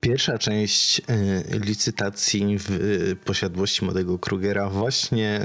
Pierwsza 0.00 0.38
część 0.38 0.98
y, 0.98 1.02
licytacji 1.58 2.58
w 2.58 2.70
y, 2.70 3.16
posiadłości 3.24 3.84
młodego 3.84 4.18
Krugera 4.18 4.70
właśnie 4.70 5.40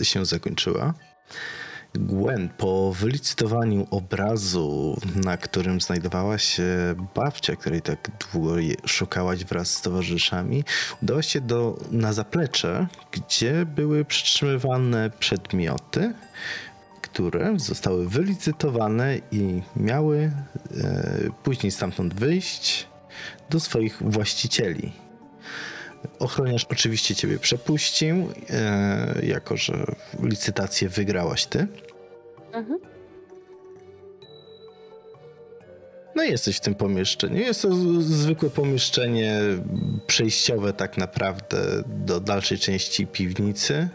y, 0.00 0.04
się 0.04 0.26
zakończyła. 0.26 0.94
Gwen, 1.94 2.48
po 2.48 2.92
wylicytowaniu 2.92 3.86
obrazu, 3.90 5.00
na 5.14 5.36
którym 5.36 5.80
znajdowała 5.80 6.38
się 6.38 6.64
babcia, 7.14 7.56
której 7.56 7.82
tak 7.82 8.10
długo 8.32 8.54
szukałaś 8.86 9.44
wraz 9.44 9.74
z 9.74 9.82
towarzyszami, 9.82 10.64
udałaś 11.02 11.26
się 11.26 11.40
do, 11.40 11.78
na 11.90 12.12
zaplecze, 12.12 12.86
gdzie 13.12 13.66
były 13.66 14.04
przytrzymywane 14.04 15.10
przedmioty, 15.18 16.14
które 17.02 17.54
zostały 17.58 18.08
wylicytowane 18.08 19.18
i 19.32 19.62
miały 19.76 20.18
e, 20.18 21.30
później 21.42 21.72
stamtąd 21.72 22.14
wyjść 22.14 22.88
do 23.50 23.60
swoich 23.60 24.02
właścicieli. 24.02 24.92
Ochroniarz 26.18 26.66
oczywiście 26.70 27.14
ciebie 27.14 27.38
przepuścił, 27.38 28.28
e, 28.50 29.26
jako 29.26 29.56
że 29.56 29.84
licytację 30.22 30.88
wygrałaś 30.88 31.46
ty. 31.46 31.66
Mhm. 32.52 32.78
No 36.14 36.24
i 36.24 36.30
jesteś 36.30 36.56
w 36.56 36.60
tym 36.60 36.74
pomieszczeniu. 36.74 37.36
Jest 37.36 37.62
to 37.62 37.74
zwykłe 38.00 38.50
pomieszczenie 38.50 39.40
przejściowe 40.06 40.72
tak 40.72 40.98
naprawdę 40.98 41.82
do 41.86 42.20
dalszej 42.20 42.58
części 42.58 43.06
piwnicy. 43.06 43.88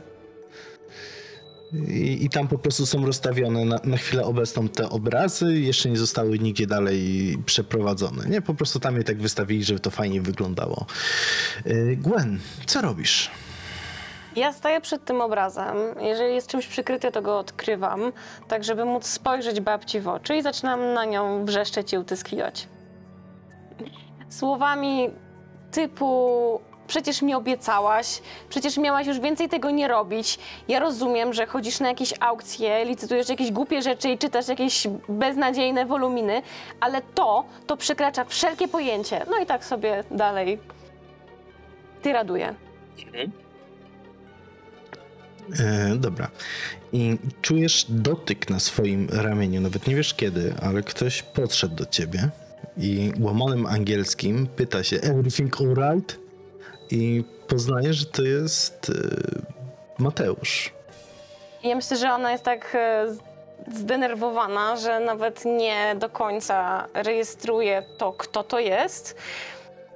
I, 1.74 2.26
I, 2.26 2.30
tam 2.30 2.48
po 2.48 2.58
prostu 2.58 2.86
są 2.86 3.06
rozstawione 3.06 3.66
na, 3.66 3.80
na, 3.84 3.98
chwilę 3.98 4.26
obecną 4.26 4.68
te 4.68 4.90
obrazy, 4.90 5.60
jeszcze 5.60 5.90
nie 5.90 5.98
zostały 5.98 6.40
nigdzie 6.40 6.68
dalej 6.68 7.38
przeprowadzone. 7.46 8.26
Nie, 8.26 8.42
po 8.42 8.54
prostu 8.54 8.80
tam 8.80 8.98
je 8.98 9.04
tak 9.04 9.22
wystawili, 9.22 9.64
żeby 9.64 9.80
to 9.80 9.90
fajnie 9.90 10.22
wyglądało. 10.22 10.86
Y, 11.68 11.98
Gwen, 12.02 12.40
co 12.66 12.82
robisz? 12.82 13.32
Ja 14.36 14.54
staję 14.54 14.82
przed 14.82 15.05
tym 15.05 15.22
obrazem. 15.22 15.78
Jeżeli 16.02 16.36
jest 16.36 16.48
czymś 16.48 16.68
przykryty, 16.68 17.12
to 17.12 17.22
go 17.22 17.40
odkrywam, 17.40 18.12
tak 18.48 18.63
żeby 18.63 18.85
móc 18.85 19.06
spojrzeć 19.06 19.62
babci 19.62 20.00
w 20.00 20.08
oczy 20.08 20.35
i 20.35 20.41
zaczynam 20.41 20.94
na 20.94 21.06
nią 21.06 21.46
wrzeszczeć 21.46 21.94
i 21.94 21.98
utyskiwać. 21.98 22.68
Słowami 24.30 25.10
typu 25.72 26.62
przecież 26.92 27.22
mi 27.22 27.34
obiecałaś, 27.34 28.22
przecież 28.50 28.78
miałaś 28.78 29.08
już 29.08 29.20
więcej 29.20 29.50
tego 29.50 29.72
nie 29.72 29.88
robić. 29.88 30.40
Ja 30.68 30.80
rozumiem, 30.80 31.34
że 31.34 31.46
chodzisz 31.46 31.80
na 31.80 31.88
jakieś 31.88 32.14
aukcje, 32.20 32.86
licytujesz 32.86 33.30
jakieś 33.30 33.52
głupie 33.52 33.82
rzeczy 33.82 34.10
i 34.10 34.18
czytasz 34.18 34.48
jakieś 34.48 34.88
beznadziejne 35.10 35.86
woluminy, 35.86 36.42
ale 36.80 37.02
to, 37.02 37.46
to 37.68 37.78
przekracza 37.78 38.26
wszelkie 38.26 38.68
pojęcie. 38.68 39.26
No 39.30 39.40
i 39.40 39.46
tak 39.46 39.66
sobie 39.66 40.04
dalej 40.12 40.60
ty 42.02 42.14
raduje. 42.14 42.56
Mhm. 43.06 43.32
E, 45.60 45.96
dobra. 45.96 46.30
I 46.94 47.18
czujesz 47.42 47.86
dotyk 47.90 48.50
na 48.50 48.60
swoim 48.60 49.08
ramieniu, 49.12 49.62
nawet 49.62 49.88
nie 49.88 49.96
wiesz 49.96 50.14
kiedy, 50.14 50.54
ale 50.62 50.84
ktoś 50.84 51.24
podszedł 51.24 51.76
do 51.76 51.86
ciebie 51.86 52.30
i 52.78 53.12
łamanym 53.20 53.66
angielskim 53.66 54.48
pyta 54.48 54.84
się 54.84 54.98
Everything 55.02 55.62
alright? 55.62 56.30
I 56.92 57.24
poznajesz, 57.48 57.98
że 57.98 58.06
to 58.06 58.22
jest 58.22 58.90
e, 58.90 58.94
Mateusz. 60.04 60.74
Ja 61.64 61.76
myślę, 61.76 61.98
że 61.98 62.14
ona 62.14 62.32
jest 62.32 62.44
tak 62.44 62.76
e, 62.76 63.06
zdenerwowana, 63.72 64.75
że 64.75 65.00
nawet 65.00 65.46
nie 65.46 65.96
do 65.96 66.09
końca 66.09 66.88
rejestruje 66.94 67.84
to, 67.97 68.14
kto 68.14 68.44
to 68.44 68.59
jest. 68.59 69.16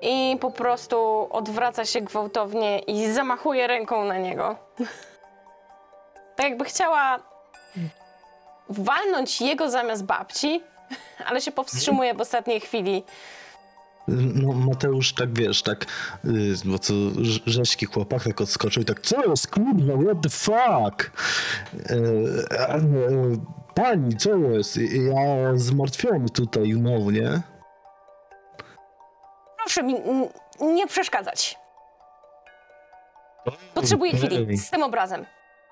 I 0.02 0.38
po 0.42 0.52
prostu 0.52 1.28
odwraca 1.32 1.86
się 1.86 2.02
gwałtownie 2.02 2.80
i 2.80 3.12
zamachuje 3.12 3.68
ręką 3.68 4.06
na 4.06 4.18
niego. 4.18 4.56
tak 6.36 6.46
jakby 6.50 6.66
chciała 6.66 7.20
walnąć 8.70 9.42
jego 9.42 9.70
zamiast 9.70 10.04
babci, 10.04 10.64
ale 11.28 11.42
się 11.42 11.52
powstrzymuje 11.52 12.14
w 12.14 12.22
ostatniej 12.22 12.60
chwili. 12.60 13.04
No, 14.08 14.54
Mateusz, 14.54 15.14
tak 15.14 15.40
wiesz, 15.40 15.64
tak, 15.64 15.86
y, 16.26 16.56
bo 16.66 16.80
co 16.80 16.94
rzeźki 17.46 17.86
chłopak 17.86 18.24
tak 18.24 18.42
odskoczył 18.42 18.84
i 18.84 18.86
tak, 18.86 19.02
co 19.02 19.30
jest, 19.30 19.48
kurwa, 19.48 19.94
what 20.04 20.22
the 20.22 20.30
fuck? 20.30 21.12
E, 21.90 21.96
e, 22.60 22.82
pani, 23.76 24.18
co 24.18 24.38
jest? 24.38 24.78
Ja 24.78 25.58
zmartwiony 25.58 26.30
tutaj, 26.30 26.70
no, 26.70 27.12
nie? 27.12 27.42
Proszę 29.58 29.84
mi 29.84 29.96
nie 30.62 30.88
przeszkadzać. 30.88 31.58
Potrzebuję 33.74 34.12
okay. 34.12 34.28
chwili 34.28 34.58
z 34.58 34.70
tym 34.70 34.84
obrazem. 34.84 35.26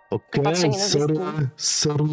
Okej, 0.09 0.41
okay, 0.41 0.73
sorry, 0.73 1.15
sorry. 1.57 2.03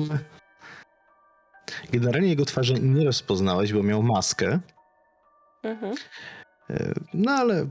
Generalnie 1.93 2.29
jego 2.29 2.45
twarzy 2.45 2.75
nie 2.75 3.05
rozpoznałeś, 3.05 3.73
bo 3.73 3.83
miał 3.83 4.03
maskę. 4.03 4.59
Mhm. 5.63 5.95
E, 6.71 6.95
no 7.15 7.33
ale 7.33 7.67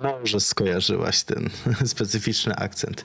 może 0.00 0.40
skojarzyłaś 0.40 1.22
ten 1.22 1.50
specyficzny 1.86 2.56
akcent. 2.56 3.04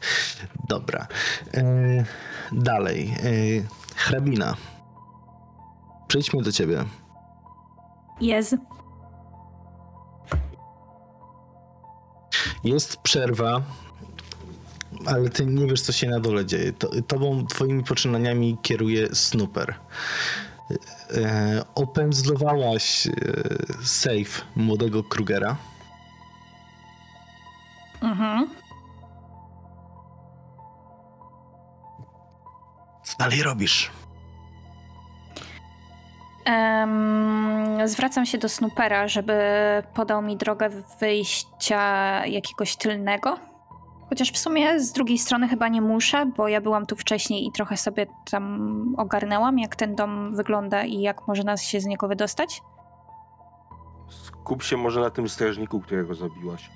Dobra. 0.70 1.08
E, 1.54 2.06
dalej. 2.52 3.16
E, 3.24 3.32
hrabina. 3.96 4.56
Przejdźmy 6.08 6.44
do 6.44 6.52
ciebie. 6.52 6.86
Jest. 8.22 8.56
Jest 12.64 12.98
przerwa 12.98 13.62
ale 15.06 15.30
ty 15.30 15.46
nie 15.46 15.68
wiesz, 15.68 15.82
co 15.82 15.92
się 15.92 16.08
na 16.08 16.20
dole 16.20 16.46
dzieje. 16.46 16.74
To, 16.74 16.90
tobą, 17.08 17.48
twoimi 17.48 17.84
poczynaniami 17.84 18.58
kieruje 18.62 19.16
Snooper. 19.16 19.76
E, 21.18 21.64
opędzlowałaś 21.76 23.08
e, 23.08 23.12
safe 23.84 24.42
młodego 24.56 25.04
Krugera. 25.04 25.56
Mhm. 28.02 28.50
Co 33.04 33.18
dalej 33.20 33.44
robisz? 33.44 33.92
Um, 36.46 37.88
zwracam 37.88 38.26
się 38.26 38.38
do 38.38 38.50
Snoopera, 38.50 39.08
żeby 39.08 39.34
podał 39.94 40.22
mi 40.22 40.38
drogę 40.38 40.70
wyjścia 41.00 42.26
jakiegoś 42.26 42.76
tylnego 42.76 43.55
Chociaż 44.16 44.32
w 44.32 44.38
sumie 44.38 44.80
z 44.80 44.92
drugiej 44.92 45.18
strony 45.18 45.48
chyba 45.48 45.68
nie 45.68 45.82
muszę, 45.82 46.26
bo 46.26 46.48
ja 46.48 46.62
byłam 46.62 46.86
tu 46.86 46.96
wcześniej 46.96 47.48
i 47.48 47.52
trochę 47.52 47.78
sobie 47.78 48.08
tam 48.32 48.96
ogarnęłam, 48.98 49.60
jak 49.60 49.76
ten 49.76 49.96
dom 49.96 50.36
wygląda 50.36 50.84
i 50.84 51.02
jak 51.02 51.28
może 51.28 51.44
nas 51.44 51.64
się 51.64 51.80
z 51.80 51.86
niego 51.86 52.08
wydostać. 52.08 52.62
Skup 54.10 54.64
się 54.64 54.78
może 54.78 55.02
na 55.02 55.10
tym 55.10 55.30
strażniku, 55.30 55.82
którego 55.82 56.16
zabiłaś. 56.16 56.70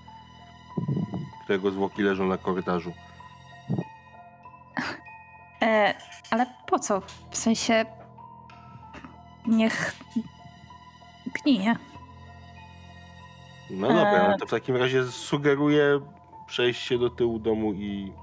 Którego 1.44 1.72
zwłoki 1.72 2.02
leżą 2.02 2.28
na 2.28 2.38
korytarzu. 2.38 2.94
E, 5.62 5.94
ale 6.32 6.46
po 6.68 6.80
co? 6.80 7.02
W 7.32 7.38
sensie. 7.38 7.86
Niech. 9.48 9.96
gnije. 11.44 11.76
No 13.70 13.88
dobra, 13.88 14.26
e... 14.26 14.30
no 14.30 14.38
to 14.38 14.46
w 14.46 14.50
takim 14.50 14.76
razie 14.76 15.04
sugeruję 15.04 16.00
przejść 16.50 16.82
się 16.82 16.98
do 16.98 17.10
tyłu 17.10 17.40
domu 17.40 17.74
i 17.74 18.14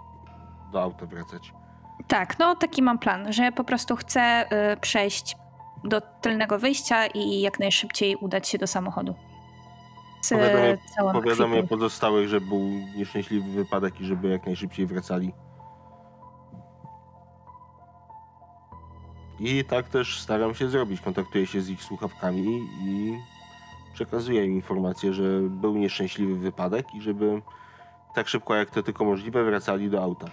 do 0.73 0.83
auta 0.83 1.07
wracać. 1.07 1.53
Tak, 2.09 2.39
no 2.39 2.57
taki 2.57 2.83
mam 2.83 2.99
plan, 2.99 3.33
że 3.33 3.53
po 3.53 3.65
prostu 3.65 3.97
chcę 3.97 4.47
y, 4.73 4.77
przejść 4.77 5.37
do 5.85 6.01
tylnego 6.01 6.59
wyjścia 6.59 7.07
i 7.07 7.41
jak 7.41 7.59
najszybciej 7.59 8.17
udać 8.17 8.49
się 8.49 8.59
do 8.59 8.67
samochodu. 8.67 9.15
Powiadamy 11.13 11.67
pozostałych, 11.67 12.29
że 12.29 12.41
był 12.41 12.61
nieszczęśliwy 12.97 13.51
wypadek 13.51 14.01
i 14.01 14.05
żeby 14.05 14.29
jak 14.29 14.47
najszybciej 14.47 14.87
wracali. 14.87 15.33
I 19.41 19.65
tak 19.65 19.89
też 19.89 20.21
staram 20.21 20.55
się 20.55 20.69
zrobić. 20.69 21.01
Kontaktuję 21.01 21.47
się 21.47 21.61
z 21.61 21.69
ich 21.69 21.83
słuchawkami 21.83 22.69
i 22.85 23.19
przekazuję 23.95 24.45
im 24.45 24.53
informację, 24.53 25.13
że 25.13 25.41
był 25.41 25.77
nieszczęśliwy 25.77 26.37
wypadek 26.37 26.95
i 26.95 27.01
żeby 27.01 27.43
tak 28.17 28.29
szybko 28.29 28.55
jak 28.55 28.71
to 28.71 28.83
tylko 28.83 29.05
możliwe 29.05 29.45
wracali 29.45 29.91
do 29.91 30.03
auta. 30.03 30.27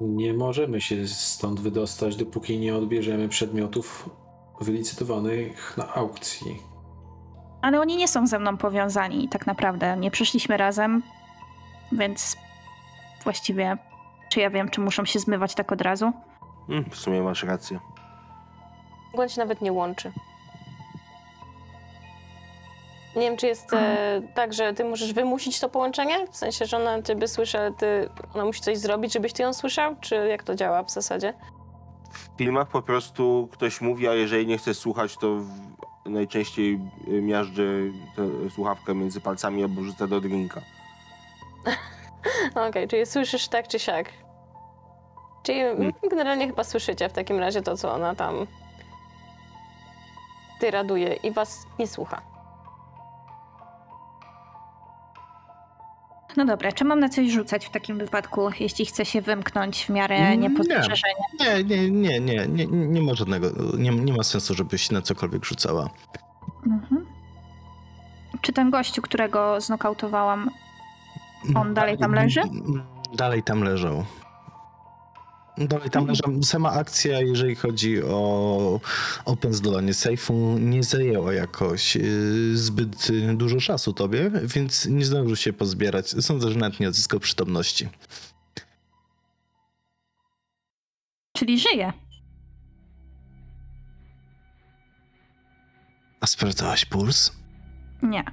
Nie 0.00 0.34
możemy 0.34 0.80
się 0.80 1.08
stąd 1.08 1.60
wydostać, 1.60 2.16
dopóki 2.16 2.58
nie 2.58 2.76
odbierzemy 2.76 3.28
przedmiotów 3.28 4.10
wylicytowanych 4.60 5.76
na 5.76 5.94
aukcji. 5.94 6.62
Ale 7.62 7.80
oni 7.80 7.96
nie 7.96 8.08
są 8.08 8.26
ze 8.26 8.38
mną 8.38 8.56
powiązani, 8.56 9.28
tak 9.28 9.46
naprawdę. 9.46 9.96
Nie 9.96 10.10
przyszliśmy 10.10 10.56
razem, 10.56 11.02
więc 11.92 12.36
właściwie, 13.24 13.78
czy 14.30 14.40
ja 14.40 14.50
wiem, 14.50 14.68
czy 14.70 14.80
muszą 14.80 15.04
się 15.04 15.18
zmywać 15.18 15.54
tak 15.54 15.72
od 15.72 15.80
razu? 15.80 16.12
Hmm, 16.66 16.90
w 16.90 16.96
sumie 16.96 17.22
masz 17.22 17.42
rację. 17.42 17.80
Błąd 19.14 19.32
się 19.32 19.40
nawet 19.40 19.60
nie 19.62 19.72
łączy. 19.72 20.12
Nie 23.16 23.22
wiem, 23.22 23.36
czy 23.36 23.46
jest 23.46 23.72
e, 23.72 24.22
tak, 24.34 24.52
że 24.54 24.72
ty 24.74 24.84
możesz 24.84 25.12
wymusić 25.12 25.60
to 25.60 25.68
połączenie? 25.68 26.26
W 26.32 26.36
sensie, 26.36 26.66
że 26.66 26.76
ona 26.76 27.02
ciebie 27.02 27.28
słyszy, 27.28 27.58
ale 27.58 27.72
ty, 27.72 28.08
ona 28.34 28.44
musi 28.44 28.60
coś 28.60 28.78
zrobić, 28.78 29.12
żebyś 29.12 29.32
ty 29.32 29.42
ją 29.42 29.52
słyszał? 29.52 29.96
Czy 30.00 30.14
jak 30.14 30.42
to 30.42 30.54
działa 30.54 30.82
w 30.82 30.90
zasadzie? 30.90 31.34
W 32.12 32.38
filmach 32.38 32.68
po 32.68 32.82
prostu 32.82 33.48
ktoś 33.52 33.80
mówi, 33.80 34.08
a 34.08 34.14
jeżeli 34.14 34.46
nie 34.46 34.58
chce 34.58 34.74
słuchać, 34.74 35.16
to 35.16 35.36
w, 35.36 35.48
najczęściej 36.06 36.80
y, 37.08 37.22
miażdży 37.22 37.92
tę 38.16 38.50
słuchawkę 38.50 38.94
między 38.94 39.20
palcami 39.20 39.62
albo 39.62 39.82
rzuca 39.82 40.06
do 40.06 40.20
drinka. 40.20 40.60
Okej, 42.68 42.88
czyli 42.88 43.06
słyszysz 43.06 43.48
tak 43.48 43.68
czy 43.68 43.78
siak. 43.78 44.06
Czyli 45.42 45.60
Mm. 45.60 45.92
generalnie 46.10 46.46
chyba 46.46 46.64
słyszycie 46.64 47.08
w 47.08 47.12
takim 47.12 47.38
razie 47.38 47.62
to, 47.62 47.76
co 47.76 47.92
ona 47.94 48.14
tam 48.14 48.46
tyraduje 50.60 51.14
i 51.14 51.30
was 51.30 51.66
nie 51.78 51.86
słucha. 51.86 52.35
No 56.36 56.44
dobra, 56.44 56.72
czy 56.72 56.84
mam 56.84 57.00
na 57.00 57.08
coś 57.08 57.30
rzucać 57.30 57.66
w 57.66 57.70
takim 57.70 57.98
wypadku, 57.98 58.50
jeśli 58.60 58.86
chcę 58.86 59.04
się 59.04 59.22
wymknąć 59.22 59.84
w 59.86 59.88
miarę 59.88 60.18
Nie. 60.18 60.36
niepostrzeżenia? 60.36 61.14
Nie, 61.40 61.64
nie, 61.64 61.90
nie, 61.90 62.20
nie, 62.20 62.46
nie, 62.46 62.66
nie 62.66 63.02
ma 63.02 63.14
żadnego, 63.14 63.48
nie, 63.78 63.90
nie 63.90 64.12
ma 64.12 64.22
sensu, 64.22 64.54
żebyś 64.54 64.90
na 64.90 65.02
cokolwiek 65.02 65.44
rzucała. 65.44 65.90
Mhm. 66.66 67.06
Czy 68.40 68.52
ten 68.52 68.70
gościu, 68.70 69.02
którego 69.02 69.60
znokautowałam, 69.60 70.50
On 71.54 71.74
dalej 71.74 71.98
tam 71.98 72.12
leży? 72.14 72.40
Dalej 73.14 73.42
tam 73.42 73.62
leżał. 73.62 74.04
Dalej 75.58 75.90
tam 75.90 76.06
leżał. 76.06 76.42
Sama 76.42 76.72
akcja, 76.72 77.20
jeżeli 77.20 77.54
chodzi 77.54 78.02
o 78.02 78.80
opędzlowanie 79.24 79.94
sejfu, 79.94 80.58
nie 80.58 80.82
zajęła 80.82 81.32
jakoś 81.32 81.96
yy, 81.96 82.56
zbyt 82.56 83.10
yy, 83.10 83.36
dużo 83.36 83.60
czasu 83.60 83.92
tobie, 83.92 84.30
więc 84.44 84.86
nie 84.86 85.04
zdążył 85.04 85.36
się 85.36 85.52
pozbierać. 85.52 86.08
Sądzę, 86.08 86.50
że 86.50 86.58
nawet 86.58 86.80
nie 86.80 86.88
odzyskał 86.88 87.20
przytomności. 87.20 87.88
czyli 91.36 91.58
żyje? 91.58 91.92
A 96.20 96.26
sprawdzałaś 96.26 96.84
puls? 96.84 97.32
Nie. 98.02 98.24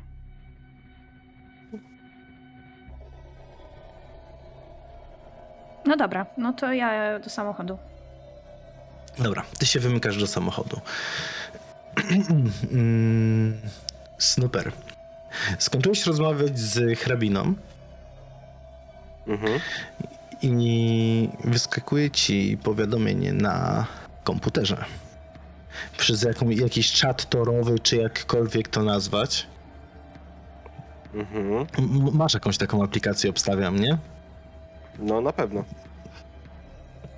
No 5.86 5.98
dobra, 5.98 6.26
no 6.38 6.54
to 6.54 6.74
ja 6.74 7.20
do 7.20 7.30
samochodu. 7.30 7.78
Dobra, 9.20 9.44
ty 9.60 9.66
się 9.66 9.80
wymykasz 9.80 10.18
do 10.18 10.28
samochodu. 10.28 10.82
Snooper. 14.18 14.72
Skończyłeś 15.60 16.06
rozmawiać 16.06 16.60
z 16.60 17.00
hrabiną 17.00 17.54
Mhm. 19.28 19.60
i 20.42 21.30
wyskakuje 21.44 22.12
ci 22.12 22.58
powiadomienie 22.64 23.34
na 23.34 23.86
komputerze. 24.24 24.86
Przez 25.98 26.22
jaką, 26.24 26.50
jakiś 26.50 26.92
czat 26.92 27.30
torowy, 27.30 27.80
czy 27.80 27.96
jakkolwiek 27.98 28.68
to 28.68 28.84
nazwać. 28.84 29.48
Mhm. 31.14 31.66
Masz 32.14 32.34
jakąś 32.34 32.58
taką 32.58 32.84
aplikację, 32.84 33.30
obstawiam, 33.30 33.80
nie? 33.80 33.98
No 35.00 35.22
na 35.22 35.34
pewno. 35.34 35.64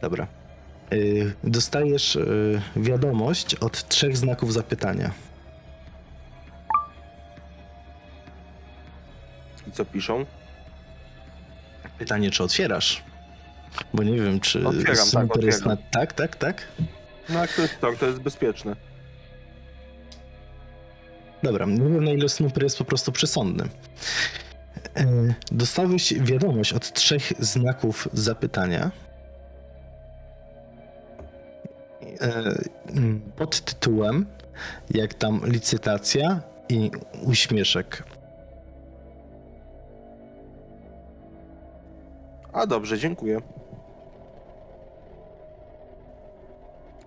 Dobra. 0.01 0.27
Y, 0.93 1.33
dostajesz 1.43 2.15
y, 2.15 2.61
wiadomość 2.75 3.55
od 3.55 3.87
trzech 3.87 4.17
znaków 4.17 4.53
zapytania. 4.53 5.11
I 9.67 9.71
co 9.71 9.85
piszą? 9.85 10.25
Pytanie, 11.97 12.31
czy 12.31 12.43
otwierasz? 12.43 13.03
Bo 13.93 14.03
nie 14.03 14.21
wiem, 14.21 14.39
czy 14.39 14.67
Otwieram, 14.67 14.95
tak, 14.95 14.97
Snooper 14.97 15.43
jest 15.45 15.65
na... 15.65 15.73
otwieram. 15.73 15.91
Tak, 15.91 16.13
tak, 16.13 16.35
tak? 16.35 16.67
No 17.29 17.39
jak 17.39 17.53
to 17.53 17.61
jest 17.61 17.81
to, 17.81 17.93
to 17.99 18.05
jest 18.05 18.19
bezpieczne. 18.19 18.75
Dobra, 21.43 21.65
nie 21.65 21.77
wiem 21.89 22.03
na 22.03 22.11
ile 22.11 22.29
Snooper 22.29 22.63
jest 22.63 22.77
po 22.77 22.85
prostu 22.85 23.11
przesądny. 23.11 23.63
E, 24.97 25.05
Dostałeś 25.51 26.13
wiadomość 26.13 26.73
od 26.73 26.93
trzech 26.93 27.33
znaków 27.39 28.07
zapytania. 28.13 28.91
E, 32.21 32.55
Pod 33.35 33.61
tytułem 33.61 34.25
jak 34.91 35.13
tam 35.13 35.41
licytacja 35.45 36.41
i 36.69 36.91
uśmieszek. 37.25 38.03
A 42.53 42.65
dobrze, 42.67 42.97
dziękuję. 42.99 43.41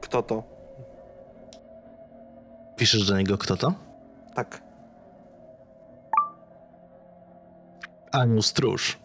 Kto 0.01 0.23
to? 0.23 0.43
Piszesz 2.77 3.07
do 3.07 3.19
niego 3.19 3.39
kto 3.39 3.57
to? 3.57 3.75
Tak. 4.35 4.63
Anioł 8.13 8.43
Stróż. 8.43 8.99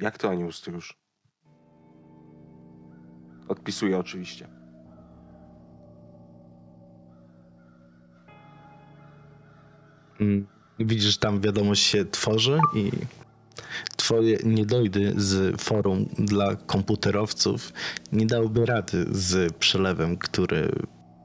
Jak 0.00 0.18
to 0.18 0.30
anioł 0.30 0.52
stróż? 0.52 0.98
Odpisuję 3.48 3.98
oczywiście. 3.98 4.48
Mm, 10.20 10.46
Widzisz, 10.78 11.18
tam 11.18 11.40
wiadomość 11.40 11.82
się 11.82 12.04
tworzy 12.04 12.60
i 12.74 12.90
twoje 14.04 14.38
niedojdy 14.44 15.12
z 15.16 15.60
forum 15.60 16.04
dla 16.18 16.56
komputerowców 16.56 17.72
nie 18.12 18.26
dałyby 18.26 18.66
rady 18.66 19.06
z 19.10 19.56
przelewem, 19.56 20.16
który 20.16 20.72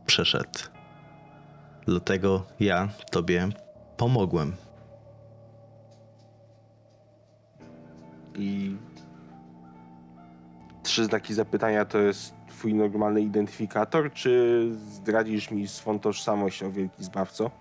przeszedł. 0.06 0.60
Dlatego 1.86 2.46
ja 2.60 2.90
tobie 3.12 3.50
pomogłem. 3.98 4.54
I 8.36 8.76
trzy 10.84 11.06
znaki 11.06 11.34
zapytania 11.34 11.86
to 11.86 11.98
jest 11.98 12.34
twój 12.50 12.74
normalny 12.74 13.22
identyfikator, 13.22 14.14
czy 14.14 14.64
zdradzisz 14.92 15.52
mi 15.52 15.68
swą 15.68 16.00
tożsamość 16.00 16.64
o 16.64 16.72
wielki 16.72 17.04
zbawco? 17.04 17.52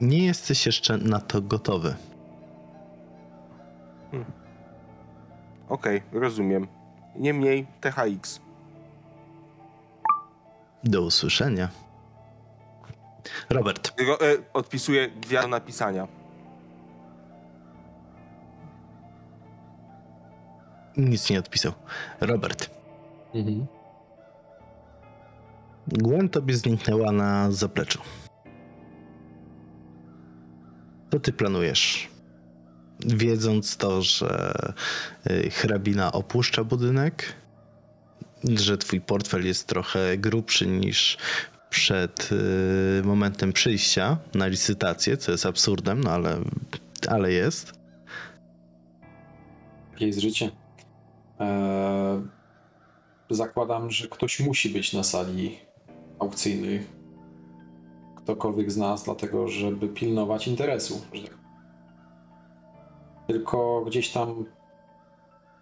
Nie 0.00 0.26
jesteś 0.26 0.66
jeszcze 0.66 0.98
na 0.98 1.20
to 1.20 1.42
gotowy. 1.42 1.94
Okej, 5.68 6.02
rozumiem. 6.12 6.66
Niemniej 7.16 7.66
THX. 7.80 8.40
Do 10.84 11.02
usłyszenia. 11.02 11.68
Robert, 13.50 13.92
Ro- 14.06 14.20
e, 14.20 14.36
odpisuję 14.52 15.08
gwiazdę 15.10 15.48
napisania. 15.48 16.08
nic 20.96 21.30
nie 21.30 21.38
odpisał. 21.38 21.72
Robert, 22.20 22.70
Mhm. 23.34 23.66
Gwen 25.88 26.28
tobie 26.28 26.54
zniknęła 26.54 27.12
na 27.12 27.50
zapleczu. 27.50 28.00
Co 31.12 31.20
ty 31.20 31.32
planujesz? 31.32 32.08
Wiedząc 33.06 33.76
to, 33.76 34.02
że 34.02 34.52
y, 35.30 35.50
hrabina 35.50 36.12
opuszcza 36.12 36.64
budynek, 36.64 37.32
że 38.44 38.78
twój 38.78 39.00
portfel 39.00 39.46
jest 39.46 39.66
trochę 39.66 40.18
grubszy 40.18 40.66
niż 40.66 41.18
przed 41.70 42.28
y, 42.32 43.02
momentem 43.04 43.52
przyjścia 43.52 44.18
na 44.34 44.46
licytację, 44.46 45.16
co 45.16 45.32
jest 45.32 45.46
absurdem, 45.46 46.04
no 46.04 46.10
ale, 46.10 46.40
ale 47.08 47.32
jest. 47.32 47.72
Jest 50.00 50.18
życie? 50.20 50.50
Eee, 51.38 52.22
zakładam, 53.30 53.90
że 53.90 54.08
ktoś 54.08 54.40
musi 54.40 54.70
być 54.70 54.92
na 54.92 55.02
sali 55.02 55.58
aukcyjnej. 56.18 56.86
Ktokolwiek 58.16 58.72
z 58.72 58.76
nas, 58.76 59.04
dlatego 59.04 59.48
żeby 59.48 59.88
pilnować 59.88 60.48
interesu. 60.48 61.00
że 61.12 61.22
tak- 61.22 61.39
tylko 63.32 63.84
gdzieś 63.86 64.12
tam 64.12 64.44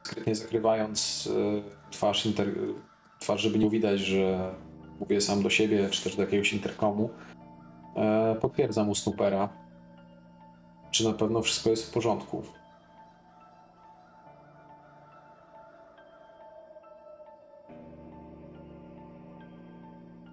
skrytnie 0.03 0.35
zakrywając 0.35 1.29
e, 1.87 1.91
twarz, 1.91 2.27
inter... 2.27 2.49
twarz, 3.19 3.41
żeby 3.41 3.59
nie 3.59 3.71
widać, 3.71 4.01
że 4.01 4.55
mówię 5.01 5.21
sam 5.21 5.43
do 5.43 5.51
siebie, 5.51 5.91
czy 5.91 6.05
też 6.05 6.17
do 6.17 6.23
jakiegoś 6.23 6.53
interkomu. 6.53 7.11
E, 7.97 8.37
potwierdzam 8.41 8.89
u 8.89 8.95
snupera, 8.95 9.49
czy 10.91 11.05
na 11.05 11.13
pewno 11.13 11.43
wszystko 11.43 11.71
jest 11.71 11.91
w 11.91 11.93
porządku. 11.93 12.43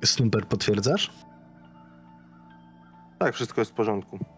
Snooper, 0.05 0.45
potwierdzasz? 0.45 1.11
Tak, 3.19 3.33
wszystko 3.33 3.61
jest 3.61 3.71
w 3.71 3.73
porządku. 3.73 4.34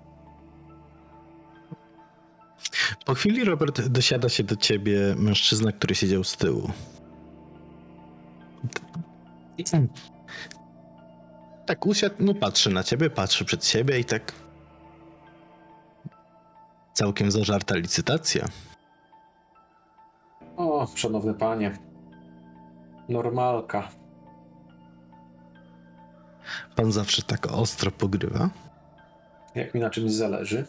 Po 3.06 3.14
chwili, 3.14 3.44
Robert, 3.44 3.88
dosiada 3.88 4.30
się 4.30 4.44
do 4.44 4.56
ciebie 4.56 5.16
mężczyzna, 5.18 5.72
który 5.72 5.96
siedział 5.96 6.24
z 6.24 6.38
tyłu. 6.38 6.72
Tak 11.66 11.86
usiadł, 11.86 12.16
no 12.20 12.34
patrzy 12.34 12.70
na 12.70 12.84
ciebie, 12.84 13.10
patrzy 13.10 13.46
przed 13.46 13.66
siebie 13.66 14.00
i 14.00 14.06
tak... 14.06 14.34
Całkiem 16.94 17.32
zażarta 17.32 17.76
licytacja. 17.76 18.46
O, 20.58 20.88
szanowny 20.96 21.34
panie. 21.34 21.78
Normalka. 23.10 23.90
Pan 26.76 26.92
zawsze 26.92 27.22
tak 27.22 27.52
ostro 27.52 27.92
pogrywa. 27.92 28.50
Jak 29.56 29.74
mi 29.74 29.82
na 29.82 29.90
czymś 29.90 30.12
zależy. 30.12 30.66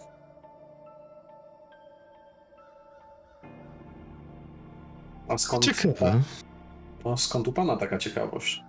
A 5.28 5.38
skąd, 5.38 5.64
Ciekawe. 5.64 6.20
no, 7.04 7.16
skąd 7.16 7.48
u 7.48 7.52
pana 7.52 7.76
taka 7.76 7.98
ciekawość? 7.98 8.62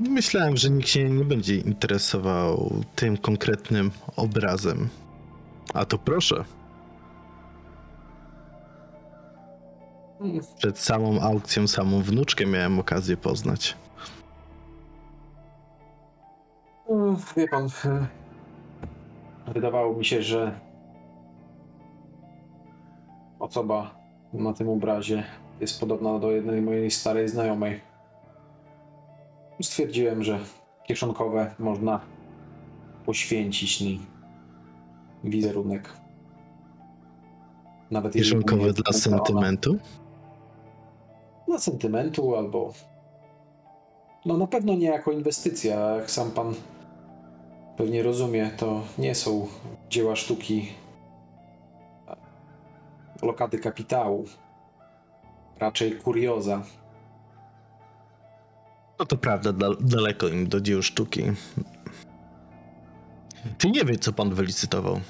Myślałem, 0.00 0.56
że 0.56 0.70
nikt 0.70 0.88
się 0.88 1.10
nie 1.10 1.24
będzie 1.24 1.56
interesował 1.56 2.70
tym 2.94 3.16
konkretnym 3.16 3.90
obrazem. 4.16 4.88
A 5.74 5.84
to 5.84 5.98
proszę. 5.98 6.44
Przed 10.58 10.78
samą 10.78 11.20
aukcją 11.20 11.66
samą 11.68 12.02
wnuczkę 12.02 12.46
miałem 12.46 12.78
okazję 12.78 13.16
poznać. 13.16 13.76
Wie 17.36 17.48
pan, 17.48 17.68
wydawało 19.54 19.94
mi 19.96 20.04
się, 20.04 20.22
że 20.22 20.60
osoba 23.38 23.94
na 24.32 24.52
tym 24.52 24.68
obrazie 24.68 25.24
jest 25.60 25.80
podobna 25.80 26.18
do 26.18 26.30
jednej 26.30 26.62
mojej 26.62 26.90
starej 26.90 27.28
znajomej. 27.28 27.80
Stwierdziłem, 29.62 30.22
że 30.22 30.38
kieszonkowe 30.86 31.54
można 31.58 32.00
poświęcić 33.06 33.80
na 33.80 33.98
wizerunek. 35.24 35.92
Nawet 37.90 38.12
Kieszonkowe 38.12 38.72
dla 38.72 38.84
ona 38.90 38.98
sentymentu. 38.98 39.76
Dla 41.48 41.58
sentymentu 41.58 42.36
albo. 42.36 42.72
No 44.26 44.36
na 44.36 44.46
pewno 44.46 44.74
nie 44.74 44.86
jako 44.86 45.12
inwestycja. 45.12 45.80
Jak 45.80 46.10
sam 46.10 46.30
pan 46.30 46.54
pewnie 47.76 48.02
rozumie, 48.02 48.50
to 48.56 48.80
nie 48.98 49.14
są 49.14 49.46
dzieła 49.90 50.16
sztuki 50.16 50.68
lokady 53.22 53.58
kapitału. 53.58 54.24
Raczej 55.58 55.96
kurioza. 55.96 56.62
No 58.98 59.06
to 59.06 59.16
prawda, 59.16 59.52
dal- 59.52 59.76
daleko 59.80 60.28
im 60.28 60.48
do 60.48 60.60
dzieł 60.60 60.82
sztuki. 60.82 61.22
Czy 63.58 63.70
nie 63.70 63.84
wie, 63.84 63.98
co 63.98 64.12
pan 64.12 64.34
wylicytował? 64.34 65.00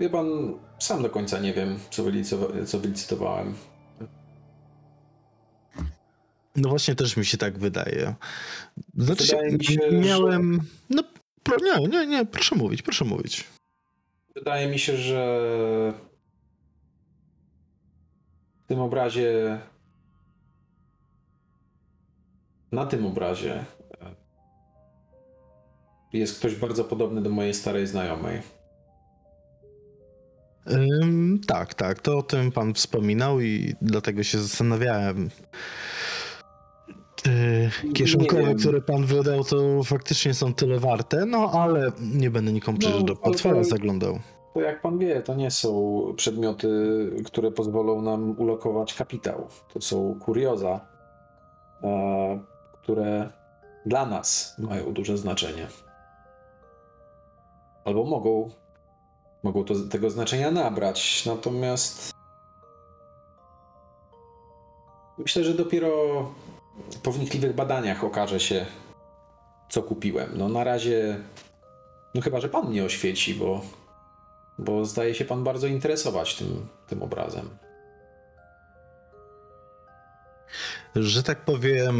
Wie 0.00 0.10
pan, 0.10 0.26
sam 0.78 1.02
do 1.02 1.10
końca 1.10 1.38
nie 1.38 1.54
wiem, 1.54 1.78
co, 1.90 2.02
co 2.66 2.78
wylicytowałem. 2.78 3.54
No 6.56 6.68
właśnie 6.68 6.94
też 6.94 7.16
mi 7.16 7.24
się 7.24 7.38
tak 7.38 7.58
wydaje. 7.58 8.14
Znaczy, 8.96 9.24
Wydaje 9.24 9.64
się, 9.64 9.78
miałem... 9.92 10.60
No, 10.90 11.02
pro... 11.42 11.56
nie, 11.62 11.88
nie, 11.88 12.06
nie, 12.06 12.26
proszę 12.26 12.56
mówić, 12.56 12.82
proszę 12.82 13.04
mówić. 13.04 13.44
Wydaje 14.34 14.68
mi 14.68 14.78
się, 14.78 14.96
że 14.96 15.24
w 18.64 18.66
tym 18.66 18.80
obrazie. 18.80 19.58
Na 22.72 22.86
tym 22.86 23.06
obrazie 23.06 23.54
e, 23.54 24.14
jest 26.12 26.38
ktoś 26.38 26.54
bardzo 26.54 26.84
podobny 26.84 27.22
do 27.22 27.30
mojej 27.30 27.54
starej 27.54 27.86
znajomej. 27.86 28.42
Tak, 31.46 31.74
tak, 31.74 32.00
to 32.00 32.18
o 32.18 32.22
tym 32.22 32.52
pan 32.52 32.74
wspominał 32.74 33.40
i 33.40 33.74
dlatego 33.82 34.22
się 34.22 34.38
zastanawiałem. 34.38 35.30
Czy 37.22 37.70
kieszonkowe, 37.94 38.54
które 38.54 38.80
pan 38.80 39.04
wydał, 39.06 39.44
to 39.44 39.82
faktycznie 39.84 40.34
są 40.34 40.54
tyle 40.54 40.78
warte? 40.78 41.26
No, 41.26 41.50
ale 41.52 41.92
nie 42.00 42.30
będę 42.30 42.52
nikomu 42.52 42.78
przecież 42.78 42.98
No, 43.00 43.04
do 43.06 43.16
portfela 43.16 43.54
to- 43.62 43.64
zaglądał. 43.64 44.18
To 44.54 44.60
jak 44.60 44.82
pan 44.82 44.98
wie, 44.98 45.22
to 45.22 45.34
nie 45.34 45.50
są 45.50 46.02
przedmioty, 46.16 46.68
które 47.24 47.50
pozwolą 47.50 48.02
nam 48.02 48.40
ulokować 48.40 48.94
kapitał. 48.94 49.46
To 49.74 49.80
są 49.80 50.18
kurioza, 50.20 50.80
e, 51.82 52.40
które 52.82 53.30
dla 53.86 54.06
nas 54.06 54.56
mają 54.58 54.92
duże 54.92 55.18
znaczenie. 55.18 55.66
Albo 57.84 58.04
mogą, 58.04 58.50
mogą 59.42 59.64
to, 59.64 59.74
tego 59.90 60.10
znaczenia 60.10 60.50
nabrać. 60.50 61.26
Natomiast 61.26 62.12
myślę, 65.18 65.44
że 65.44 65.54
dopiero 65.54 65.90
po 67.02 67.12
wnikliwych 67.12 67.54
badaniach 67.54 68.04
okaże 68.04 68.40
się, 68.40 68.66
co 69.68 69.82
kupiłem. 69.82 70.30
No 70.34 70.48
na 70.48 70.64
razie, 70.64 71.18
no 72.14 72.20
chyba, 72.20 72.40
że 72.40 72.48
pan 72.48 72.68
mnie 72.68 72.84
oświeci, 72.84 73.34
bo 73.34 73.60
bo 74.58 74.84
zdaje 74.84 75.14
się 75.14 75.24
pan 75.24 75.44
bardzo 75.44 75.66
interesować 75.66 76.34
tym, 76.34 76.66
tym 76.88 77.02
obrazem. 77.02 77.48
Że 80.96 81.22
tak 81.22 81.44
powiem, 81.44 81.96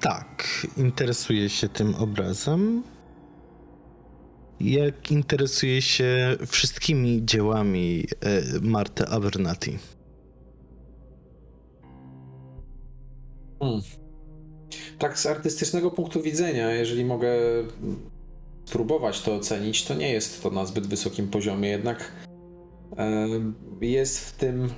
tak, 0.00 0.66
interesuję 0.76 1.48
się 1.48 1.68
tym 1.68 1.94
obrazem. 1.94 2.82
Jak 4.60 5.10
interesuję 5.10 5.82
się 5.82 6.36
wszystkimi 6.46 7.24
dziełami 7.24 8.04
e, 8.20 8.42
Marty 8.60 9.06
Abernathy. 9.06 9.78
Hmm. 13.62 13.80
Tak 14.98 15.18
z 15.18 15.26
artystycznego 15.26 15.90
punktu 15.90 16.22
widzenia, 16.22 16.70
jeżeli 16.70 17.04
mogę 17.04 17.32
spróbować 18.64 19.20
to 19.20 19.34
ocenić, 19.34 19.84
to 19.84 19.94
nie 19.94 20.12
jest 20.12 20.42
to 20.42 20.50
na 20.50 20.66
zbyt 20.66 20.86
wysokim 20.86 21.28
poziomie, 21.28 21.68
jednak 21.68 22.12
jest 23.80 24.20
w 24.20 24.32
tym. 24.32 24.68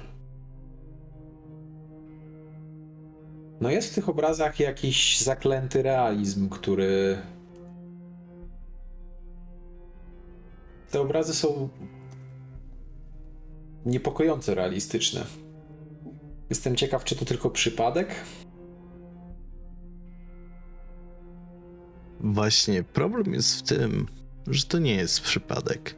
No 3.60 3.70
jest 3.70 3.92
w 3.92 3.94
tych 3.94 4.08
obrazach 4.08 4.60
jakiś 4.60 5.20
zaklęty 5.20 5.82
realizm, 5.82 6.48
który. 6.48 7.18
Te 10.90 11.00
obrazy 11.00 11.34
są 11.34 11.68
niepokojąco 13.86 14.54
realistyczne. 14.54 15.24
Jestem 16.50 16.76
ciekaw, 16.76 17.04
czy 17.04 17.16
to 17.16 17.24
tylko 17.24 17.50
przypadek, 17.50 18.08
Właśnie 22.20 22.82
problem 22.82 23.34
jest 23.34 23.58
w 23.58 23.62
tym, 23.62 24.06
że 24.46 24.64
to 24.64 24.78
nie 24.78 24.94
jest 24.94 25.20
przypadek. 25.20 25.94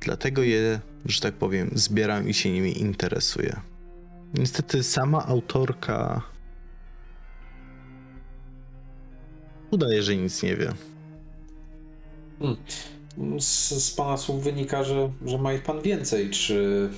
Dlatego 0.00 0.42
je, 0.42 0.80
że 1.04 1.20
tak 1.20 1.34
powiem, 1.34 1.70
zbieram 1.74 2.28
i 2.28 2.34
się 2.34 2.50
nimi 2.50 2.80
interesuję. 2.80 3.60
Niestety 4.34 4.82
sama 4.82 5.26
autorka 5.26 6.22
udaje, 9.70 10.02
że 10.02 10.16
nic 10.16 10.42
nie 10.42 10.56
wie. 10.56 10.72
Z, 13.38 13.68
z 13.84 13.90
pana 13.90 14.16
słów 14.16 14.44
wynika, 14.44 14.84
że, 14.84 15.12
że 15.26 15.38
ma 15.38 15.52
ich 15.52 15.62
pan 15.62 15.82
więcej. 15.82 16.30
Czy, 16.30 16.90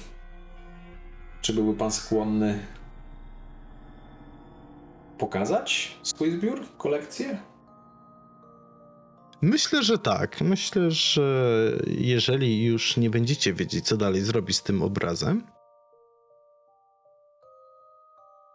czy 1.40 1.52
byłby 1.54 1.78
pan 1.78 1.92
skłonny 1.92 2.58
pokazać 5.22 5.98
swój 6.02 6.30
zbiór, 6.30 6.60
kolekcję? 6.78 7.40
Myślę, 9.42 9.82
że 9.82 9.98
tak. 9.98 10.40
Myślę, 10.40 10.90
że 10.90 11.52
jeżeli 11.86 12.64
już 12.64 12.96
nie 12.96 13.10
będziecie 13.10 13.52
wiedzieć, 13.52 13.86
co 13.86 13.96
dalej 13.96 14.20
zrobić 14.20 14.56
z 14.56 14.62
tym 14.62 14.82
obrazem, 14.82 15.46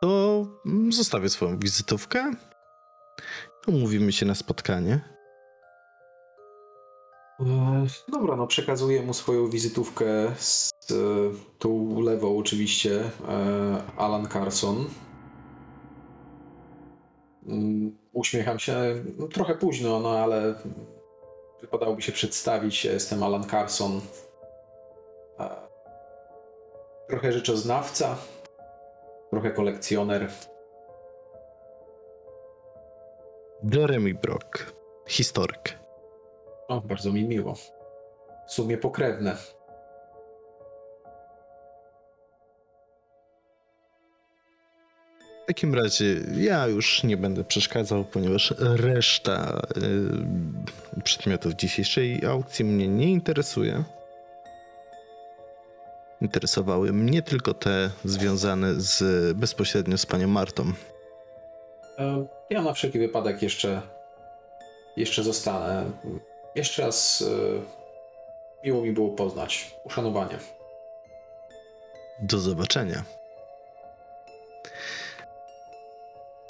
to 0.01 0.45
zostawię 0.89 1.29
swoją 1.29 1.59
wizytówkę. 1.59 2.31
Umówimy 3.67 4.11
się 4.11 4.25
na 4.25 4.35
spotkanie. 4.35 4.99
E, 7.39 7.87
Dobra, 8.11 8.35
no 8.35 8.47
przekazuję 8.47 9.01
mu 9.01 9.13
swoją 9.13 9.49
wizytówkę 9.49 10.05
z 10.37 10.71
e, 10.91 10.95
tu 11.59 12.01
lewo 12.01 12.37
oczywiście 12.37 13.11
e, 13.27 13.81
Alan 13.97 14.27
Carson. 14.27 14.85
Mm, 17.47 17.97
Uśmiecham 18.13 18.59
się 18.59 18.75
no, 19.17 19.27
trochę 19.27 19.55
późno, 19.55 19.99
no 19.99 20.09
ale 20.19 20.55
wypadałoby 21.61 22.01
się 22.01 22.11
przedstawić. 22.11 22.85
Ja 22.85 22.93
jestem 22.93 23.23
Alan 23.23 23.43
Carson. 23.43 24.01
Trochę 27.09 27.31
rzeczoznawca, 27.31 28.17
trochę 29.29 29.51
kolekcjoner. 29.51 30.29
Jeremy 33.73 34.13
Brock, 34.13 34.73
historyk. 35.07 35.79
O, 36.67 36.81
bardzo 36.81 37.11
mi 37.11 37.23
miło. 37.23 37.53
W 38.47 38.51
sumie 38.53 38.77
pokrewne. 38.77 39.35
W 45.47 45.53
takim 45.55 45.75
razie 45.75 46.15
ja 46.37 46.67
już 46.67 47.03
nie 47.03 47.17
będę 47.17 47.43
przeszkadzał, 47.43 48.05
ponieważ 48.05 48.53
reszta 48.59 49.61
y, 50.97 51.01
przedmiotów 51.03 51.53
dzisiejszej 51.53 52.25
aukcji 52.25 52.65
mnie 52.65 52.87
nie 52.87 53.11
interesuje. 53.11 53.83
Interesowały 56.21 56.93
mnie 56.93 57.21
tylko 57.21 57.53
te 57.53 57.89
związane 58.05 58.73
z 58.75 59.03
bezpośrednio 59.37 59.97
z 59.97 60.05
panią 60.05 60.27
Martą. 60.27 60.63
E, 61.99 62.25
Ja 62.49 62.61
na 62.61 62.73
wszelki 62.73 62.99
wypadek 62.99 63.41
jeszcze, 63.41 63.81
jeszcze 64.97 65.23
zostanę. 65.23 65.91
Jeszcze 66.55 66.81
raz 66.81 67.23
e, 67.27 68.65
miło 68.65 68.81
mi 68.81 68.91
było 68.91 69.09
poznać. 69.09 69.75
Uszanowanie. 69.83 70.37
Do 72.19 72.39
zobaczenia. 72.39 73.03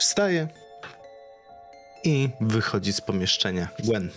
Wstaje 0.08 0.48
i 2.04 2.30
wychodzi 2.42 2.94
z 2.94 3.02
pomieszczenia. 3.02 3.68
Gwen. 3.80 4.10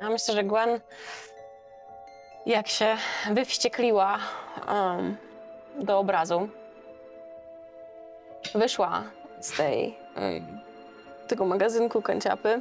Ja 0.00 0.10
myślę, 0.10 0.34
że 0.34 0.44
Gwen, 0.44 0.80
jak 2.46 2.68
się 2.68 2.96
wywściekliła 3.30 4.18
um, 4.68 5.16
do 5.78 5.98
obrazu, 5.98 6.48
wyszła 8.54 9.02
z 9.40 9.56
tej, 9.56 9.98
um, 10.16 10.60
tego 11.28 11.46
magazynku 11.46 12.02
kanciapy 12.02 12.60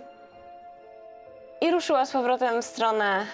i 1.61 1.71
ruszyła 1.71 2.05
z 2.05 2.11
powrotem 2.11 2.61
w 2.61 2.65
stronę 2.65 3.25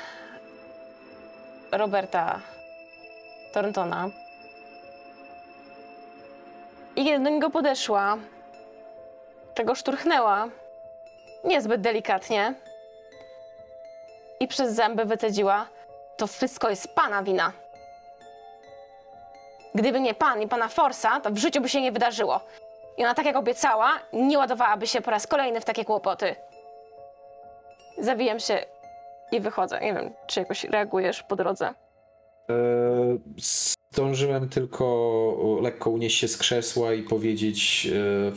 Roberta 1.72 2.51
Thorntona. 3.54 4.10
I 6.96 7.06
kiedy 7.06 7.24
do 7.24 7.30
niego 7.30 7.50
podeszła, 7.50 8.18
tego 9.54 9.76
szturchnęła 9.76 10.48
niezbyt 11.44 11.82
delikatnie 11.82 12.54
i 14.40 14.48
przez 14.48 14.74
zęby 14.74 15.06
wycedziła: 15.06 15.68
To 16.18 16.28
wszystko 16.28 16.70
jest 16.70 16.96
pana 16.96 17.24
wina. 17.24 17.52
Gdyby 19.76 20.00
nie 20.00 20.14
pan 20.14 20.42
i 20.42 20.48
pana 20.48 20.68
Forsa, 20.68 21.20
to 21.20 21.32
w 21.32 21.38
życiu 21.38 21.62
by 21.62 21.70
się 21.70 21.82
nie 21.82 21.92
wydarzyło. 21.92 22.42
I 22.98 23.04
ona, 23.04 23.14
tak 23.14 23.26
jak 23.26 23.36
obiecała, 23.36 24.00
nie 24.14 24.38
ładowałaby 24.38 24.88
się 24.88 25.02
po 25.02 25.12
raz 25.12 25.28
kolejny 25.28 25.62
w 25.62 25.66
takie 25.66 25.86
kłopoty. 25.86 26.36
Zawijam 27.98 28.40
się 28.40 28.66
i 29.32 29.40
wychodzę. 29.40 29.80
Nie 29.80 29.94
wiem, 29.94 30.14
czy 30.28 30.40
jakoś 30.40 30.64
reagujesz 30.64 31.24
po 31.24 31.36
drodze. 31.36 31.74
Zdążyłem 33.94 34.50
tylko 34.50 35.60
lekko 35.62 35.90
unieść 35.90 36.18
się 36.18 36.28
z 36.28 36.38
krzesła 36.38 36.94
i 36.94 37.04
powiedzieć. 37.04 37.88
e, 37.96 38.32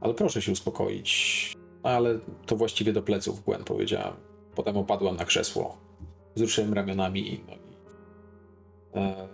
Ale 0.00 0.14
proszę 0.14 0.42
się 0.42 0.52
uspokoić. 0.52 1.52
Ale 1.82 2.18
to 2.46 2.56
właściwie 2.56 2.92
do 2.92 3.02
pleców 3.02 3.44
Gwen 3.44 3.64
powiedziałem. 3.64 4.14
Potem 4.54 4.76
opadłam 4.76 5.16
na 5.16 5.24
krzesło. 5.24 5.76
Wzruszyłem 6.34 6.74
ramionami 6.74 7.34
i. 7.34 7.44
E, 8.94 9.28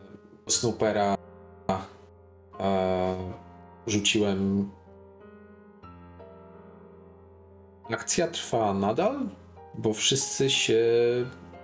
Snoopera 0.48 1.16
e, 2.60 3.16
rzuciłem. 3.86 4.70
Akcja 7.90 8.28
trwa 8.28 8.74
nadal, 8.74 9.28
bo 9.78 9.92
wszyscy 9.92 10.50
się 10.50 10.82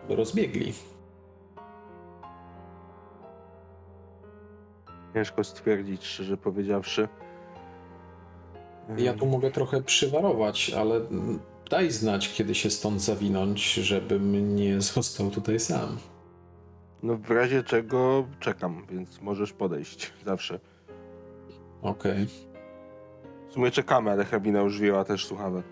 rozbiegli. 0.09 0.73
Ciężko 5.19 5.45
stwierdzić, 5.45 6.07
szczerze 6.07 6.37
powiedziawszy. 6.37 7.09
Ja 8.97 9.15
tu 9.15 9.27
mogę 9.27 9.51
trochę 9.51 9.83
przywarować, 9.83 10.71
ale 10.71 11.01
daj 11.71 11.91
znać, 11.91 12.35
kiedy 12.35 12.55
się 12.55 12.71
stąd 12.71 13.01
zawinąć, 13.01 13.75
żebym 13.75 14.57
nie 14.57 14.81
został 14.81 15.31
tutaj 15.31 15.61
sam. 15.61 15.97
No 17.03 17.17
w 17.17 17.31
razie 17.31 17.63
czego 17.63 18.27
czekam, 18.41 18.87
więc 18.91 19.21
możesz 19.21 19.53
podejść 19.53 20.13
zawsze. 20.27 20.61
Okej. 21.83 22.27
W 23.49 23.53
sumie 23.53 23.71
czekamy, 23.71 24.11
ale 24.11 24.25
hrabina 24.25 24.61
już 24.61 24.79
wzięła 24.79 25.05
też 25.05 25.27
słuchawę. 25.27 25.63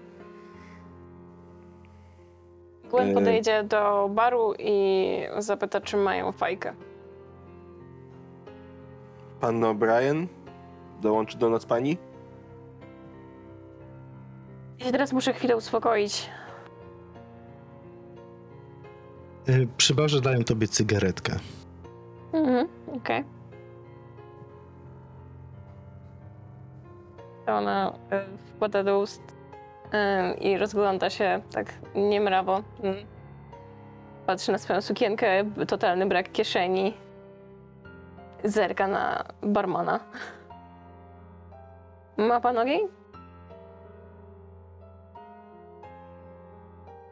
Gwen 2.88 3.10
E. 3.10 3.14
podejdzie 3.14 3.64
do 3.64 4.10
baru 4.14 4.54
i 4.58 5.06
zapyta, 5.38 5.80
czy 5.80 5.96
mają 5.96 6.32
fajkę. 6.32 6.74
Pan 9.40 9.60
O'Brien? 9.64 10.26
Dołączy 11.02 11.38
do 11.38 11.50
nas 11.50 11.66
pani? 11.66 11.98
Ja 14.78 14.92
teraz 14.92 15.12
muszę 15.12 15.32
chwilę 15.32 15.56
uspokoić. 15.56 16.30
Y, 19.48 19.68
Przy 19.76 19.94
barze 19.94 20.20
dają 20.20 20.44
tobie 20.44 20.68
cygaretkę. 20.68 21.36
Mhm, 22.32 22.68
okej. 22.96 23.24
To 27.46 27.52
ona 27.52 27.92
y, 28.12 28.38
wkłada 28.54 28.82
do 28.84 28.98
ust 28.98 29.22
y, 29.22 30.34
i 30.38 30.58
rozgląda 30.58 31.10
się 31.10 31.40
tak 31.52 31.74
niemrawo. 31.94 32.62
Mm. 32.82 32.96
Patrzy 34.26 34.52
na 34.52 34.58
swoją 34.58 34.82
sukienkę, 34.82 35.44
totalny 35.68 36.06
brak 36.06 36.32
kieszeni. 36.32 36.94
Zerka 38.44 38.88
na 38.88 39.24
barmana. 39.42 40.00
Ma 42.16 42.40
pan 42.40 42.58
ogień? 42.58 42.88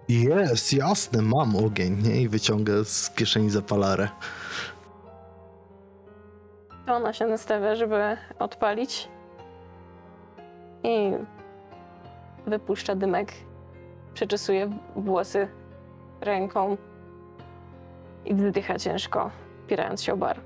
Jest, 0.08 0.72
jasne, 0.72 1.22
mam 1.22 1.56
ogień, 1.56 2.02
nie? 2.02 2.22
I 2.22 2.28
wyciąga 2.28 2.72
z 2.84 3.10
kieszeni 3.10 3.50
zapalarę. 3.50 4.08
To 6.86 6.94
ona 6.94 7.12
się 7.12 7.26
nastawia, 7.26 7.74
żeby 7.74 8.16
odpalić. 8.38 9.08
I 10.82 11.12
wypuszcza 12.46 12.94
dymek. 12.94 13.32
Przeczesuje 14.14 14.70
włosy 14.96 15.48
ręką 16.20 16.76
i 18.24 18.34
wzdycha 18.34 18.78
ciężko, 18.78 19.30
opierając 19.64 20.02
się 20.02 20.12
o 20.12 20.16
bar. 20.16 20.40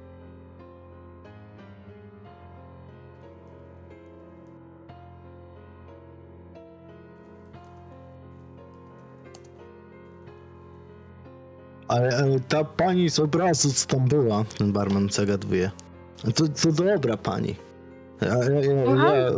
Ale 11.89 12.09
e, 12.09 12.41
ta 12.49 12.65
pani 12.65 13.11
z 13.11 13.19
obrazu, 13.19 13.73
co 13.73 13.87
tam 13.87 14.09
była, 14.09 14.45
ten 14.59 14.73
barman 14.73 15.09
zagaduje. 15.09 15.71
To, 16.35 16.49
to 16.49 16.73
dobra 16.73 17.17
pani. 17.17 17.57
Ja, 18.21 18.29
ja, 18.29 18.61
ja, 18.61 19.17
ja, 19.17 19.31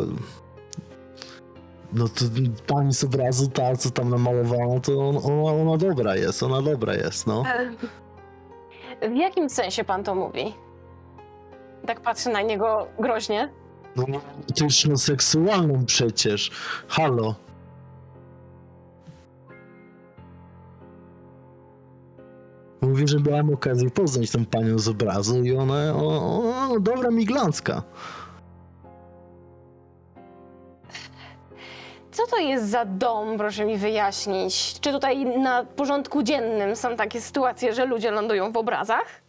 no 1.92 2.08
to 2.08 2.24
pani 2.66 2.94
z 2.94 3.04
obrazu, 3.04 3.48
ta 3.48 3.76
co 3.76 3.90
tam 3.90 4.10
namalowała, 4.10 4.80
to 4.80 5.08
on, 5.08 5.16
ona, 5.16 5.62
ona 5.62 5.76
dobra 5.76 6.16
jest, 6.16 6.42
ona 6.42 6.62
dobra 6.62 6.94
jest, 6.94 7.26
no. 7.26 7.44
W 9.02 9.16
jakim 9.16 9.50
sensie 9.50 9.84
pan 9.84 10.04
to 10.04 10.14
mówi? 10.14 10.54
Tak 11.86 12.00
patrzy 12.00 12.28
na 12.28 12.42
niego 12.42 12.86
groźnie. 12.98 13.48
No 13.96 14.04
no 14.88 14.96
seksualną 14.98 15.86
przecież. 15.86 16.50
Halo. 16.88 17.34
Mówię, 22.80 23.08
że 23.08 23.18
miałem 23.20 23.50
okazję 23.50 23.90
poznać 23.90 24.30
tą 24.30 24.44
panią 24.44 24.78
z 24.78 24.88
obrazu 24.88 25.44
i 25.44 25.56
ona, 25.56 25.94
o, 25.94 26.72
o, 26.72 26.80
dobra 26.80 27.10
miglanska. 27.10 27.82
Co 32.12 32.26
to 32.26 32.38
jest 32.38 32.68
za 32.68 32.84
dom, 32.84 33.38
proszę 33.38 33.64
mi 33.64 33.78
wyjaśnić? 33.78 34.80
Czy 34.80 34.92
tutaj 34.92 35.26
na 35.38 35.64
porządku 35.64 36.22
dziennym 36.22 36.76
są 36.76 36.96
takie 36.96 37.20
sytuacje, 37.20 37.74
że 37.74 37.86
ludzie 37.86 38.10
lądują 38.10 38.52
w 38.52 38.56
obrazach? 38.56 39.20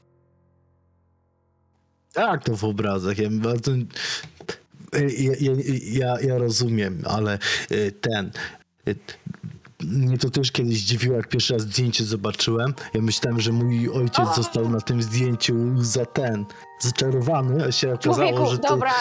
Tak, 2.13 2.43
to 2.43 2.57
w 2.57 2.63
obrazach. 2.63 3.17
Ja, 3.17 3.29
ja, 5.39 5.51
ja, 5.83 6.21
ja, 6.21 6.37
rozumiem, 6.37 7.01
ale 7.05 7.39
y, 7.71 7.91
ten. 7.91 8.31
Mnie 9.87 10.17
to 10.17 10.29
też 10.29 10.51
kiedyś 10.51 10.77
zdziwiło, 10.79 11.15
jak 11.15 11.27
pierwszy 11.27 11.53
raz 11.53 11.61
zdjęcie 11.61 12.03
zobaczyłem. 12.03 12.73
Ja 12.93 13.01
myślałem, 13.01 13.39
że 13.39 13.51
mój 13.51 13.89
ojciec 13.89 14.29
O! 14.29 14.33
został 14.33 14.69
na 14.69 14.81
tym 14.81 15.01
zdjęciu 15.01 15.53
za 15.75 16.05
ten, 16.05 16.45
zaczarowany, 16.79 17.65
a 17.65 17.71
się 17.71 17.93
okazało, 17.93 18.15
Człowieku, 18.15 18.45
że 18.45 18.57
to... 18.59 18.67
dobra, 18.67 18.91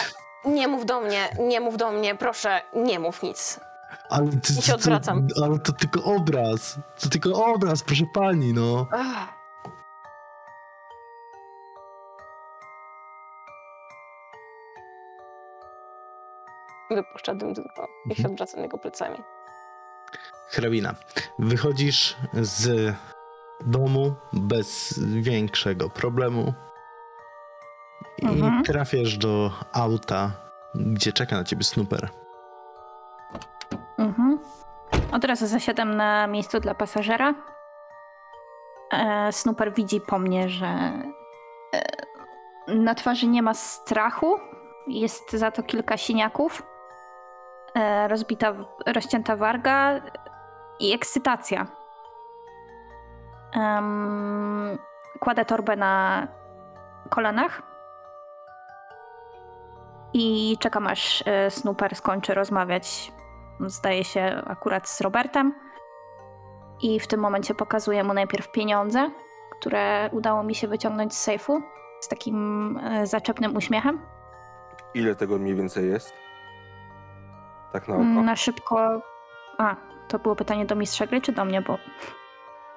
nie 0.45 0.67
mów 0.67 0.85
do 0.85 1.01
mnie, 1.01 1.29
nie 1.39 1.59
mów 1.59 1.77
do 1.77 1.91
mnie, 1.91 2.15
proszę, 2.15 2.61
nie 2.75 2.99
mów 2.99 3.23
nic. 3.23 3.59
Ale, 4.09 4.27
ty, 4.31 4.53
I 4.59 4.61
się 4.61 4.75
odwracam. 4.75 5.27
To, 5.27 5.45
ale 5.45 5.59
to 5.59 5.71
tylko 5.71 6.03
obraz. 6.03 6.79
To 6.99 7.09
tylko 7.09 7.45
obraz, 7.45 7.83
proszę 7.83 8.03
pani, 8.13 8.53
no. 8.53 8.87
Ach. 8.91 9.27
Wypuszcza 16.91 17.35
dym 17.35 17.55
tylko 17.55 17.87
i 18.05 18.15
się 18.15 18.19
Mhm. 18.19 18.31
odwraca 18.31 18.61
niego 18.61 18.77
plecami. 18.77 19.17
Hrabina, 20.51 20.93
wychodzisz 21.39 22.15
z 22.33 22.93
domu 23.61 24.15
bez 24.33 24.99
większego 24.99 25.89
problemu 25.89 26.53
i 28.17 28.25
Mhm. 28.25 28.63
trafiasz 28.63 29.17
do 29.17 29.51
auta, 29.73 30.31
gdzie 30.75 31.13
czeka 31.13 31.35
na 31.35 31.43
ciebie 31.43 31.63
snooper. 31.63 32.09
Mhm. 33.97 34.39
Od 35.11 35.25
razu 35.25 35.47
zasiadam 35.47 35.95
na 35.95 36.27
miejscu 36.27 36.59
dla 36.59 36.75
pasażera. 36.75 37.33
E, 38.93 39.31
Snooper 39.31 39.73
widzi 39.73 40.01
po 40.01 40.19
mnie, 40.19 40.49
że 40.49 40.65
e, 40.67 41.01
na 42.67 42.95
twarzy 42.95 43.27
nie 43.27 43.41
ma 43.41 43.53
strachu. 43.53 44.37
Jest 44.87 45.31
za 45.31 45.51
to 45.51 45.63
kilka 45.63 45.97
siniaków. 45.97 46.63
E, 47.75 48.07
rozbita, 48.07 48.53
rozcięta 48.85 49.35
warga 49.35 50.01
i 50.81 50.93
ekscytacja. 50.93 51.67
Em, 53.53 54.77
kładę 55.19 55.45
torbę 55.45 55.75
na 55.75 56.27
kolanach 57.09 57.61
i 60.13 60.57
czekam 60.59 60.87
aż 60.87 61.23
e, 61.25 61.51
Snooper 61.51 61.95
skończy 61.95 62.33
rozmawiać 62.33 63.11
zdaje 63.59 64.03
się 64.03 64.41
akurat 64.47 64.89
z 64.89 65.01
Robertem. 65.01 65.53
I 66.81 66.99
w 66.99 67.07
tym 67.07 67.19
momencie 67.19 67.55
pokazuję 67.55 68.03
mu 68.03 68.13
najpierw 68.13 68.51
pieniądze, 68.51 69.11
które 69.59 70.09
udało 70.11 70.43
mi 70.43 70.55
się 70.55 70.67
wyciągnąć 70.67 71.13
z 71.15 71.21
sejfu 71.21 71.61
z 71.99 72.07
takim 72.07 72.77
e, 72.83 73.07
zaczepnym 73.07 73.55
uśmiechem. 73.55 74.01
Ile 74.93 75.15
tego 75.15 75.37
mniej 75.37 75.55
więcej 75.55 75.89
jest? 75.89 76.13
Tak 77.71 77.87
na 77.87 77.95
oko. 77.95 78.03
Na 78.03 78.35
szybko. 78.35 79.01
A, 79.57 79.75
to 80.11 80.19
było 80.19 80.35
pytanie 80.35 80.65
do 80.65 80.75
mistrza 80.75 81.07
gry 81.07 81.21
czy 81.21 81.31
do 81.31 81.45
mnie, 81.45 81.61
bo 81.61 81.77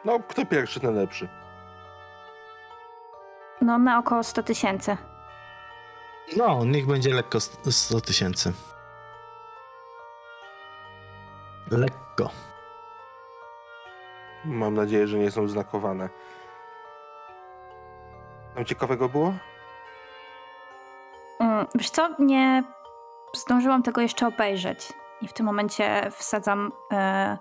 No, 0.05 0.19
kto 0.29 0.47
pierwszy, 0.47 0.81
ten 0.81 0.95
lepszy. 0.97 1.29
no 3.61 3.79
na 3.79 3.99
około 3.99 4.23
100 4.23 4.43
tysięcy. 4.43 4.97
No, 6.37 6.65
niech 6.65 6.87
będzie 6.87 7.15
lekko 7.15 7.39
st- 7.41 7.73
100 7.73 8.01
tysięcy. 8.01 8.53
Lekko. 11.71 12.31
Mam 14.45 14.75
nadzieję, 14.75 15.07
że 15.07 15.19
nie 15.19 15.31
są 15.31 15.49
znakowane. 15.49 16.09
Tam 18.55 18.65
ciekawego 18.65 19.09
było? 19.09 19.35
Mm, 21.41 21.67
Wiesz 21.75 21.91
co, 21.91 22.09
nie 22.19 22.63
zdążyłam 23.37 23.83
tego 23.83 24.01
jeszcze 24.01 24.27
obejrzeć. 24.27 24.93
I 25.23 25.29
w 25.29 25.33
tym 25.33 25.47
momencie 25.47 26.11
wsadzam 26.11 26.73
e, 26.93 27.39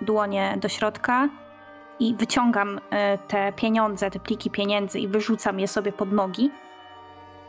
dłonie 0.00 0.54
do 0.60 0.68
środka 0.68 1.28
i 2.00 2.14
wyciągam 2.14 2.80
e, 2.90 3.18
te 3.18 3.52
pieniądze, 3.52 4.10
te 4.10 4.20
pliki 4.20 4.50
pieniędzy 4.50 4.98
i 4.98 5.08
wyrzucam 5.08 5.60
je 5.60 5.68
sobie 5.68 5.92
pod 5.92 6.12
nogi, 6.12 6.50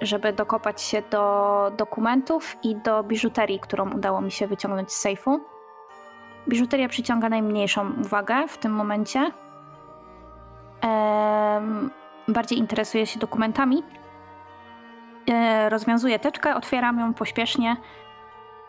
żeby 0.02 0.34
dokopać 0.34 0.82
się 0.82 1.02
do 1.02 1.72
dokumentów 1.78 2.56
i 2.64 2.76
do 2.76 3.04
biżuterii, 3.04 3.60
którą 3.60 3.92
udało 3.92 4.22
mi 4.22 4.32
się 4.32 4.48
wyciągnąć 4.48 4.92
z 4.92 5.00
sejfu. 5.00 5.40
Biżuteria 6.48 6.90
przyciąga 6.90 7.30
najmniejszą 7.30 7.92
uwagę 8.02 8.48
w 8.48 8.58
tym 8.58 8.72
momencie. 8.72 9.32
Bardziej 12.28 12.58
interesuję 12.58 13.06
się 13.06 13.20
dokumentami, 13.20 13.84
E, 15.30 15.70
rozwiązuję 15.70 16.20
teczkę, 16.20 16.56
otwieram 16.56 17.00
ją 17.00 17.14
pośpiesznie 17.14 17.78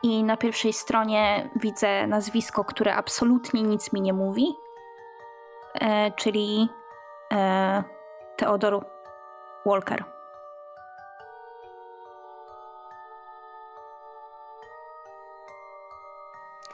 i 0.02 0.24
na 0.24 0.36
pierwszej 0.36 0.72
stronie 0.72 1.50
widzę 1.56 2.06
nazwisko, 2.06 2.64
które 2.64 2.94
absolutnie 2.94 3.62
nic 3.62 3.92
mi 3.92 4.00
nie 4.00 4.12
mówi, 4.12 4.56
e, 5.74 6.10
czyli 6.10 6.68
e, 7.32 7.82
Theodor 8.36 8.84
Walker. 9.66 10.04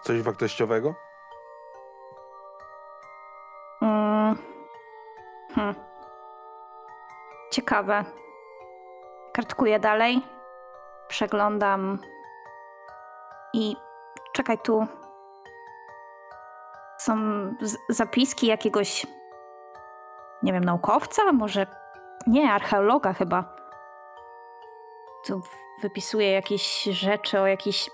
Coś 0.03 0.23
wartościowego? 0.23 0.95
Mm. 3.83 4.37
Hmm. 5.55 5.75
Ciekawe. 7.51 8.05
Kartkuję 9.33 9.79
dalej. 9.79 10.23
Przeglądam. 11.09 11.99
I 13.53 13.77
czekaj 14.33 14.59
tu. 14.59 14.87
Są 16.99 17.17
zapiski 17.89 18.47
jakiegoś. 18.47 19.07
Nie 20.43 20.53
wiem, 20.53 20.65
naukowca? 20.65 21.33
Może. 21.33 21.67
Nie, 22.27 22.53
archeologa 22.53 23.13
chyba. 23.13 23.57
Tu 25.25 25.41
wypisuje 25.83 26.33
jakieś 26.33 26.83
rzeczy 26.83 27.41
o 27.41 27.47
jakiś. 27.47 27.91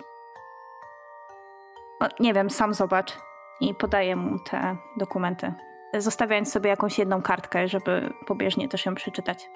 O, 1.99 2.05
nie 2.19 2.33
wiem, 2.33 2.49
sam 2.49 2.73
zobacz. 2.73 3.17
I 3.61 3.75
podaję 3.75 4.15
mu 4.15 4.39
te 4.39 4.77
dokumenty 4.97 5.53
zostawiając 5.93 6.51
sobie 6.51 6.69
jakąś 6.69 6.99
jedną 6.99 7.21
kartkę, 7.21 7.67
żeby 7.67 8.13
pobieżnie 8.27 8.69
też 8.69 8.85
ją 8.85 8.95
przeczytać. 8.95 9.49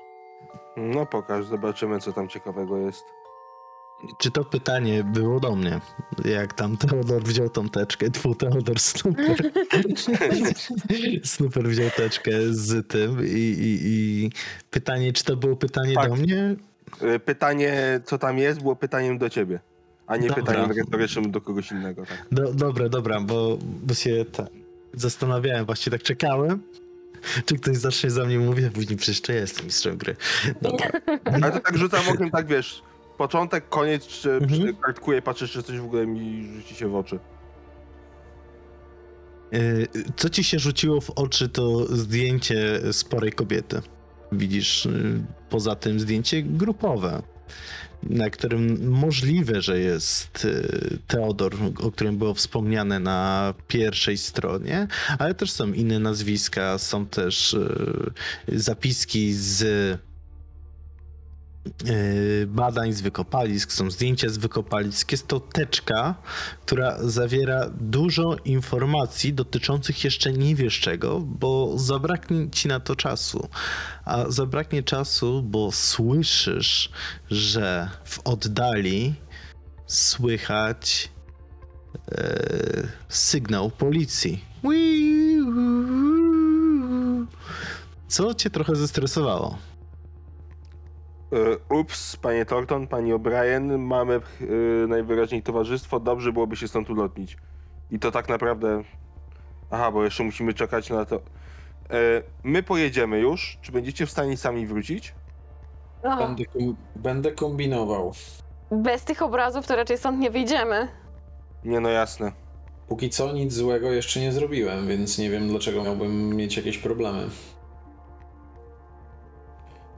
No 0.78 1.06
pokaż, 1.06 1.46
zobaczymy 1.46 2.00
co 2.00 2.14
tam 2.14 2.28
ciekawego 2.28 2.78
jest. 2.78 3.14
Czy 4.20 4.32
to 4.32 4.44
pytanie 4.46 5.04
było 5.04 5.40
do 5.40 5.56
mnie? 5.56 5.80
Jak 6.26 6.54
tam 6.54 6.78
Teodor 6.78 7.24
wziął 7.24 7.50
tą 7.50 7.70
teczkę, 7.70 8.10
tfu, 8.12 8.36
Teodor 8.36 8.80
Snooper. 8.80 9.52
Snooper 11.24 11.68
wziął 11.68 11.90
teczkę 11.90 12.32
z 12.50 12.88
tym 12.88 13.26
i, 13.26 13.32
i, 13.40 13.80
i 13.84 14.32
pytanie, 14.72 15.14
czy 15.14 15.24
to 15.24 15.36
było 15.38 15.56
pytanie 15.56 15.94
Tak. 15.94 16.10
do 16.10 16.16
mnie? 16.16 16.56
Y, 17.16 17.20
Pytanie, 17.20 18.02
co 18.06 18.18
tam 18.18 18.38
jest, 18.38 18.62
było 18.62 18.76
pytaniem 18.76 19.18
do 19.18 19.30
ciebie, 19.30 19.60
a 20.08 20.18
nie 20.18 20.28
Dobra. 20.28 20.44
pytaniem 20.44 20.72
retorycznym 20.72 21.32
do 21.32 21.42
kogoś 21.42 21.72
innego. 21.72 22.06
Tak. 22.06 22.26
Do, 22.32 22.54
dobra, 22.54 22.90
dobra, 22.90 23.22
bo, 23.22 23.58
bo 23.62 23.94
się 23.94 24.26
tak 24.32 24.48
zastanawiałem, 24.94 25.66
właśnie 25.66 25.92
tak 25.92 26.04
czekałem, 26.04 26.62
czy 27.46 27.56
ktoś 27.56 27.78
zacznie 27.78 28.12
za 28.12 28.26
mnie 28.26 28.40
mówić, 28.40 28.66
a 28.66 28.70
później 28.70 28.98
przecież 28.98 29.22
to 29.22 29.32
ja 29.32 29.40
jestem 29.40 29.66
mistrzem 29.66 29.98
gry. 29.98 30.16
Dobra. 30.62 30.90
Ale 31.26 31.52
to 31.52 31.60
tak 31.60 31.78
rzucam 31.78 32.10
okiem, 32.10 32.32
tak 32.32 32.48
wiesz, 32.48 32.84
początek, 33.18 33.70
koniec, 33.70 34.08
czy 34.08 34.32
Mhm. 34.32 34.76
kartkuję, 34.76 35.22
patrzę, 35.22 35.48
czy 35.48 35.64
coś 35.64 35.80
w 35.80 35.86
ogóle 35.86 36.08
mi 36.08 36.48
rzuci 36.58 36.76
się 36.76 36.88
w 36.88 36.96
oczy. 36.96 37.20
Y, 39.54 39.88
Co 40.18 40.30
ci 40.30 40.44
się 40.44 40.60
rzuciło 40.60 41.02
w 41.02 41.10
oczy, 41.10 41.50
to 41.50 41.86
zdjęcie 41.98 42.80
sporej 42.92 43.32
kobiety. 43.32 43.82
Widzisz, 44.32 44.86
y, 44.86 45.24
poza 45.50 45.76
tym 45.76 46.00
zdjęcie 46.00 46.44
grupowe, 46.44 47.22
na 48.04 48.30
którym 48.30 48.90
możliwe, 48.92 49.62
że 49.62 49.80
jest 49.80 50.46
y, 50.46 50.98
Teodor, 51.08 51.54
o 51.84 51.92
którym 51.92 52.18
było 52.18 52.34
wspomniane 52.34 53.00
na 53.00 53.54
pierwszej 53.68 54.18
stronie, 54.18 54.88
ale 55.20 55.34
też 55.36 55.52
są 55.52 55.74
inne 55.74 56.00
nazwiska, 56.00 56.78
są 56.78 57.06
też 57.06 57.54
y, 57.54 58.12
zapiski 58.48 59.34
z 59.34 59.64
badań 62.48 62.94
z 62.94 63.02
wykopalisk, 63.02 63.72
są 63.72 63.92
zdjęcia 63.92 64.30
z 64.30 64.38
wykopalisk. 64.38 65.12
Jest 65.12 65.28
to 65.28 65.40
teczka, 65.40 66.16
która 66.66 66.98
zawiera 67.04 67.70
dużo 67.82 68.36
informacji 68.46 69.34
dotyczących 69.34 70.04
jeszcze 70.04 70.34
nie 70.34 70.56
wiesz 70.56 70.80
czego, 70.80 71.20
bo 71.20 71.74
zabraknie 71.80 72.50
ci 72.50 72.68
na 72.68 72.80
to 72.80 72.96
czasu. 72.96 73.50
A 74.06 74.26
zabraknie 74.32 74.84
czasu, 74.84 75.44
bo 75.44 75.72
słyszysz, 75.72 76.92
że 77.32 77.90
w 78.06 78.20
oddali 78.20 79.14
słychać 79.88 81.10
sygnał 83.10 83.70
policji. 83.70 84.46
Co 88.08 88.34
cię 88.34 88.50
trochę 88.50 88.76
zestresowało? 88.76 89.58
E, 91.34 91.76
Ups, 91.76 92.16
panie 92.18 92.46
Thornton, 92.46 92.88
pani 92.88 93.14
O'Brien, 93.14 93.78
mamy 93.80 94.14
e, 94.16 94.18
najwyraźniej 94.88 95.44
towarzystwo, 95.44 96.00
dobrze 96.00 96.34
byłoby 96.34 96.56
się 96.56 96.68
stąd 96.68 96.90
ulotnić. 96.90 97.38
I 97.92 98.00
to 98.00 98.12
tak 98.12 98.30
naprawdę... 98.30 98.84
Aha, 99.72 99.92
bo 99.92 100.04
jeszcze 100.04 100.24
musimy 100.24 100.54
czekać 100.54 100.90
na 100.90 101.06
to. 101.06 101.16
E, 101.16 101.20
My 102.44 102.64
pojedziemy 102.64 103.20
już, 103.20 103.58
czy 103.62 103.72
będziecie 103.72 104.06
w 104.06 104.12
stanie 104.12 104.38
sami 104.38 104.68
wrócić? 104.68 105.14
No, 106.04 106.18
Będę, 106.18 106.46
kom- 106.46 106.76
będę 106.96 107.32
kombinował. 107.32 108.14
bez 108.72 109.04
tych 109.04 109.22
obrazów 109.22 109.68
to 109.68 109.76
raczej 109.76 109.98
stąd 109.98 110.20
nie 110.20 110.32
wyjdziemy. 110.32 110.88
Nie, 111.66 111.80
no 111.80 111.90
jasne. 111.90 112.32
Póki 112.88 113.10
co 113.10 113.32
nic 113.34 113.54
złego 113.54 113.92
jeszcze 113.92 114.20
nie 114.20 114.32
zrobiłem, 114.32 114.88
więc 114.88 115.18
nie 115.18 115.30
wiem 115.30 115.48
dlaczego 115.48 115.84
miałbym 115.84 116.36
mieć 116.36 116.58
jakieś 116.58 116.78
problemy. 116.78 117.28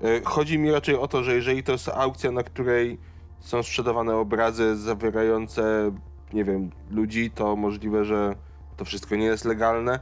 E, 0.05 0.21
Chodzi 0.23 0.59
mi 0.59 0.71
raczej 0.71 0.95
o 0.95 1.07
to, 1.07 1.23
że 1.23 1.35
jeżeli 1.35 1.63
to 1.63 1.71
jest 1.71 1.89
aukcja, 1.89 2.31
na 2.31 2.43
której 2.43 2.97
są 3.39 3.63
sprzedawane 3.63 4.15
obrazy 4.15 4.75
zawierające, 4.75 5.91
nie 6.33 6.43
wiem, 6.43 6.71
ludzi, 6.89 7.31
to 7.31 7.55
możliwe, 7.55 8.05
że 8.05 8.35
to 8.77 8.85
wszystko 8.85 9.15
nie 9.15 9.25
jest 9.25 9.45
legalne. 9.45 9.99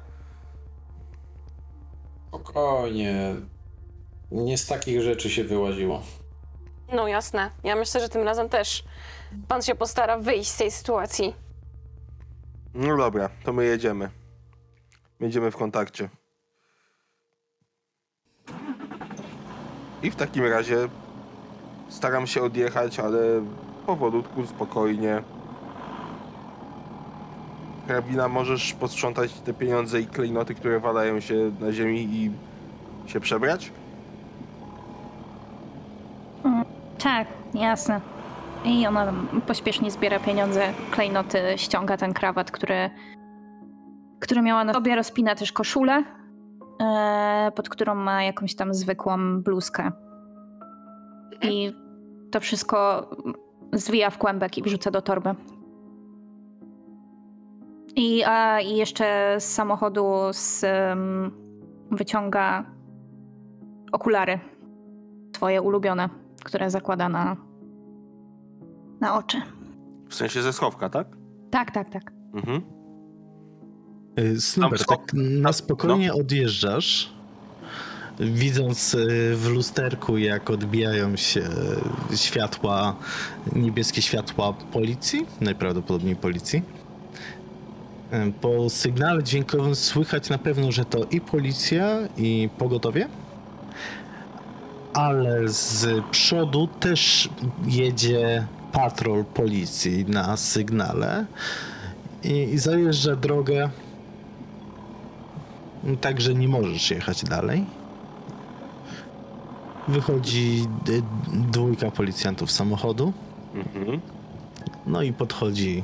Spokojnie. 2.28 3.36
Nie 4.32 4.58
z 4.58 4.68
takich 4.68 5.02
rzeczy 5.02 5.30
się 5.30 5.44
wyłaziło. 5.44 6.02
No 6.94 7.08
jasne. 7.08 7.52
Ja 7.63 7.76
myślę, 7.76 8.02
że 8.02 8.10
tym 8.10 8.22
razem 8.24 8.50
też 8.50 8.84
pan 9.48 9.62
się 9.62 9.76
postara 9.76 10.18
wyjść 10.18 10.50
z 10.50 10.58
tej 10.58 10.72
sytuacji. 10.72 11.36
No 12.74 12.98
dobra, 12.98 13.30
to 13.44 13.54
my 13.54 13.66
jedziemy. 13.66 14.10
Będziemy 15.20 15.52
w 15.52 15.58
kontakcie. 15.58 16.10
I 20.04 20.12
w 20.12 20.16
takim 20.16 20.46
razie 20.46 20.78
staram 21.89 22.28
się 22.28 22.42
odjechać, 22.42 23.00
ale 23.00 23.20
powolutku, 23.86 24.46
spokojnie. 24.46 25.22
Hrabina, 27.88 28.28
możesz 28.28 28.74
posprzątać 28.74 29.34
te 29.34 29.54
pieniądze 29.54 30.02
i 30.02 30.06
klejnoty, 30.06 30.56
które 30.56 30.80
walają 30.80 31.20
się 31.20 31.52
na 31.60 31.72
ziemi 31.72 32.02
i 32.02 32.32
się 33.12 33.20
przebrać? 33.20 33.72
Tak, 37.04 37.28
jasne. 37.54 38.02
I 38.66 38.88
ona 38.88 39.13
pośpiesznie 39.48 39.92
zbiera 39.92 40.20
pieniądze, 40.20 40.74
klejnoty, 40.92 41.39
ściąga 41.58 41.98
ten 41.98 42.13
krawat, 42.13 42.52
który, 42.52 42.89
który 44.20 44.42
miała 44.42 44.63
na 44.63 44.74
sobie, 44.74 44.96
rozpina 44.96 45.36
też 45.36 45.52
koszulę, 45.52 46.04
pod 47.56 47.69
którą 47.69 47.96
ma 47.96 48.24
jakąś 48.24 48.56
tam 48.56 48.74
zwykłą 48.74 49.41
bluzkę. 49.41 49.91
I 51.41 51.76
to 52.32 52.39
wszystko 52.39 53.10
zwija 53.74 54.10
w 54.10 54.17
kłębek 54.17 54.58
i 54.58 54.63
wrzuca 54.63 54.91
do 54.91 55.02
torby. 55.02 55.36
I, 57.96 58.24
a, 58.24 58.62
i 58.62 58.76
jeszcze 58.76 59.36
z 59.39 59.54
samochodu 59.54 60.06
z, 60.32 60.63
em, 60.63 61.32
wyciąga 61.91 62.65
okulary, 63.91 64.39
twoje 65.32 65.62
ulubione, 65.62 66.10
które 66.43 66.69
zakłada 66.69 67.10
na, 67.10 67.38
na 69.02 69.17
oczy. 69.17 69.41
W 70.10 70.15
sensie 70.15 70.41
ze 70.41 70.54
schowka, 70.54 70.89
tak? 70.89 71.08
Tak, 71.52 71.72
tak, 71.72 71.89
tak. 71.89 72.12
Mhm. 72.34 72.62
Y, 74.19 74.38
Tam 74.62 74.71
tak 74.88 75.13
na 75.13 75.54
spokojnie 75.54 76.13
odjeżdżasz, 76.13 77.10
widząc 78.19 78.93
y, 78.93 79.08
w 79.36 79.47
lusterku, 79.49 80.17
jak 80.17 80.49
odbijają 80.49 81.15
się 81.15 81.43
światła, 82.15 82.95
niebieskie 83.56 84.02
światła 84.02 84.54
policji, 84.54 85.26
najprawdopodobniej 85.41 86.15
policji. 86.15 86.63
Y, 88.13 88.34
Po 88.41 88.69
sygnale 88.69 89.23
dźwiękowym 89.23 89.76
słychać 89.76 90.30
na 90.30 90.38
pewno, 90.38 90.71
że 90.71 90.86
to 90.86 91.06
i 91.12 91.21
policja, 91.21 91.97
i 92.17 92.49
pogotowie. 92.58 93.08
Ale 94.93 95.49
z 95.49 96.04
przodu 96.12 96.67
też 96.80 97.30
jedzie 97.67 98.47
patrol 98.71 99.26
policji 99.26 100.06
na 100.08 100.38
sygnale 100.38 101.26
i, 102.23 102.30
i 102.32 102.58
zajeżdża 102.58 103.15
drogę 103.15 103.69
Także 106.02 106.34
nie 106.34 106.48
możesz 106.48 106.91
jechać 106.91 107.24
dalej. 107.24 107.65
Wychodzi 109.88 110.67
dwójka 111.34 111.91
policjantów 111.91 112.52
z 112.52 112.56
samochodu. 112.56 113.13
Mhm. 113.56 114.00
No 114.88 115.02
i 115.02 115.13
podchodzi 115.13 115.84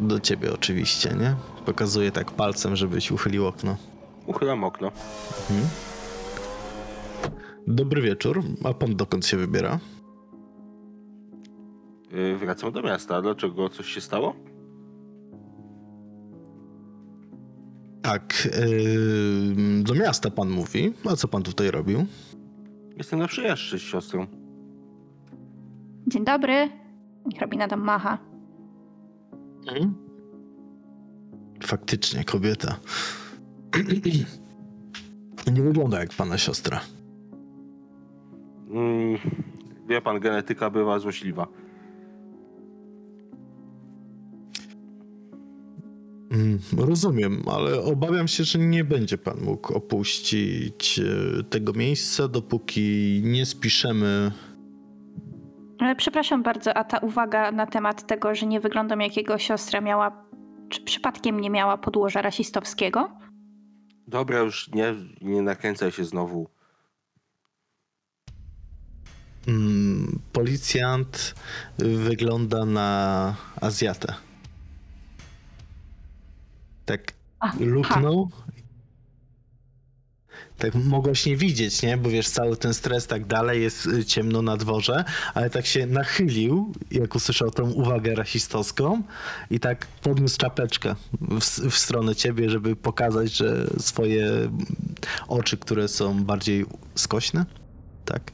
e, 0.00 0.06
do 0.06 0.20
ciebie 0.20 0.52
oczywiście, 0.54 1.14
nie? 1.20 1.34
Pokazuje 1.66 2.12
tak 2.12 2.30
palcem, 2.30 2.76
żebyś 2.76 3.10
uchylił 3.10 3.46
okno. 3.46 3.76
Uchylam 4.26 4.64
okno. 4.64 4.92
Dobry 7.66 8.02
wieczór. 8.02 8.42
A 8.64 8.74
pan 8.74 8.96
dokąd 8.96 9.26
się 9.26 9.36
wybiera? 9.36 9.78
Yy, 12.10 12.38
wracam 12.38 12.72
do 12.72 12.82
miasta. 12.82 13.22
Dlaczego? 13.22 13.68
Coś 13.68 13.86
się 13.86 14.00
stało? 14.00 14.34
Tak, 18.04 18.48
yy, 18.60 19.82
do 19.82 19.94
miasta 19.94 20.30
pan 20.30 20.50
mówi. 20.50 20.92
A 21.10 21.16
co 21.16 21.28
pan 21.28 21.42
tutaj 21.42 21.70
robił? 21.70 22.06
Jestem 22.96 23.18
na 23.18 23.26
przyjaźń 23.26 23.78
z 23.78 23.82
siostrą. 23.82 24.26
Dzień 26.06 26.24
dobry. 26.24 26.68
I 27.32 27.36
hrabina 27.36 27.68
tam 27.68 27.80
macha. 27.80 28.18
Faktycznie, 31.62 32.24
kobieta. 32.24 32.76
Nie 35.54 35.62
wygląda 35.62 36.00
jak 36.00 36.10
pana 36.14 36.38
siostra. 36.38 36.80
Mm, 38.70 39.18
wie 39.88 40.00
pan, 40.00 40.20
genetyka 40.20 40.70
bywa 40.70 40.98
złośliwa. 40.98 41.46
Rozumiem, 46.78 47.42
ale 47.46 47.80
obawiam 47.80 48.28
się, 48.28 48.44
że 48.44 48.58
nie 48.58 48.84
będzie 48.84 49.18
pan 49.18 49.40
mógł 49.40 49.74
opuścić 49.74 50.98
e, 50.98 51.42
tego 51.42 51.72
miejsca, 51.72 52.28
dopóki 52.28 53.20
nie 53.24 53.46
spiszemy. 53.46 54.32
Ale 55.78 55.96
przepraszam 55.96 56.42
bardzo, 56.42 56.74
a 56.76 56.84
ta 56.84 56.98
uwaga 56.98 57.52
na 57.52 57.66
temat 57.66 58.06
tego, 58.06 58.34
że 58.34 58.46
nie 58.46 58.60
wyglądam 58.60 59.00
jak 59.00 59.16
jego 59.16 59.38
siostra 59.38 59.80
miała, 59.80 60.24
czy 60.68 60.80
przypadkiem 60.80 61.40
nie 61.40 61.50
miała 61.50 61.78
podłoża 61.78 62.22
rasistowskiego? 62.22 63.10
Dobra, 64.08 64.38
już 64.38 64.70
nie, 64.72 64.94
nie 65.20 65.42
nakręcaj 65.42 65.92
się 65.92 66.04
znowu. 66.04 66.48
Mm, 69.48 70.18
Policjant 70.32 71.34
wygląda 71.78 72.64
na 72.64 73.34
Azjatę. 73.60 74.14
Tak 76.84 77.12
Aha. 77.40 77.56
luknął. 77.60 78.30
Tak 80.58 80.74
mogłaś 80.74 81.26
nie 81.26 81.36
widzieć, 81.36 81.82
nie? 81.82 81.96
Bo 81.96 82.10
wiesz, 82.10 82.28
cały 82.28 82.56
ten 82.56 82.74
stres 82.74 83.06
tak 83.06 83.26
dalej, 83.26 83.62
jest 83.62 83.86
y, 83.86 84.04
ciemno 84.04 84.42
na 84.42 84.56
dworze, 84.56 85.04
ale 85.34 85.50
tak 85.50 85.66
się 85.66 85.86
nachylił, 85.86 86.72
jak 86.90 87.14
usłyszał 87.14 87.50
tą 87.50 87.70
uwagę 87.70 88.14
rasistowską 88.14 89.02
i 89.50 89.60
tak 89.60 89.86
podniósł 89.86 90.38
czapeczkę 90.38 90.94
w, 91.20 91.40
w 91.70 91.78
stronę 91.78 92.14
ciebie, 92.14 92.50
żeby 92.50 92.76
pokazać, 92.76 93.32
że 93.36 93.66
swoje 93.78 94.50
oczy, 95.28 95.56
które 95.56 95.88
są 95.88 96.24
bardziej 96.24 96.66
skośne, 96.94 97.46
tak? 98.04 98.32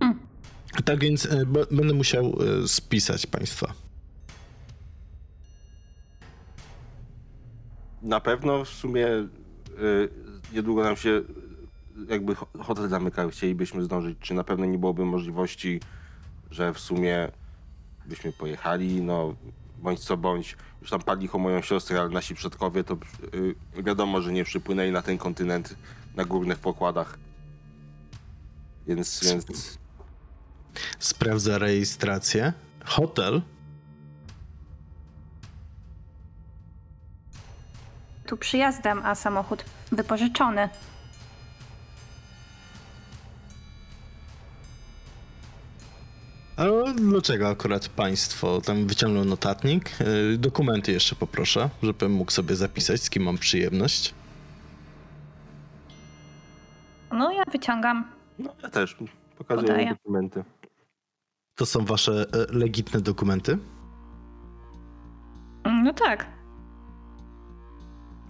Mm. 0.00 0.18
Tak 0.84 1.00
więc 1.00 1.24
y, 1.24 1.46
będę 1.70 1.94
musiał 1.94 2.38
y, 2.64 2.68
spisać 2.68 3.26
państwa. 3.26 3.85
Na 8.06 8.20
pewno 8.20 8.64
w 8.64 8.68
sumie 8.68 9.06
y, 9.08 9.28
niedługo 10.52 10.84
nam 10.84 10.96
się 10.96 11.10
y, 11.10 11.24
jakby 12.08 12.34
ho- 12.34 12.48
hotel 12.60 12.88
zamykał, 12.88 13.30
chcielibyśmy 13.30 13.84
zdążyć. 13.84 14.18
Czy 14.20 14.34
na 14.34 14.44
pewno 14.44 14.66
nie 14.66 14.78
byłoby 14.78 15.04
możliwości, 15.04 15.80
że 16.50 16.72
w 16.74 16.78
sumie 16.80 17.28
byśmy 18.06 18.32
pojechali, 18.32 19.02
no 19.02 19.34
bądź 19.82 20.00
co 20.00 20.16
bądź. 20.16 20.56
Już 20.80 20.90
tam 20.90 21.02
padli 21.02 21.28
o 21.32 21.38
moją 21.38 21.62
siostrę, 21.62 22.00
ale 22.00 22.08
nasi 22.08 22.34
przodkowie 22.34 22.84
to 22.84 22.96
y, 23.34 23.82
wiadomo, 23.82 24.20
że 24.20 24.32
nie 24.32 24.44
przypłynęli 24.44 24.90
na 24.92 25.02
ten 25.02 25.18
kontynent 25.18 25.76
na 26.16 26.24
górnych 26.24 26.58
pokładach. 26.58 27.18
Więc, 28.86 29.20
więc 29.24 29.78
Sprawdza 30.98 31.58
rejestrację 31.58 32.52
Hotel? 32.84 33.42
Tu 38.26 38.36
przyjazdem, 38.36 39.00
a 39.04 39.14
samochód 39.14 39.64
wypożyczony. 39.92 40.68
A 46.56 46.64
dlaczego 46.94 47.48
akurat 47.48 47.88
państwo 47.88 48.60
tam 48.60 48.86
wyciągnął 48.86 49.24
notatnik? 49.24 49.90
Yy, 50.00 50.38
Dokumenty 50.38 50.92
jeszcze 50.92 51.16
poproszę, 51.16 51.70
żebym 51.82 52.12
mógł 52.12 52.30
sobie 52.30 52.56
zapisać, 52.56 53.02
z 53.02 53.10
kim 53.10 53.22
mam 53.22 53.38
przyjemność. 53.38 54.14
No, 57.12 57.32
ja 57.32 57.42
wyciągam. 57.52 58.04
No 58.38 58.54
ja 58.62 58.70
też. 58.70 58.96
Pokazuję 59.38 59.68
Podaję. 59.68 59.88
dokumenty. 59.88 60.44
To 61.54 61.66
są 61.66 61.84
wasze 61.84 62.26
e, 62.32 62.58
legitne 62.58 63.00
dokumenty? 63.00 63.58
No 65.84 65.92
tak. 65.92 66.26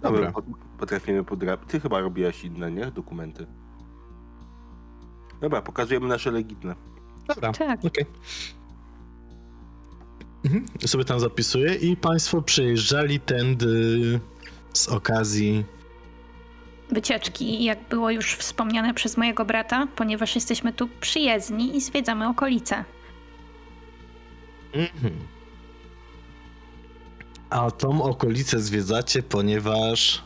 No, 0.03 0.11
Dobra. 0.11 0.27
my 0.27 0.33
pot- 0.33 0.45
Potrafimy 0.79 1.23
podrabiać. 1.23 1.69
Ty 1.69 1.79
chyba 1.79 1.99
robiłaś 1.99 2.43
inne, 2.43 2.71
nie? 2.71 2.85
Dokumenty. 2.91 3.45
Dobra, 5.41 5.61
pokazujemy 5.61 6.07
nasze 6.07 6.31
legitne. 6.31 6.75
Dobra, 7.27 7.51
Tak. 7.51 7.85
okej. 7.85 8.05
Mhm. 10.45 10.65
Sobie 10.87 11.05
tam 11.05 11.19
zapisuję 11.19 11.75
i 11.75 11.97
państwo 11.97 12.41
przyjeżdżali 12.41 13.19
tędy 13.19 14.19
z 14.73 14.87
okazji... 14.87 15.65
Wycieczki, 16.91 17.63
jak 17.63 17.87
było 17.89 18.09
już 18.11 18.33
wspomniane 18.35 18.93
przez 18.93 19.17
mojego 19.17 19.45
brata, 19.45 19.87
ponieważ 19.95 20.35
jesteśmy 20.35 20.73
tu 20.73 20.87
przyjezdni 21.01 21.77
i 21.77 21.81
zwiedzamy 21.81 22.27
okolice. 22.27 22.83
Mhm. 24.73 25.13
A 27.49 27.71
tą 27.71 28.03
okolicę 28.03 28.59
zwiedzacie, 28.59 29.23
ponieważ... 29.23 30.23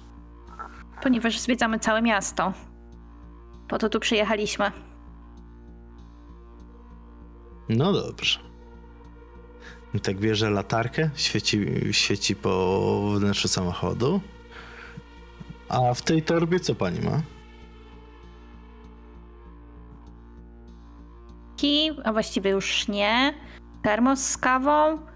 Ponieważ 1.04 1.40
zwiedzamy 1.40 1.80
całe 1.80 2.02
miasto. 2.02 2.54
Po 3.68 3.78
to 3.78 3.90
tu 3.90 4.00
przyjechaliśmy. 4.00 4.72
No 7.70 7.94
dobrze. 7.94 8.40
Tak 10.04 10.20
bierze 10.20 10.50
latarkę, 10.50 11.10
świeci, 11.16 11.66
świeci 11.92 12.36
po 12.36 13.02
wnętrzu 13.16 13.48
samochodu. 13.48 14.22
A 15.70 15.94
w 15.94 16.02
tej 16.02 16.24
torbie 16.24 16.60
co 16.60 16.76
pani 16.76 17.00
ma? 17.02 17.22
Ki, 21.58 21.92
a 22.04 22.14
właściwie 22.14 22.52
już 22.52 22.88
nie. 22.88 23.34
Termos 23.84 24.20
z 24.20 24.38
kawą. 24.38 25.11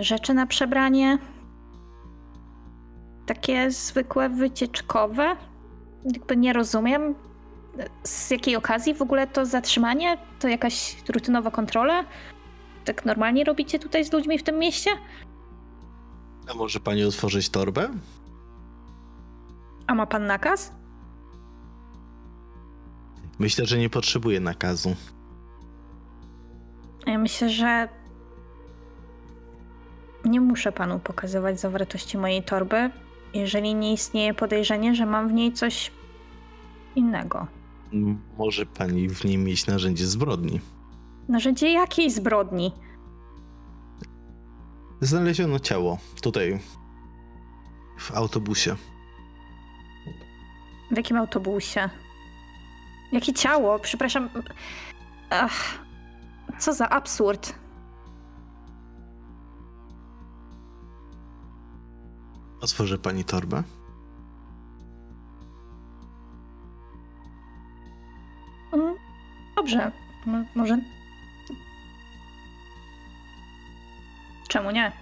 Rzeczy 0.00 0.34
na 0.34 0.46
przebranie. 0.46 1.18
Takie 3.26 3.70
zwykłe 3.70 4.28
wycieczkowe. 4.28 5.36
Jakby 6.04 6.36
nie 6.36 6.52
rozumiem. 6.52 7.14
Z 8.04 8.30
jakiej 8.30 8.56
okazji 8.56 8.94
w 8.94 9.02
ogóle 9.02 9.26
to 9.26 9.46
zatrzymanie? 9.46 10.18
To 10.40 10.48
jakaś 10.48 10.96
rutynowa 11.08 11.50
kontrola? 11.50 12.04
Tak 12.84 13.04
normalnie 13.04 13.44
robicie 13.44 13.78
tutaj 13.78 14.04
z 14.04 14.12
ludźmi 14.12 14.38
w 14.38 14.42
tym 14.42 14.58
mieście? 14.58 14.90
A 16.50 16.54
może 16.54 16.80
pani 16.80 17.04
otworzyć 17.04 17.48
torbę? 17.48 17.88
A 19.86 19.94
ma 19.94 20.06
pan 20.06 20.26
nakaz? 20.26 20.72
Myślę, 23.38 23.66
że 23.66 23.78
nie 23.78 23.90
potrzebuje 23.90 24.40
nakazu. 24.40 24.96
Ja 27.06 27.18
myślę, 27.18 27.50
że 27.50 27.88
nie 30.24 30.40
muszę 30.40 30.72
panu 30.72 30.98
pokazywać 30.98 31.60
zawartości 31.60 32.18
mojej 32.18 32.42
torby, 32.42 32.90
jeżeli 33.34 33.74
nie 33.74 33.92
istnieje 33.92 34.34
podejrzenie, 34.34 34.94
że 34.94 35.06
mam 35.06 35.28
w 35.28 35.32
niej 35.32 35.52
coś 35.52 35.90
innego. 36.96 37.46
Może 38.38 38.66
pani 38.66 39.08
w 39.08 39.24
niej 39.24 39.38
mieć 39.38 39.66
narzędzie 39.66 40.06
zbrodni. 40.06 40.60
Narzędzie 41.28 41.72
jakiej 41.72 42.10
zbrodni? 42.10 42.72
Znaleziono 45.00 45.58
ciało 45.58 45.98
tutaj, 46.22 46.60
w 47.98 48.10
autobusie. 48.14 48.76
W 50.90 50.96
jakim 50.96 51.16
autobusie? 51.16 51.90
Jakie 53.12 53.32
ciało? 53.32 53.78
Przepraszam. 53.78 54.28
Ach, 55.30 55.78
co 56.58 56.72
za 56.74 56.88
absurd. 56.88 57.54
Otworzy 62.62 62.98
pani 62.98 63.24
torbę? 63.24 63.62
Mm, 68.72 68.94
Dobrze, 69.56 69.92
M- 70.26 70.46
może. 70.54 70.78
Czemu 74.48 74.70
nie? 74.70 74.92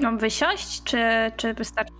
Mam 0.00 0.18
wysiąść, 0.18 0.82
czy, 0.82 0.98
czy 1.36 1.54
wystarczy? 1.54 1.92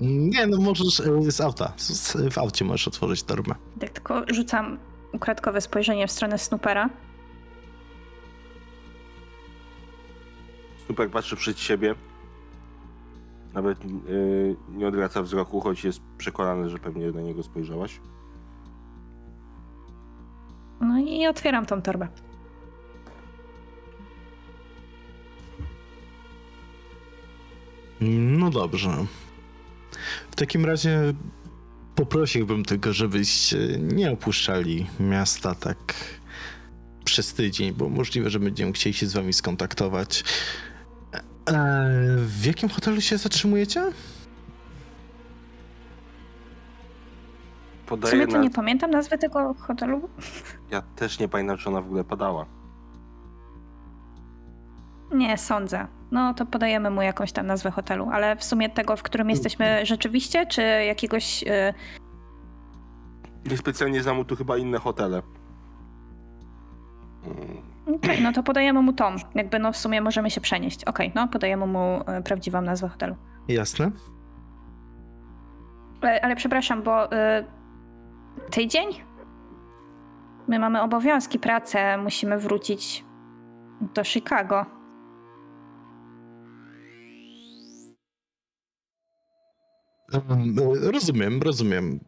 Nie, 0.00 0.46
no 0.46 0.60
możesz 0.60 1.00
e, 1.00 1.30
z 1.32 1.40
auta. 1.40 1.72
Z, 1.76 2.16
w 2.32 2.38
aucie 2.38 2.64
możesz 2.64 2.88
otworzyć 2.88 3.22
torbę. 3.22 3.54
Tak 3.80 3.90
tylko 3.90 4.22
rzucam 4.28 4.78
ukradkowe 5.12 5.60
spojrzenie 5.60 6.06
w 6.06 6.10
stronę 6.10 6.38
Snoopera. 6.38 6.88
Super 10.92 11.10
patrzy 11.10 11.36
przed 11.36 11.60
siebie. 11.60 11.94
Nawet 13.54 13.84
yy, 13.84 14.56
nie 14.68 14.88
odwraca 14.88 15.22
wzroku, 15.22 15.60
choć 15.60 15.84
jest 15.84 16.00
przekonany, 16.18 16.70
że 16.70 16.78
pewnie 16.78 17.12
na 17.12 17.20
niego 17.20 17.42
spojrzałaś. 17.42 18.00
No 20.80 20.98
i 20.98 21.26
otwieram 21.26 21.66
tą 21.66 21.82
torbę. 21.82 22.08
No 28.00 28.50
dobrze. 28.50 28.90
W 30.30 30.36
takim 30.36 30.64
razie 30.64 31.14
poprosiłbym 31.94 32.64
tylko, 32.64 32.92
żebyście 32.92 33.58
nie 33.78 34.10
opuszczali 34.10 34.86
miasta 35.00 35.54
tak 35.54 35.94
przez 37.04 37.34
tydzień, 37.34 37.72
bo 37.72 37.88
możliwe, 37.88 38.30
że 38.30 38.40
będziemy 38.40 38.72
chcieli 38.72 38.94
się 38.94 39.06
z 39.06 39.12
wami 39.12 39.32
skontaktować. 39.32 40.24
E, 41.48 41.54
w 42.18 42.46
jakim 42.46 42.68
hotelu 42.68 43.00
się 43.00 43.18
zatrzymujecie? 43.18 43.82
W 47.82 47.86
Podaje 47.86 48.10
sumie 48.12 48.26
to 48.26 48.32
na... 48.32 48.38
nie 48.42 48.50
pamiętam 48.50 48.90
nazwy 48.90 49.18
tego 49.18 49.54
hotelu. 49.54 50.08
Ja 50.70 50.82
też 50.96 51.18
nie 51.18 51.28
pamiętam, 51.28 51.56
czy 51.58 51.68
ona 51.68 51.80
w 51.80 51.86
ogóle 51.86 52.04
padała. 52.04 52.46
Nie, 55.14 55.38
sądzę. 55.38 55.86
No 56.10 56.34
to 56.34 56.46
podajemy 56.46 56.90
mu 56.90 57.02
jakąś 57.02 57.32
tam 57.32 57.46
nazwę 57.46 57.70
hotelu, 57.70 58.08
ale 58.12 58.36
w 58.36 58.44
sumie 58.44 58.70
tego, 58.70 58.96
w 58.96 59.02
którym 59.02 59.30
jesteśmy 59.30 59.86
rzeczywiście, 59.86 60.46
czy 60.46 60.62
jakiegoś. 60.62 61.42
y, 61.42 61.74
Niespecjalnie 63.50 64.02
znam 64.02 64.24
tu 64.24 64.36
chyba 64.36 64.56
inne 64.56 64.78
hotele. 64.78 65.22
Mm, 67.24 67.62
Okej, 67.86 68.22
no 68.22 68.32
to 68.32 68.42
podajemy 68.42 68.82
mu 68.82 68.92
tą. 68.92 69.14
Jakby 69.34 69.58
no 69.58 69.72
w 69.72 69.76
sumie 69.76 70.00
możemy 70.00 70.30
się 70.30 70.40
przenieść. 70.40 70.84
Okej, 70.84 71.12
no 71.14 71.28
podajemy 71.28 71.66
mu 71.66 72.00
y, 72.18 72.22
prawdziwą 72.22 72.62
nazwę 72.62 72.88
hotelu. 72.88 73.16
Jasne. 73.48 73.90
Ale, 76.00 76.20
ale 76.22 76.36
przepraszam, 76.36 76.82
bo 76.82 77.12
y, 77.12 77.44
tydzień? 78.50 78.88
My 80.48 80.58
mamy 80.58 80.82
obowiązki, 80.82 81.38
pracę, 81.38 81.98
musimy 81.98 82.38
wrócić 82.38 83.04
do 83.94 84.04
Chicago. 84.04 84.66
E, 90.14 90.20
Rozumiem, 90.92 91.42
rozumiem. 91.42 92.00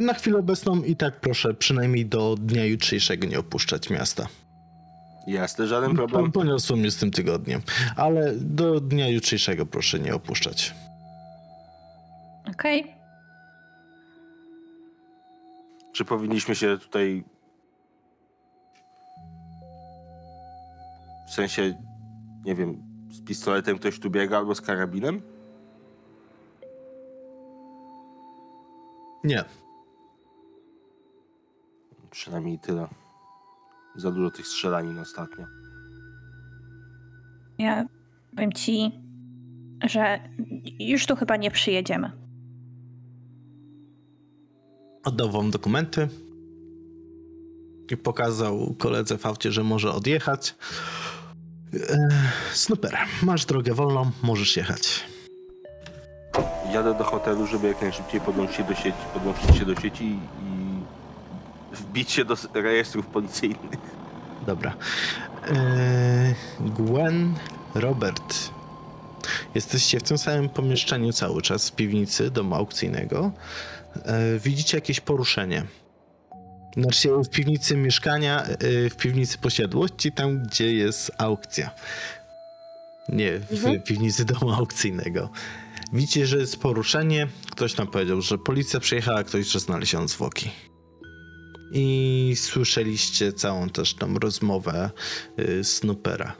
Na 0.00 0.14
chwilę 0.14 0.38
obecną 0.38 0.82
i 0.82 0.96
tak 0.96 1.20
proszę 1.20 1.54
przynajmniej 1.54 2.06
do 2.06 2.34
dnia 2.34 2.64
jutrzejszego 2.64 3.26
nie 3.26 3.38
opuszczać 3.38 3.90
miasta. 3.90 4.26
Jasne, 5.26 5.66
żaden 5.66 5.94
problem. 5.94 6.32
Poniosło 6.32 6.76
mnie 6.76 6.90
z 6.90 6.96
tym 6.96 7.10
tygodniem, 7.10 7.60
ale 7.96 8.32
do 8.36 8.80
dnia 8.80 9.08
jutrzejszego 9.08 9.66
proszę 9.66 9.98
nie 10.00 10.14
opuszczać. 10.14 10.74
Okej. 12.50 12.94
Czy 15.92 16.04
powinniśmy 16.04 16.54
się 16.54 16.78
tutaj. 16.78 17.24
W 21.28 21.32
sensie, 21.34 21.74
nie 22.44 22.54
wiem, 22.54 22.82
z 23.10 23.24
pistoletem 23.24 23.78
ktoś 23.78 24.00
tu 24.00 24.10
biega 24.10 24.38
albo 24.38 24.54
z 24.54 24.60
karabinem? 24.60 25.22
Nie. 29.24 29.44
Przynajmniej 32.10 32.58
tyle. 32.58 32.88
Za 33.96 34.10
dużo 34.10 34.30
tych 34.30 34.46
strzelanin 34.46 34.98
ostatnio. 34.98 35.46
Ja 37.58 37.86
powiem 38.36 38.52
ci, 38.52 38.90
że 39.84 40.20
już 40.80 41.06
tu 41.06 41.16
chyba 41.16 41.36
nie 41.36 41.50
przyjedziemy. 41.50 42.12
Oddał 45.04 45.30
wam 45.30 45.50
dokumenty 45.50 46.08
i 47.90 47.96
pokazał 47.96 48.74
koledze 48.78 49.18
w 49.18 49.26
aucie, 49.26 49.52
że 49.52 49.64
może 49.64 49.92
odjechać. 49.92 50.54
E, 51.74 52.08
Super, 52.52 52.96
masz 53.22 53.46
drogę 53.46 53.74
wolną, 53.74 54.10
możesz 54.22 54.56
jechać. 54.56 55.06
Jadę 56.72 56.98
do 56.98 57.04
hotelu, 57.04 57.46
żeby 57.46 57.68
jak 57.68 57.82
najszybciej 57.82 58.20
podłączyć 58.20 58.56
się 58.56 58.64
do 58.64 58.74
sieci, 58.74 58.98
podłączyć 59.14 59.56
się 59.56 59.64
do 59.64 59.76
sieci 59.76 60.04
i 60.04 60.18
wbić 61.72 62.10
się 62.10 62.24
do 62.24 62.36
rejestrów 62.54 63.06
policyjnych. 63.06 63.80
Dobra. 64.46 64.74
E, 65.48 66.34
Gwen, 66.60 67.34
Robert. 67.74 68.50
Jesteście 69.54 70.00
w 70.00 70.02
tym 70.02 70.18
samym 70.18 70.48
pomieszczeniu 70.48 71.12
cały 71.12 71.42
czas, 71.42 71.68
w 71.68 71.74
piwnicy 71.76 72.30
domu 72.30 72.54
aukcyjnego. 72.54 73.32
E, 74.04 74.38
Widzicie 74.38 74.76
jakieś 74.76 75.00
poruszenie. 75.00 75.64
Znaczy 76.76 77.08
w 77.24 77.28
piwnicy 77.28 77.76
mieszkania, 77.76 78.42
e, 78.44 78.56
w 78.90 78.96
piwnicy 78.96 79.38
posiadłości, 79.38 80.12
tam 80.12 80.42
gdzie 80.42 80.72
jest 80.74 81.10
aukcja. 81.18 81.70
Nie, 83.08 83.38
w 83.38 83.52
Mhm. 83.52 83.82
piwnicy 83.82 84.24
domu 84.24 84.52
aukcyjnego. 84.52 85.30
Widzicie, 85.92 86.26
że 86.26 86.38
jest 86.38 86.60
poruszenie. 86.60 87.26
Ktoś 87.50 87.76
nam 87.76 87.86
powiedział, 87.86 88.20
że 88.22 88.38
policja 88.38 88.80
przyjechała, 88.80 89.24
ktoś, 89.24 89.46
że 89.46 89.60
znaleziono 89.60 90.08
zwłoki. 90.08 90.50
I 91.72 92.32
słyszeliście 92.36 93.32
całą 93.32 93.68
też 93.68 93.94
tą 93.94 94.14
rozmowę 94.14 94.90
y, 95.38 95.64
Snoopera 95.64 96.36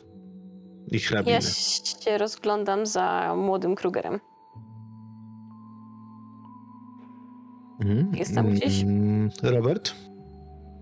i 0.91 0.99
hrabiny. 0.99 1.33
Ja 1.33 1.41
się 1.41 2.19
rozglądam 2.19 2.87
za 2.87 3.35
młodym 3.37 3.75
Krugerem. 3.75 4.21
Mhm. 7.81 8.15
jest 8.15 8.35
tam 8.35 8.51
gdzieś? 8.51 8.83
Mm, 8.83 9.31
Robert? 9.43 9.95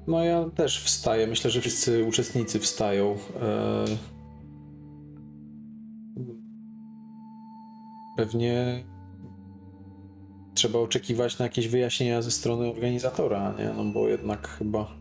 No 0.06 0.24
ja 0.24 0.50
też 0.50 0.84
wstaję. 0.84 1.26
Myślę, 1.26 1.50
że 1.50 1.60
wszyscy 1.60 2.04
uczestnicy 2.04 2.58
wstają. 2.58 3.16
E, 3.40 3.84
Pewnie 8.16 8.84
trzeba 10.58 10.78
oczekiwać 10.78 11.38
na 11.38 11.44
jakieś 11.44 11.68
wyjaśnienia 11.68 12.22
ze 12.22 12.30
strony 12.30 12.66
organizatora, 12.66 13.54
nie? 13.58 13.72
No 13.76 13.84
bo 13.84 14.08
jednak 14.08 14.48
chyba... 14.48 14.96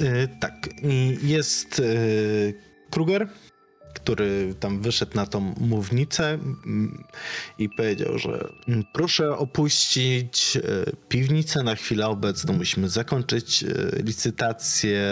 Y, 0.00 0.28
tak. 0.40 0.68
Jest 1.22 1.78
y, 1.78 2.54
Kruger, 2.90 3.28
który 3.94 4.54
tam 4.60 4.82
wyszedł 4.82 5.14
na 5.14 5.26
tą 5.26 5.40
mównicę 5.60 6.28
mm, 6.34 7.04
i 7.58 7.68
powiedział, 7.68 8.18
że 8.18 8.48
mm, 8.68 8.84
proszę 8.92 9.30
opuścić 9.30 10.56
y, 10.56 10.96
piwnicę 11.08 11.62
na 11.62 11.74
chwilę 11.74 12.06
obecną. 12.06 12.52
Musimy 12.52 12.88
zakończyć 12.88 13.64
licytację. 14.04 15.02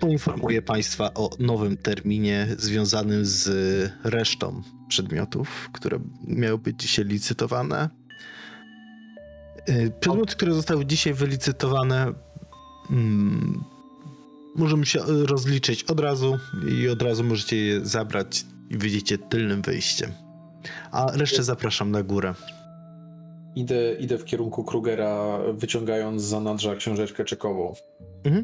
Poinformuję 0.00 0.62
Państwa 0.62 1.14
o 1.14 1.30
nowym 1.38 1.76
terminie 1.76 2.46
związanym 2.58 3.24
z 3.24 3.48
resztą 4.04 4.62
przedmiotów, 4.90 5.70
które 5.72 5.98
miały 6.26 6.58
być 6.58 6.80
dzisiaj 6.82 7.04
licytowane. 7.04 7.88
Y, 9.68 9.92
Przedmioty, 10.00 10.36
które 10.36 10.54
zostały 10.54 10.86
dzisiaj 10.86 11.14
wylicytowane, 11.14 12.12
mm, 12.90 13.64
możemy 14.56 14.86
się 14.86 15.00
rozliczyć 15.06 15.84
od 15.84 16.00
razu 16.00 16.38
i 16.68 16.88
od 16.88 17.02
razu 17.02 17.24
możecie 17.24 17.56
je 17.56 17.86
zabrać 17.86 18.44
i 18.70 18.78
wyjdziecie 18.78 19.18
tylnym 19.18 19.62
wyjściem. 19.62 20.12
A 20.92 21.06
resztę 21.12 21.42
zapraszam 21.42 21.90
na 21.90 22.02
górę. 22.02 22.34
Idę, 23.54 23.94
idę 23.94 24.18
w 24.18 24.24
kierunku 24.24 24.64
Krugera, 24.64 25.38
wyciągając 25.52 26.22
z 26.22 26.24
zanadrza 26.24 26.76
książeczkę 26.76 27.24
czekową. 27.24 27.74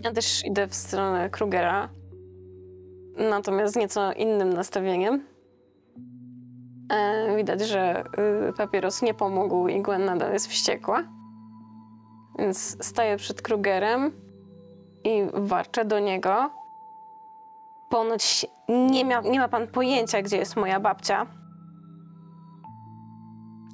Ja 0.04 0.12
też 0.12 0.44
idę 0.44 0.68
w 0.68 0.74
stronę 0.74 1.30
Krugera, 1.30 1.88
natomiast 3.30 3.74
z 3.74 3.76
nieco 3.76 4.12
innym 4.12 4.52
nastawieniem. 4.52 5.35
E, 6.92 7.36
widać, 7.36 7.60
że 7.60 8.04
y, 8.48 8.52
papieros 8.52 9.02
nie 9.02 9.14
pomógł 9.14 9.68
i 9.68 9.82
Gwen 9.82 10.04
nadal 10.04 10.32
jest 10.32 10.46
wściekła. 10.46 11.02
Więc 12.38 12.86
staję 12.86 13.16
przed 13.16 13.42
Krugerem 13.42 14.12
i 15.04 15.22
warczę 15.34 15.84
do 15.84 15.98
niego. 15.98 16.50
Ponoć 17.88 18.46
nie, 18.68 19.04
mia, 19.04 19.20
nie 19.20 19.38
ma 19.38 19.48
pan 19.48 19.68
pojęcia, 19.68 20.22
gdzie 20.22 20.36
jest 20.36 20.56
moja 20.56 20.80
babcia. 20.80 21.26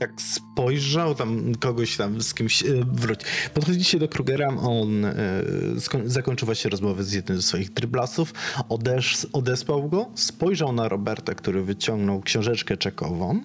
Jak 0.03 0.21
spojrzał 0.21 1.15
tam 1.15 1.55
kogoś 1.55 1.97
tam 1.97 2.23
z 2.23 2.35
kimś, 2.35 2.63
y, 2.63 2.85
wróć. 2.85 3.21
Podchodzicie 3.55 3.99
do 3.99 4.09
Krugera, 4.09 4.49
on 4.49 5.05
y, 5.05 5.81
skoń, 5.81 6.03
zakończył 6.07 6.47
właśnie 6.47 6.71
rozmowę 6.71 7.05
z 7.05 7.13
jednym 7.13 7.37
ze 7.37 7.43
swoich 7.43 7.73
dryblasów, 7.73 8.35
odesz, 8.69 9.27
odesłał 9.33 9.89
go, 9.89 10.11
spojrzał 10.15 10.73
na 10.73 10.89
Roberta, 10.89 11.35
który 11.35 11.63
wyciągnął 11.63 12.21
książeczkę 12.21 12.77
czekową 12.77 13.41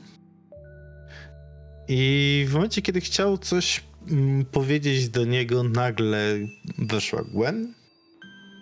i 1.88 2.46
w 2.50 2.54
momencie, 2.54 2.82
kiedy 2.82 3.02
chciał 3.02 3.38
coś 3.38 3.84
mm, 4.12 4.46
powiedzieć 4.46 5.10
do 5.10 5.26
niego, 5.26 5.64
nagle 5.64 6.38
weszła 6.78 7.24
Gwen 7.24 7.74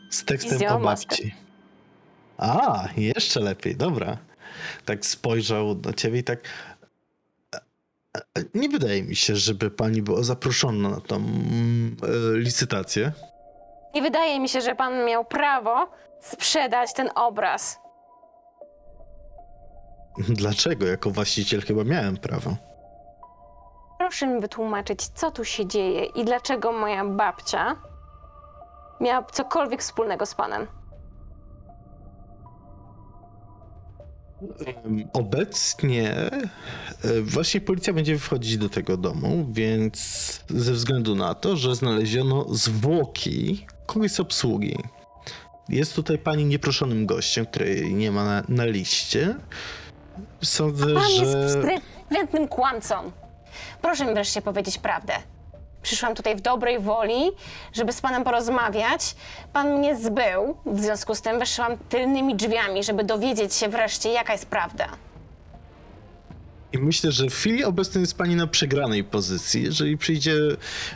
z 0.10 0.26
tekstem 0.26 0.62
o 0.72 0.80
babci. 0.80 1.34
A, 2.38 2.90
jeszcze 2.98 3.40
lepiej, 3.40 3.76
dobra. 3.76 4.18
Tak 4.86 5.06
spojrzał 5.06 5.82
na 5.86 5.94
ciebie 5.94 6.20
i 6.20 6.24
tak 6.24 6.40
nie 8.54 8.70
wydaje 8.70 9.04
mi 9.04 9.16
się, 9.16 9.36
żeby 9.36 9.72
pani 9.72 10.02
była 10.02 10.24
zaproszona 10.24 10.90
na 10.90 11.02
tą 11.02 11.16
mm, 11.16 11.98
e, 12.04 12.38
licytację. 12.38 13.12
Nie 13.96 14.02
wydaje 14.02 14.40
mi 14.40 14.50
się, 14.50 14.62
że 14.62 14.76
pan 14.76 15.06
miał 15.06 15.26
prawo 15.26 15.92
sprzedać 16.20 16.94
ten 16.94 17.10
obraz. 17.16 17.80
Dlaczego? 20.30 20.86
Jako 20.86 21.12
właściciel 21.12 21.62
chyba 21.62 21.84
miałem 21.84 22.18
prawo. 22.18 22.56
Proszę 23.98 24.28
mi 24.28 24.42
wytłumaczyć, 24.42 25.08
co 25.08 25.32
tu 25.32 25.46
się 25.46 25.66
dzieje 25.66 26.06
i 26.06 26.26
dlaczego 26.26 26.72
moja 26.72 27.06
babcia 27.06 27.76
miała 29.02 29.24
cokolwiek 29.24 29.82
wspólnego 29.82 30.26
z 30.26 30.36
panem. 30.36 30.68
Obecnie 35.14 36.12
e, 36.12 37.22
właśnie 37.22 37.62
policja 37.62 37.94
będzie 37.94 38.20
wchodzić 38.20 38.58
do 38.58 38.70
tego 38.70 38.98
domu, 38.98 39.48
więc 39.52 39.96
ze 40.50 40.74
względu 40.74 41.16
na 41.16 41.34
to, 41.34 41.58
że 41.58 41.76
znaleziono 41.76 42.46
zwłoki 42.54 43.66
kogoś 43.86 44.12
z 44.12 44.20
obsługi. 44.20 44.78
Jest 45.70 45.96
tutaj 45.96 46.18
pani 46.18 46.46
nieproszonym 46.46 47.06
gościem, 47.06 47.46
której 47.46 47.94
nie 47.94 48.12
ma 48.12 48.24
na, 48.26 48.44
na 48.50 48.66
liście. 48.66 49.36
Sądzę, 50.44 50.94
Pan 50.94 51.10
że... 51.12 51.26
jest 51.26 51.58
wstrętnym 51.58 52.48
kłamcą. 52.48 53.12
Proszę 53.82 54.06
mi 54.06 54.14
wreszcie 54.14 54.42
powiedzieć 54.42 54.78
prawdę. 54.78 55.14
Przyszłam 55.86 56.16
tutaj 56.16 56.36
w 56.36 56.42
dobrej 56.42 56.80
woli, 56.80 57.32
żeby 57.74 57.94
z 57.94 58.02
panem 58.02 58.24
porozmawiać. 58.24 59.16
Pan 59.54 59.78
mnie 59.78 59.96
zbył, 59.96 60.58
w 60.66 60.80
związku 60.82 61.16
z 61.16 61.22
tym 61.22 61.40
weszłam 61.40 61.78
tylnymi 61.78 62.36
drzwiami, 62.36 62.84
żeby 62.84 63.04
dowiedzieć 63.04 63.54
się 63.54 63.70
wreszcie, 63.70 64.10
jaka 64.10 64.34
jest 64.34 64.46
prawda. 64.46 64.88
I 66.74 66.78
myślę, 66.78 67.12
że 67.12 67.30
w 67.30 67.34
chwili 67.34 67.64
obecnej 67.64 68.02
jest 68.02 68.18
pani 68.18 68.36
na 68.36 68.48
przegranej 68.48 69.04
pozycji. 69.04 69.64
Jeżeli 69.64 69.98
przyjdzie 69.98 70.34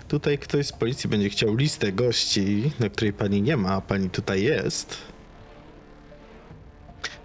tutaj 0.08 0.38
ktoś 0.38 0.68
z 0.68 0.72
policji, 0.72 1.10
będzie 1.10 1.30
chciał 1.30 1.56
listę 1.56 1.92
gości, 1.92 2.72
na 2.80 2.90
której 2.90 3.14
pani 3.14 3.42
nie 3.42 3.58
ma, 3.58 3.70
a 3.74 3.82
pani 3.82 4.10
tutaj 4.10 4.44
jest, 4.44 4.98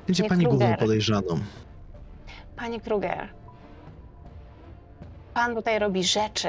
będzie 0.07 0.23
Nie 0.23 0.29
pani 0.29 0.45
główną 0.45 0.67
Kruger. 0.67 0.79
podejrzaną. 0.79 1.41
Panie 2.57 2.81
Kruger, 2.81 3.29
pan 5.35 5.55
tutaj 5.55 5.79
robi 5.79 6.05
rzeczy, 6.05 6.49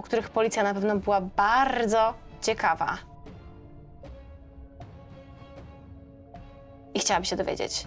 o 0.00 0.02
których 0.02 0.30
policja 0.30 0.62
na 0.62 0.74
pewno 0.74 0.96
była 0.96 1.20
bardzo 1.20 2.14
ciekawa. 2.42 2.98
I 6.94 7.00
chciałaby 7.00 7.26
się 7.26 7.36
dowiedzieć. 7.36 7.86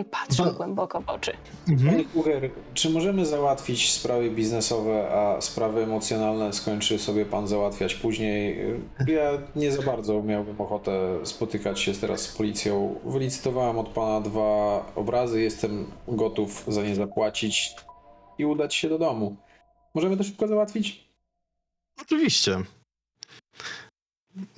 I 0.00 0.04
patrzę 0.04 0.44
Ba- 0.44 0.50
głęboko 0.50 1.00
w 1.00 1.08
oczy. 1.08 1.32
Mhm. 1.68 1.90
Panie 1.90 2.04
Kucher, 2.04 2.50
czy 2.74 2.90
możemy 2.90 3.26
załatwić 3.26 3.92
sprawy 3.92 4.30
biznesowe, 4.30 5.08
a 5.12 5.40
sprawy 5.40 5.82
emocjonalne 5.82 6.52
skończy 6.52 6.98
sobie 6.98 7.26
pan 7.26 7.48
załatwiać 7.48 7.94
później? 7.94 8.58
Ja 9.06 9.30
nie 9.56 9.72
za 9.72 9.82
bardzo 9.82 10.22
miałbym 10.22 10.60
ochotę 10.60 11.18
spotykać 11.24 11.80
się 11.80 11.92
teraz 11.92 12.20
z 12.20 12.28
policją. 12.36 13.00
Wylicytowałem 13.04 13.78
od 13.78 13.88
pana 13.88 14.20
dwa 14.20 14.84
obrazy, 14.96 15.40
jestem 15.42 15.86
gotów 16.08 16.64
za 16.68 16.82
nie 16.82 16.94
zapłacić 16.94 17.74
i 18.38 18.44
udać 18.44 18.74
się 18.74 18.88
do 18.88 18.98
domu. 18.98 19.36
Możemy 19.94 20.16
to 20.16 20.24
szybko 20.24 20.48
załatwić? 20.48 21.04
Oczywiście. 22.02 22.58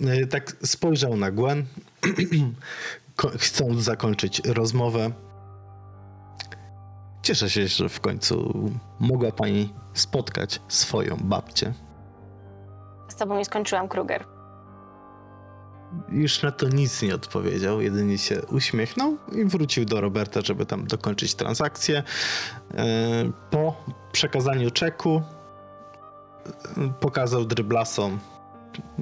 E, 0.01 0.27
Tak 0.27 0.57
spojrzał 0.63 1.17
na 1.17 1.31
Gwen, 1.31 1.65
chcąc 3.39 3.81
zakończyć 3.81 4.41
rozmowę. 4.45 5.11
Cieszę 7.23 7.51
się, 7.51 7.69
że 7.69 7.89
w 7.89 8.01
końcu 8.01 8.53
mogła 9.01 9.33
pani 9.33 9.75
spotkać 9.95 10.61
swoją 10.69 11.17
babcię. 11.17 11.73
Z 13.09 13.17
tobą 13.17 13.39
nie 13.39 13.45
skończyłam, 13.45 13.89
Kruger. 13.89 14.25
Już 16.09 16.43
na 16.43 16.51
to 16.53 16.69
nic 16.69 17.03
nie 17.03 17.15
odpowiedział, 17.15 17.81
jedynie 17.81 18.19
się 18.19 18.43
uśmiechnął 18.47 19.17
i 19.33 19.45
wrócił 19.45 19.85
do 19.85 20.01
Roberta, 20.01 20.41
żeby 20.41 20.67
tam 20.67 20.87
dokończyć 20.87 21.35
transakcję. 21.35 22.03
E, 22.75 22.85
Po 23.51 23.85
przekazaniu 24.13 24.71
czeku 24.71 25.23
e, 26.77 26.93
pokazał 27.01 27.45
dryblasom, 27.45 28.19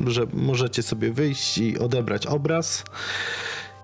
że 0.07 0.23
możecie 0.33 0.83
sobie 0.83 1.12
wyjść 1.12 1.59
i 1.59 1.79
odebrać 1.79 2.27
obraz. 2.27 2.85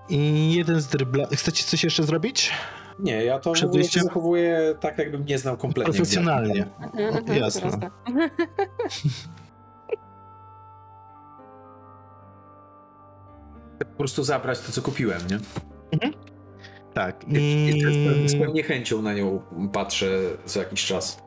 I 0.08 0.52
jeden 0.54 0.80
z 0.80 0.86
drybla... 0.86 1.26
Chcecie 1.26 1.64
coś 1.64 1.84
jeszcze 1.84 2.02
zrobić? 2.02 2.52
Nie, 2.98 3.24
ja 3.24 3.38
to 3.38 3.52
Przed 3.52 3.72
wyjściem? 3.72 4.02
zachowuję 4.04 4.74
tak, 4.80 4.98
jakbym 4.98 5.26
nie 5.26 5.38
znał 5.38 5.56
kompletnie. 5.56 5.92
Profesjonalnie. 5.94 6.66
Mhm, 6.98 7.36
Jasne. 7.36 7.66
jasne. 7.66 7.90
Po 13.78 13.84
prostu 13.98 14.24
zabrać 14.24 14.60
to, 14.60 14.72
co 14.72 14.82
kupiłem, 14.82 15.20
nie? 15.30 15.38
Tak. 16.94 17.24
I 17.28 17.68
I... 18.24 18.28
z 18.28 18.38
pewnie 18.38 18.62
chęcią 18.62 19.02
na 19.02 19.14
nią 19.14 19.42
patrzę 19.72 20.06
za 20.46 20.60
jakiś 20.60 20.86
czas. 20.86 21.18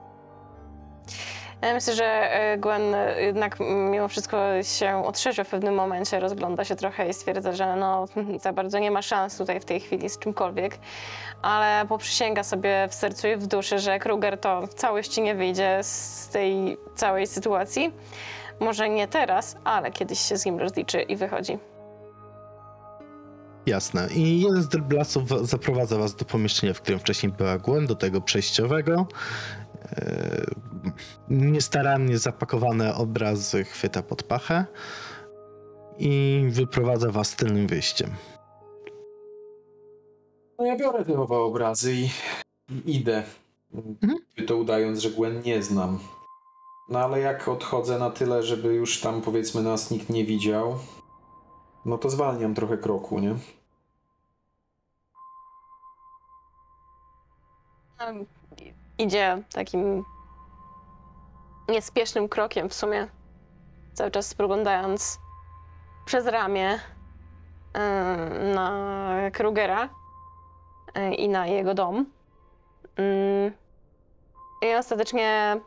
Ja 1.62 1.74
myślę, 1.74 1.96
że 1.96 2.06
e, 2.06 2.58
Gwen 2.58 2.82
jednak 3.20 3.58
mimo 3.60 4.08
wszystko 4.08 4.38
się 4.64 5.06
otrzeże 5.06 5.44
w 5.44 5.50
pewnym 5.50 5.76
momencie, 5.76 6.20
rozgląda 6.20 6.64
się 6.66 6.76
trochę 6.76 7.10
i 7.10 7.14
stwierdza, 7.14 7.54
że 7.54 7.76
no 7.76 8.06
za 8.42 8.54
bardzo 8.54 8.80
nie 8.80 8.92
ma 8.92 9.02
szans 9.02 9.38
tutaj 9.38 9.60
w 9.60 9.66
tej 9.66 9.80
chwili 9.80 10.10
z 10.10 10.20
czymkolwiek, 10.20 10.78
ale 11.42 11.88
poprzysięga 11.88 12.44
sobie 12.44 12.88
w 12.90 12.94
sercu 12.96 13.28
i 13.28 13.36
w 13.36 13.48
duszy, 13.48 13.80
że 13.80 14.00
Kruger 14.00 14.38
to 14.40 14.68
w 14.68 14.74
całości 14.74 15.22
nie 15.22 15.36
wyjdzie 15.36 15.80
z 15.82 16.28
tej 16.28 16.78
całej 16.96 17.28
sytuacji. 17.28 17.94
Może 18.60 18.90
nie 18.90 19.08
teraz, 19.08 19.58
ale 19.64 19.92
kiedyś 19.92 20.20
się 20.20 20.38
z 20.38 20.46
nim 20.46 20.60
rozliczy 20.60 21.02
i 21.02 21.16
wychodzi. 21.16 21.58
Jasne. 23.66 24.08
I 24.16 24.42
jeden 24.42 24.62
z 24.62 24.68
dryblasów 24.68 25.28
wa- 25.30 25.44
zaprowadza 25.44 25.98
was 25.98 26.16
do 26.16 26.26
pomieszczenia, 26.26 26.74
w 26.74 26.82
którym 26.82 27.00
wcześniej 27.00 27.32
była 27.32 27.58
Gwen, 27.58 27.88
do 27.88 27.96
tego 27.96 28.22
przejściowego. 28.22 29.08
E, 29.92 30.46
Niestarannie 31.30 32.18
zapakowane 32.18 32.96
obrazy 32.96 33.64
chwyta 33.64 34.04
pod 34.04 34.24
pachę 34.24 34.66
i 35.98 36.44
wyprowadza 36.50 37.12
was 37.12 37.36
tylnym 37.36 37.68
wyjściem. 37.68 38.10
No 40.60 40.66
ja 40.66 40.76
biorę 40.78 41.06
te 41.06 41.20
oba 41.20 41.38
obrazy 41.38 41.94
i 41.94 42.10
i 42.70 42.96
idę. 42.96 43.24
Mhm. 43.74 44.20
To 44.48 44.58
udając, 44.58 45.00
że 45.00 45.10
Gwen 45.10 45.42
nie 45.42 45.64
znam. 45.64 46.00
No 46.90 47.00
ale 47.00 47.20
jak 47.20 47.48
odchodzę 47.48 48.00
na 48.00 48.10
tyle, 48.10 48.44
żeby 48.44 48.74
już 48.74 49.02
tam 49.02 49.22
powiedzmy 49.22 49.64
nas 49.64 49.92
nikt 49.92 50.10
nie 50.10 50.26
widział, 50.26 50.76
no 51.86 51.98
to 51.98 52.10
zwalniam 52.10 52.56
trochę 52.56 52.78
kroku, 52.78 53.20
nie? 53.20 53.36
Um, 58.06 58.26
Idzie 58.98 59.44
takim 59.54 60.04
niespiesznym 61.70 62.30
krokiem 62.30 62.70
w 62.70 62.74
sumie, 62.74 63.08
cały 63.94 64.12
czas 64.12 64.28
spoglądając 64.28 65.20
przez 66.06 66.26
ramię 66.26 66.80
em, 67.74 68.52
na 68.54 69.12
Krugera 69.34 69.99
i 71.18 71.30
na 71.30 71.48
jego 71.48 71.74
dom. 71.74 72.06
Mm, 72.96 73.52
I 74.62 74.76
ostatecznie 74.76 75.60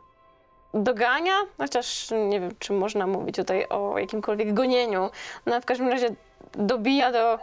dogania, 0.73 1.33
chociaż 1.57 2.11
nie 2.29 2.39
wiem, 2.39 2.51
czy 2.59 2.73
można 2.73 3.07
mówić 3.07 3.35
tutaj 3.35 3.65
o 3.69 3.99
jakimkolwiek 3.99 4.53
gonieniu. 4.53 5.09
No 5.45 5.61
w 5.61 5.65
każdym 5.65 5.87
razie 5.89 6.15
dobija 6.51 7.11
do 7.11 7.39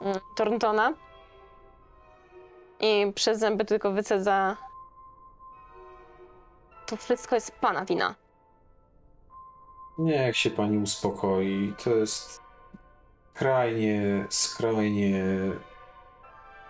mm, 0.00 0.18
Thorntona 0.36 0.92
i 2.80 3.12
przez 3.14 3.38
zęby 3.38 3.64
tylko 3.64 3.92
wycedza. 3.92 4.56
To 6.86 6.96
wszystko 6.96 7.34
jest 7.34 7.52
pana 7.52 7.84
wina. 7.84 8.14
Niech 9.98 10.36
się 10.36 10.50
pani 10.50 10.78
uspokoi. 10.78 11.74
To 11.84 11.90
jest 11.90 12.42
skrajnie, 13.34 14.26
skrajnie 14.28 15.24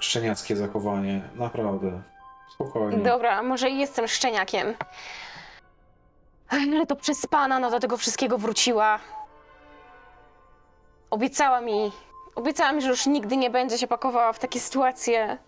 szczeniackie 0.04 0.56
zachowanie. 0.56 1.22
Naprawdę. 1.34 2.02
Spokojnie. 2.54 2.98
Dobra, 3.02 3.42
może 3.42 3.70
i 3.70 3.78
jestem 3.78 4.08
szczeniakiem. 4.08 4.74
Ale 6.48 6.86
to 6.86 6.96
przez 6.96 7.26
pana 7.26 7.58
no 7.58 7.70
do 7.70 7.80
tego 7.80 7.96
wszystkiego 7.96 8.38
wróciła. 8.38 8.98
Obiecała 11.10 11.60
mi. 11.60 11.92
Obiecała 12.34 12.72
mi, 12.72 12.82
że 12.82 12.88
już 12.88 13.06
nigdy 13.06 13.36
nie 13.36 13.50
będzie 13.50 13.78
się 13.78 13.86
pakowała 13.86 14.32
w 14.32 14.38
takie 14.38 14.60
sytuacje. 14.60 15.38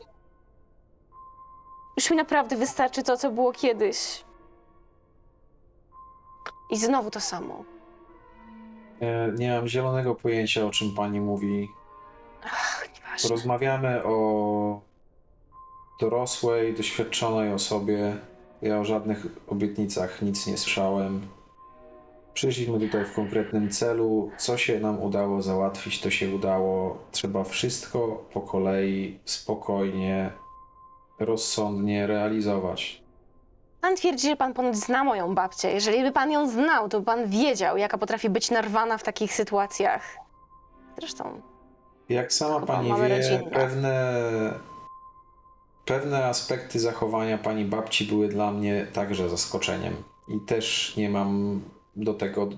Już 1.96 2.10
mi 2.10 2.16
naprawdę 2.16 2.56
wystarczy 2.56 3.02
to, 3.02 3.16
co 3.16 3.30
było 3.30 3.52
kiedyś. 3.52 4.24
I 6.70 6.76
znowu 6.76 7.10
to 7.10 7.20
samo. 7.20 7.64
Nie, 9.00 9.28
nie 9.38 9.52
mam 9.56 9.68
zielonego 9.68 10.14
pojęcia, 10.14 10.66
o 10.66 10.70
czym 10.70 10.94
pani 10.94 11.20
mówi. 11.20 11.68
Ach, 12.44 12.75
Rozmawiamy 13.24 14.04
o 14.04 14.80
dorosłej, 16.00 16.74
doświadczonej 16.74 17.52
osobie. 17.52 18.16
Ja 18.62 18.80
o 18.80 18.84
żadnych 18.84 19.26
obietnicach 19.48 20.22
nic 20.22 20.46
nie 20.46 20.58
słyszałem. 20.58 21.26
Przyszliśmy 22.34 22.80
tutaj 22.80 23.04
w 23.04 23.14
konkretnym 23.14 23.70
celu. 23.70 24.30
Co 24.38 24.58
się 24.58 24.80
nam 24.80 25.02
udało 25.02 25.42
załatwić, 25.42 26.00
to 26.00 26.10
się 26.10 26.34
udało. 26.34 26.98
Trzeba 27.12 27.44
wszystko 27.44 28.24
po 28.32 28.40
kolei, 28.40 29.18
spokojnie, 29.24 30.30
rozsądnie 31.18 32.06
realizować. 32.06 33.02
Pan 33.80 33.96
twierdzi, 33.96 34.28
że 34.28 34.36
pan 34.36 34.54
ponoć 34.54 34.76
zna 34.76 35.04
moją 35.04 35.34
babcię. 35.34 35.70
Jeżeli 35.70 36.02
by 36.02 36.12
pan 36.12 36.30
ją 36.30 36.48
znał, 36.48 36.88
to 36.88 36.98
by 37.00 37.06
pan 37.06 37.26
wiedział, 37.30 37.76
jaka 37.76 37.98
potrafi 37.98 38.30
być 38.30 38.50
narwana 38.50 38.98
w 38.98 39.02
takich 39.02 39.32
sytuacjach. 39.32 40.02
Zresztą, 40.98 41.40
Jak 42.08 42.32
sama 42.32 42.66
pani 42.66 42.88
wie, 42.88 43.08
rodzinne. 43.08 43.50
pewne, 43.50 44.60
pewne 45.84 46.24
aspekty 46.26 46.80
zachowania 46.80 47.38
pani 47.38 47.64
babci 47.64 48.04
były 48.04 48.28
dla 48.28 48.50
mnie 48.50 48.86
także 48.92 49.28
zaskoczeniem. 49.28 50.02
I 50.28 50.40
też 50.40 50.96
nie 50.96 51.10
mam 51.10 51.60
do 51.96 52.14
tego 52.14 52.48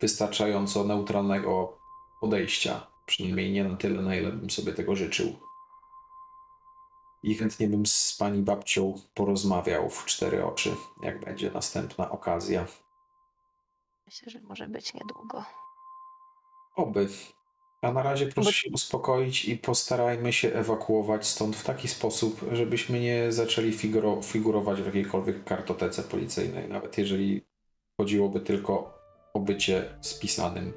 wystarczająco 0.00 0.84
neutralnego 0.84 1.78
podejścia. 2.20 2.86
Przynajmniej 3.06 3.52
nie 3.52 3.64
na 3.64 3.76
tyle, 3.76 4.02
na 4.02 4.16
ile 4.16 4.32
bym 4.32 4.50
sobie 4.50 4.72
tego 4.72 4.96
życzył. 4.96 5.36
I 7.22 7.34
chętnie 7.34 7.68
bym 7.68 7.86
z 7.86 8.16
pani 8.18 8.42
babcią 8.42 8.94
porozmawiał 9.14 9.90
w 9.90 10.04
cztery 10.04 10.44
oczy, 10.44 10.76
jak 11.02 11.24
będzie 11.24 11.50
następna 11.50 12.10
okazja. 12.10 12.66
myślę, 14.06 14.30
że 14.30 14.40
może 14.40 14.68
być 14.68 14.94
niedługo. 14.94 15.44
Oby. 16.76 17.08
A 17.84 17.92
na 17.92 18.02
razie 18.02 18.26
proszę 18.26 18.52
się 18.52 18.70
uspokoić 18.70 19.44
i 19.44 19.56
postarajmy 19.56 20.32
się 20.32 20.52
ewakuować 20.52 21.26
stąd 21.26 21.56
w 21.56 21.64
taki 21.64 21.88
sposób, 21.88 22.40
żebyśmy 22.52 23.00
nie 23.00 23.32
zaczęli 23.32 23.72
figuro, 23.72 24.22
figurować 24.22 24.82
w 24.82 24.86
jakiejkolwiek 24.86 25.44
kartotece 25.44 26.02
policyjnej, 26.02 26.68
nawet 26.68 26.98
jeżeli 26.98 27.44
chodziłoby 28.00 28.40
tylko 28.40 28.98
o 29.34 29.40
bycie 29.40 29.84
spisanym. 30.00 30.72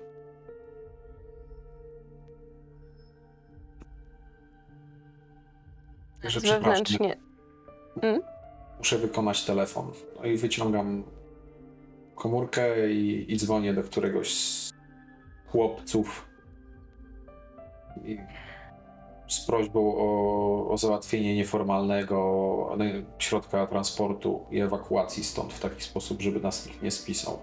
Także 6.22 6.42
przepraszam, 6.42 6.84
Wewnętrznie. 6.84 7.18
muszę 8.78 8.98
wykonać 8.98 9.46
telefon. 9.46 9.92
No 10.20 10.26
i 10.26 10.38
wyciągam 10.38 11.04
komórkę 12.16 12.92
i, 12.92 13.34
i 13.34 13.38
dzwonię 13.38 13.74
do 13.74 13.84
któregoś 13.84 14.34
z 14.34 14.72
chłopców. 15.48 16.28
I 18.06 18.20
z 19.28 19.46
prośbą 19.46 19.96
o, 19.98 20.70
o 20.70 20.78
załatwienie 20.78 21.36
nieformalnego 21.36 22.78
środka 23.20 23.68
transportu 23.68 24.46
i 24.52 24.60
ewakuacji 24.60 25.24
stąd 25.24 25.54
w 25.54 25.60
taki 25.60 25.82
sposób, 25.82 26.22
żeby 26.22 26.40
nas 26.40 26.68
nikt 26.68 26.82
nie 26.82 26.92
spisał. 26.92 27.40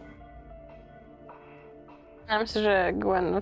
Ja 2.28 2.38
myślę, 2.38 2.62
że 2.62 2.92
Gwen 2.92 3.40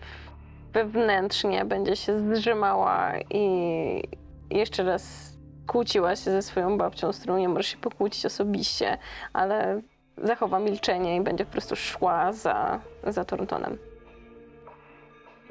wewnętrznie 0.72 1.64
będzie 1.64 1.96
się 1.96 2.34
zrzymała 2.34 3.12
i 3.30 4.02
jeszcze 4.50 4.82
raz 4.82 5.32
kłóciła 5.66 6.16
się 6.16 6.30
ze 6.30 6.42
swoją 6.42 6.78
babcią, 6.78 7.12
z 7.12 7.18
którą 7.18 7.38
nie 7.38 7.48
może 7.48 7.64
się 7.64 7.76
pokłócić 7.76 8.26
osobiście, 8.26 8.98
ale 9.32 9.82
zachowa 10.24 10.58
milczenie 10.58 11.16
i 11.16 11.20
będzie 11.20 11.44
po 11.44 11.52
prostu 11.52 11.76
szła 11.76 12.32
za, 12.32 12.80
za 13.06 13.24
Thorntonem. 13.24 13.78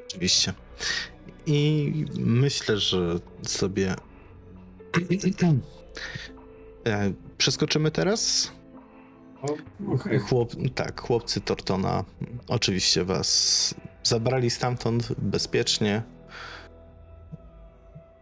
Oczywiście. 0.06 0.52
I 1.46 1.92
myślę, 2.18 2.78
że 2.78 3.18
sobie 3.42 3.94
e, 6.86 7.12
przeskoczymy 7.38 7.90
teraz. 7.90 8.52
O, 9.42 9.56
okej. 9.94 10.18
Chłop, 10.18 10.52
tak, 10.74 11.00
chłopcy 11.00 11.40
Tortona 11.40 12.04
oczywiście 12.48 13.04
was 13.04 13.74
zabrali 14.02 14.50
stamtąd 14.50 15.12
bezpiecznie. 15.18 16.02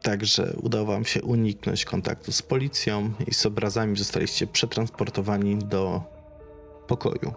Także 0.03 0.57
udało 0.63 0.87
wam 0.87 1.05
się 1.05 1.23
uniknąć 1.23 1.85
kontaktu 1.85 2.33
z 2.33 2.43
policją 2.43 3.13
i 3.27 3.35
z 3.35 3.47
obrazami 3.47 3.97
zostaliście 3.97 4.47
przetransportowani 4.47 5.59
do 5.59 6.03
pokoju 6.87 7.33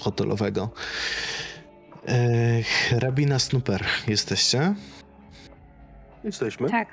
hotelowego. 0.00 0.70
E, 2.08 2.62
hrabina 2.62 3.38
Snooper, 3.38 3.84
jesteście? 4.08 4.74
Jesteśmy. 6.24 6.70
Tak. 6.70 6.88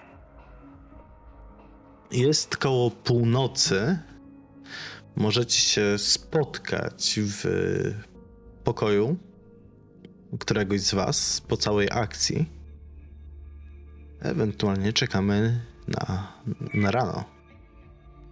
Jest 2.11 2.57
koło 2.57 2.91
północy. 2.91 3.99
Możecie 5.15 5.59
się 5.59 5.97
spotkać 5.97 7.19
w 7.21 7.45
pokoju 8.63 9.17
któregoś 10.39 10.81
z 10.81 10.93
Was 10.93 11.41
po 11.41 11.57
całej 11.57 11.87
akcji. 11.91 12.45
Ewentualnie 14.21 14.93
czekamy 14.93 15.61
na, 15.87 16.33
na 16.73 16.91
rano. 16.91 17.23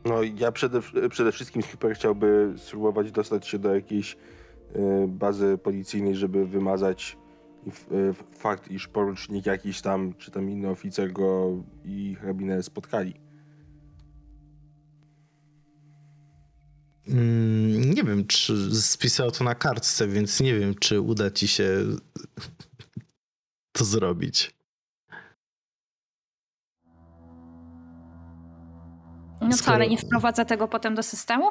No 0.05 0.23
ja 0.23 0.51
przede, 0.51 0.79
przede 1.09 1.31
wszystkim 1.31 1.61
super 1.61 1.95
chciałby 1.95 2.53
spróbować 2.57 3.11
dostać 3.11 3.47
się 3.47 3.59
do 3.59 3.75
jakiejś 3.75 4.13
y, 4.13 4.17
bazy 5.07 5.57
policyjnej, 5.57 6.15
żeby 6.15 6.45
wymazać 6.45 7.17
y, 7.17 7.22
fakt, 8.37 8.71
iż 8.71 8.87
porucznik 8.87 9.45
jakiś 9.45 9.81
tam, 9.81 10.13
czy 10.13 10.31
tam 10.31 10.49
inny 10.49 10.69
oficer 10.69 11.11
go 11.11 11.51
i 11.85 12.15
hrabinę 12.15 12.63
spotkali. 12.63 13.13
Mm, 17.07 17.93
nie 17.93 18.03
wiem, 18.03 18.27
czy 18.27 18.75
spisał 18.81 19.31
to 19.31 19.43
na 19.43 19.55
kartce, 19.55 20.07
więc 20.07 20.39
nie 20.39 20.59
wiem, 20.59 20.75
czy 20.75 21.01
uda 21.01 21.31
ci 21.31 21.47
się 21.47 21.85
to 23.71 23.85
zrobić. 23.85 24.55
No 29.41 29.57
co, 29.57 29.73
ale 29.73 29.87
nie 29.87 29.97
wprowadza 29.97 30.45
tego 30.45 30.67
potem 30.67 30.95
do 30.95 31.03
systemu? 31.03 31.49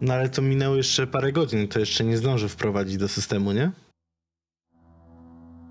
No 0.00 0.14
ale 0.14 0.28
to 0.28 0.42
minęło 0.42 0.76
jeszcze 0.76 1.06
parę 1.06 1.32
godzin, 1.32 1.68
to 1.68 1.78
jeszcze 1.78 2.04
nie 2.04 2.16
zdąży 2.16 2.48
wprowadzić 2.48 2.96
do 2.96 3.08
systemu, 3.08 3.52
nie? 3.52 3.72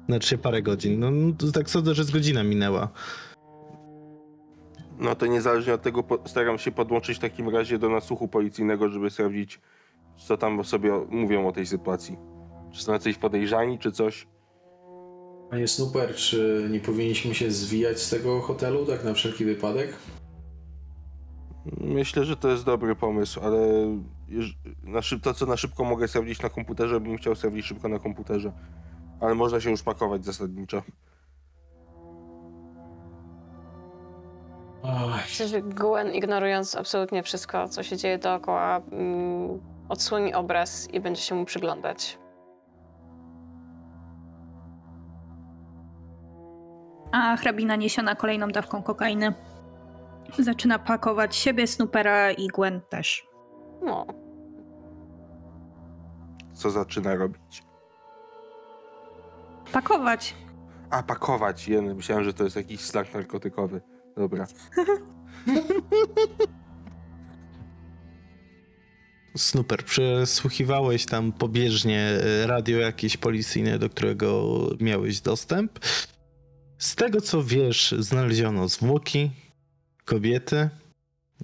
Znaczy 0.09 0.37
parę 0.37 0.61
godzin. 0.61 0.99
No 0.99 1.11
no 1.11 1.33
to 1.37 1.51
tak 1.51 1.69
sądzę, 1.69 1.93
że 1.93 2.03
z 2.03 2.11
godzina 2.11 2.43
minęła. 2.43 2.89
No 4.99 5.15
to 5.15 5.25
niezależnie 5.25 5.73
od 5.73 5.81
tego 5.81 6.03
staram 6.25 6.57
się 6.57 6.71
podłączyć 6.71 7.17
w 7.17 7.21
takim 7.21 7.49
razie 7.49 7.79
do 7.79 7.89
nasłuchu 7.89 8.27
policyjnego, 8.27 8.89
żeby 8.89 9.09
sprawdzić, 9.09 9.59
co 10.27 10.37
tam 10.37 10.63
sobie 10.63 10.91
mówią 11.09 11.47
o 11.47 11.51
tej 11.51 11.65
sytuacji. 11.65 12.17
Czy 12.71 12.83
są 12.83 12.93
jacyś 12.93 13.17
podejrzani, 13.17 13.79
czy 13.79 13.91
coś. 13.91 14.27
Panie 15.49 15.67
Snooper, 15.67 16.15
czy 16.15 16.67
nie 16.71 16.79
powinniśmy 16.79 17.35
się 17.35 17.51
zwijać 17.51 17.99
z 17.99 18.09
tego 18.09 18.41
hotelu, 18.41 18.85
tak 18.85 19.03
na 19.03 19.13
wszelki 19.13 19.45
wypadek? 19.45 19.93
Myślę, 21.77 22.25
że 22.25 22.35
to 22.35 22.49
jest 22.49 22.65
dobry 22.65 22.95
pomysł, 22.95 23.39
ale 23.43 23.59
na 24.83 25.01
to, 25.21 25.33
co 25.33 25.45
na 25.45 25.57
szybko 25.57 25.83
mogę 25.83 26.07
sprawdzić 26.07 26.41
na 26.41 26.49
komputerze, 26.49 26.99
bym 26.99 27.17
chciał 27.17 27.35
sprawdzić 27.35 27.65
szybko 27.65 27.87
na 27.87 27.99
komputerze. 27.99 28.51
Ale 29.21 29.35
można 29.35 29.61
się 29.61 29.71
już 29.71 29.83
pakować 29.83 30.25
zasadniczo. 30.25 30.81
Myślę, 35.15 35.47
że 35.47 35.61
Gwen, 35.61 36.13
ignorując 36.13 36.75
absolutnie 36.75 37.23
wszystko, 37.23 37.69
co 37.69 37.83
się 37.83 37.97
dzieje 37.97 38.17
dookoła, 38.17 38.81
mm, 38.91 39.59
odsłoni 39.89 40.33
obraz 40.33 40.89
i 40.93 40.99
będzie 40.99 41.21
się 41.21 41.35
mu 41.35 41.45
przyglądać. 41.45 42.19
A 47.11 47.37
hrabina 47.37 47.75
niesiona 47.75 48.15
kolejną 48.15 48.47
dawką 48.47 48.83
kokainy 48.83 49.33
zaczyna 50.39 50.79
pakować 50.79 51.35
siebie, 51.35 51.67
Snoopera 51.67 52.31
i 52.31 52.47
Gwen 52.47 52.81
też. 52.89 53.27
No, 53.81 54.05
Co 56.53 56.69
zaczyna 56.69 57.15
robić? 57.15 57.63
Pakować. 59.71 60.35
A, 60.89 61.03
pakować. 61.03 61.67
Jeny. 61.67 61.95
Myślałem, 61.95 62.23
że 62.23 62.33
to 62.33 62.43
jest 62.43 62.55
jakiś 62.55 62.81
slang 62.81 63.13
narkotykowy. 63.13 63.81
Dobra. 64.17 64.47
Super, 69.37 69.85
przesłuchiwałeś 69.85 71.05
tam 71.05 71.31
pobieżnie 71.31 72.01
e, 72.01 72.47
radio 72.47 72.77
jakieś 72.77 73.17
policyjne, 73.17 73.79
do 73.79 73.89
którego 73.89 74.59
miałeś 74.79 75.21
dostęp. 75.21 75.79
Z 76.77 76.95
tego 76.95 77.21
co 77.21 77.43
wiesz, 77.43 77.95
znaleziono 77.99 78.67
zwłoki 78.67 79.31
kobiety 80.05 80.69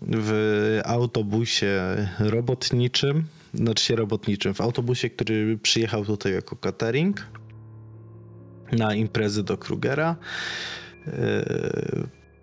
w 0.01 0.79
autobusie 0.85 1.81
robotniczym, 2.19 3.23
znaczy 3.53 3.83
się 3.83 3.95
robotniczym, 3.95 4.53
w 4.53 4.61
autobusie, 4.61 5.09
który 5.09 5.57
przyjechał 5.57 6.05
tutaj 6.05 6.33
jako 6.33 6.55
catering 6.55 7.27
na 8.71 8.95
imprezę 8.95 9.43
do 9.43 9.57
Krugera. 9.57 10.15
E, 11.07 11.45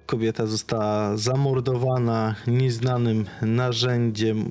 Kobieta 0.07 0.47
została 0.47 1.17
zamordowana 1.17 2.35
nieznanym 2.47 3.27
narzędziem, 3.43 4.51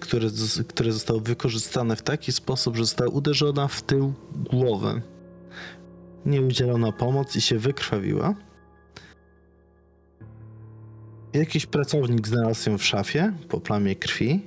które, 0.00 0.28
które 0.68 0.92
zostało 0.92 1.20
wykorzystane 1.20 1.96
w 1.96 2.02
taki 2.02 2.32
sposób, 2.32 2.76
że 2.76 2.84
została 2.84 3.10
uderzona 3.10 3.68
w 3.68 3.82
tył 3.82 4.12
głowę. 4.50 5.00
Nie 6.26 6.42
udzielono 6.42 6.92
pomoc 6.92 7.36
i 7.36 7.40
się 7.40 7.58
wykrwawiła. 7.58 8.34
Jakiś 11.32 11.66
pracownik 11.66 12.28
znalazł 12.28 12.70
ją 12.70 12.78
w 12.78 12.84
szafie 12.84 13.32
po 13.48 13.60
plamie 13.60 13.96
krwi. 13.96 14.40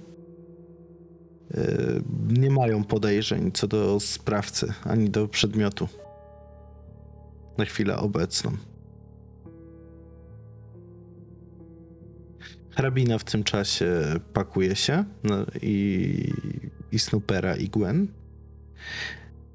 Yy, 1.54 2.04
Nie 2.28 2.50
mają 2.50 2.84
podejrzeń 2.84 3.52
co 3.52 3.68
do 3.68 4.00
sprawcy 4.00 4.74
ani 4.84 5.10
do 5.10 5.28
przedmiotu. 5.28 5.88
Na 7.60 7.66
chwilę 7.66 7.98
obecną. 7.98 8.52
Hrabina 12.70 13.18
w 13.18 13.24
tym 13.24 13.44
czasie 13.44 13.92
pakuje 14.34 14.76
się 14.76 15.04
no, 15.24 15.36
i, 15.62 16.34
i 16.92 17.00
Snoopera 17.00 17.56
i 17.56 17.70
Gwen. 17.70 18.08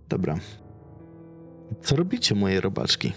Dobra. 0.08 0.38
Co 1.82 1.96
robicie, 1.96 2.34
moje 2.34 2.60
robaczki? 2.60 3.12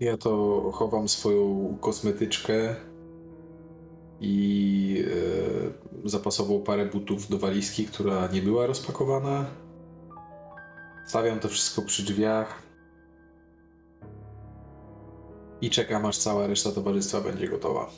Ja 0.00 0.16
to 0.16 0.70
chowam 0.74 1.08
swoją 1.08 1.76
kosmetyczkę 1.80 2.74
i 4.20 5.04
e, 6.04 6.08
zapasową 6.08 6.62
parę 6.62 6.86
butów 6.86 7.28
do 7.28 7.38
walizki, 7.38 7.84
która 7.84 8.28
nie 8.32 8.42
była 8.42 8.66
rozpakowana. 8.66 9.59
Stawiam 11.06 11.40
to 11.40 11.48
wszystko 11.48 11.82
przy 11.82 12.02
drzwiach 12.02 12.62
i 15.60 15.70
czekam, 15.70 16.06
aż 16.06 16.18
cała 16.18 16.46
reszta 16.46 16.72
towarzystwa 16.72 17.20
będzie 17.20 17.48
gotowa. 17.48 17.90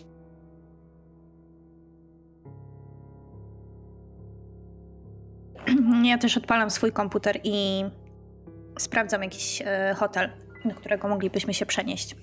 Ja 6.04 6.18
też 6.18 6.36
odpalam 6.36 6.70
swój 6.70 6.92
komputer 6.92 7.40
i 7.44 7.84
sprawdzam 8.78 9.22
jakiś 9.22 9.62
e, 9.66 9.94
hotel, 9.98 10.30
do 10.64 10.74
którego 10.74 11.08
moglibyśmy 11.08 11.54
się 11.54 11.66
przenieść. 11.66 12.16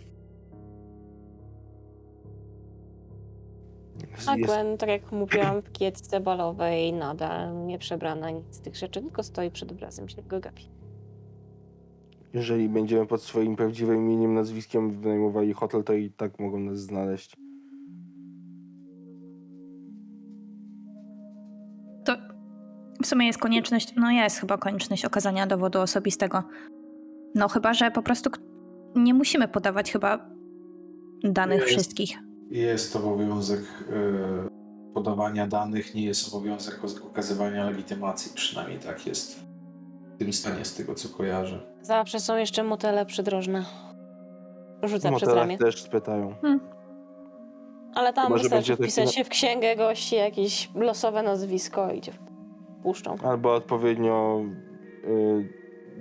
A 4.27 4.35
Jest, 4.35 4.51
Gwen, 4.51 4.77
tak 4.77 4.89
jak 4.89 5.11
mówiłam, 5.11 5.61
w 5.61 5.71
kiecce 5.71 6.19
balowej 6.19 6.93
nadal 6.93 7.65
nie 7.65 7.79
przebrana 7.79 8.29
nic 8.29 8.45
z 8.51 8.61
tych 8.61 8.75
rzeczy, 8.75 9.01
tylko 9.01 9.23
stoi 9.23 9.51
przed 9.51 9.71
obrazem 9.71 10.09
się 10.09 10.21
go 10.21 10.39
gapi. 10.39 10.69
Jeżeli 12.33 12.69
będziemy 12.69 13.05
pod 13.05 13.21
swoim 13.21 13.55
prawdziwym 13.55 13.97
imieniem, 13.97 14.33
nazwiskiem 14.33 14.91
wynajmowali 14.91 15.53
hotel, 15.53 15.83
to 15.83 15.93
i 15.93 16.11
tak 16.11 16.39
mogą 16.39 16.59
nas 16.59 16.79
znaleźć. 16.79 17.35
To 22.05 22.15
w 23.03 23.07
sumie 23.07 23.27
jest 23.27 23.39
konieczność, 23.39 23.93
no 23.95 24.11
jest 24.11 24.37
chyba 24.37 24.57
konieczność 24.57 25.05
okazania 25.05 25.47
dowodu 25.47 25.79
osobistego. 25.79 26.43
No 27.35 27.47
chyba, 27.47 27.73
że 27.73 27.91
po 27.91 28.01
prostu 28.01 28.29
nie 28.95 29.13
musimy 29.13 29.47
podawać 29.47 29.91
chyba 29.91 30.29
danych 31.23 31.59
Jest. 31.59 31.71
wszystkich. 31.71 32.28
Jest 32.49 32.95
obowiązek 32.95 33.59
e, 33.59 34.93
podawania 34.93 35.47
danych, 35.47 35.95
nie 35.95 36.05
jest 36.05 36.33
obowiązek 36.33 36.79
okazywania 37.05 37.65
legitymacji, 37.65 38.31
przynajmniej 38.35 38.79
tak 38.79 39.07
jest 39.07 39.39
w 40.15 40.17
tym 40.19 40.33
stanie, 40.33 40.65
z 40.65 40.75
tego 40.75 40.95
co 40.95 41.09
kojarzę. 41.17 41.59
Zawsze 41.81 42.19
są 42.19 42.37
jeszcze 42.37 42.63
motele 42.63 43.05
przydrożne. 43.05 43.63
Rzucę 44.83 45.11
przez 45.15 45.29
ramię. 45.29 45.57
też 45.57 45.81
spytają. 45.81 46.35
Ale 47.95 48.13
tam 48.13 48.27
Chyba, 48.27 48.39
wystarczy 48.39 48.71
taki 48.71 48.83
wpisać 48.83 49.05
na- 49.05 49.11
się 49.11 49.23
w 49.23 49.29
księgę 49.29 49.75
gości, 49.75 50.15
jakieś 50.15 50.69
losowe 50.75 51.23
nazwisko 51.23 51.91
i 51.91 52.01
cię 52.01 52.11
puszczą. 52.83 53.15
Albo 53.23 53.53
odpowiednio 53.53 54.41
y, 55.03 55.49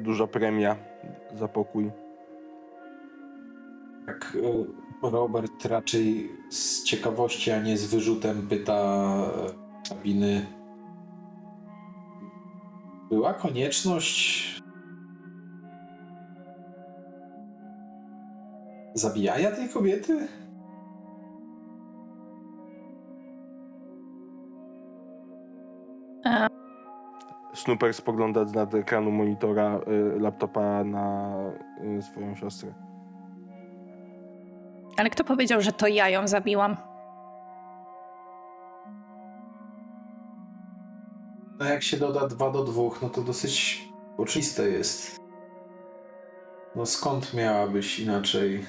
duża 0.03 0.27
premia 0.27 0.77
za 1.35 1.49
pokój. 1.49 1.91
Tak, 4.07 4.37
e, 4.45 4.88
Robert 5.03 5.65
raczej 5.65 6.33
z 6.51 6.85
ciekawości, 6.85 7.51
a 7.51 7.63
nie 7.63 7.79
z 7.79 7.87
wyrzutem 7.87 8.49
pyta 8.49 9.05
e, 9.85 9.89
kabiny. 9.89 10.47
Była 13.11 13.35
konieczność 13.35 14.61
zabijania 18.95 19.51
tej 19.51 19.69
kobiety? 19.69 20.29
Snooper 27.55 27.95
spogląda 27.95 28.45
z 28.45 28.55
nad 28.55 28.75
ekranu 28.75 29.11
monitora 29.11 29.81
y, 30.17 30.21
laptopa 30.21 30.85
na 30.85 31.35
y, 31.99 32.03
swoją 32.03 32.35
siostrę. 32.37 32.88
Ale 34.99 35.11
kto 35.11 35.25
powiedział, 35.25 35.61
że 35.61 35.73
to 35.73 35.87
ja 35.87 36.09
ją 36.09 36.29
zabiłam? 36.29 36.77
No 41.59 41.65
jak 41.65 41.83
się 41.83 41.97
doda 41.97 42.27
2 42.27 42.51
do 42.51 42.65
2, 42.65 42.83
no 43.03 43.09
to 43.09 43.23
dosyć 43.23 43.85
oczywiste 44.17 44.69
jest. 44.69 45.21
No 46.77 46.87
skąd 46.87 47.35
miałabyś 47.35 48.01
inaczej 48.01 48.65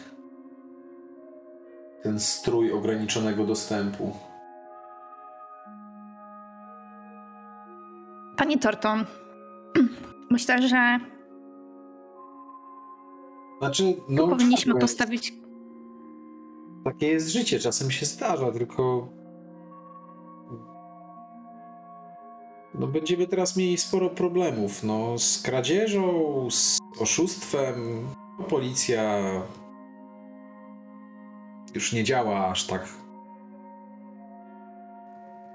ten 2.03 2.19
strój 2.19 2.71
ograniczonego 2.71 3.45
dostępu? 3.45 4.17
Panie 8.37 8.57
Torton, 8.57 9.05
myślę, 10.31 10.67
że 10.67 10.99
Znaczy, 13.59 13.83
no 14.09 14.27
powinniśmy 14.27 14.75
postawić 14.75 15.38
Takie 16.89 17.07
jest 17.07 17.29
życie, 17.29 17.59
czasem 17.59 17.91
się 17.91 18.05
zdarza, 18.05 18.51
tylko. 18.51 19.07
No 22.73 22.87
będziemy 22.87 23.27
teraz 23.27 23.57
mieli 23.57 23.77
sporo 23.77 24.09
problemów, 24.09 24.83
no 24.83 25.19
z 25.19 25.41
kradzieżą, 25.41 26.47
z 26.51 26.79
oszustwem. 26.99 28.07
No, 28.39 28.45
policja 28.45 29.19
już 31.75 31.93
nie 31.93 32.03
działa 32.03 32.47
aż 32.47 32.67
tak 32.67 32.87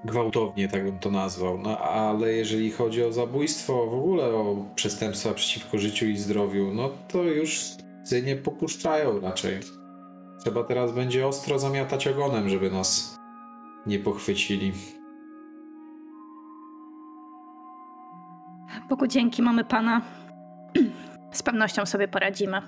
gwałtownie, 0.05 0.67
tak 0.67 0.83
bym 0.83 0.99
to 0.99 1.11
nazwał. 1.11 1.57
No 1.57 1.77
ale 1.77 2.33
jeżeli 2.33 2.71
chodzi 2.71 3.03
o 3.03 3.11
zabójstwo, 3.11 3.87
w 3.87 3.93
ogóle 3.93 4.25
o 4.25 4.65
przestępstwa 4.75 5.33
przeciwko 5.33 5.77
życiu 5.77 6.05
i 6.05 6.17
zdrowiu, 6.17 6.73
no 6.73 6.89
to 7.07 7.23
już 7.23 7.69
nie 8.23 8.35
popuszczają 8.35 9.19
raczej. 9.19 9.59
Trzeba 10.43 10.63
teraz 10.63 10.91
będzie 10.91 11.27
ostro 11.27 11.59
zamiatać 11.59 12.07
ogonem, 12.07 12.49
żeby 12.49 12.71
nas 12.71 13.17
nie 13.85 13.99
pochwycili. 13.99 14.73
Bogu 18.89 19.07
dzięki, 19.07 19.41
mamy 19.41 19.65
pana. 19.65 20.01
Z 21.31 21.43
pewnością 21.43 21.85
sobie 21.85 22.07
poradzimy. 22.07 22.61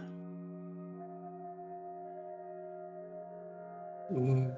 Mm. 4.12 4.56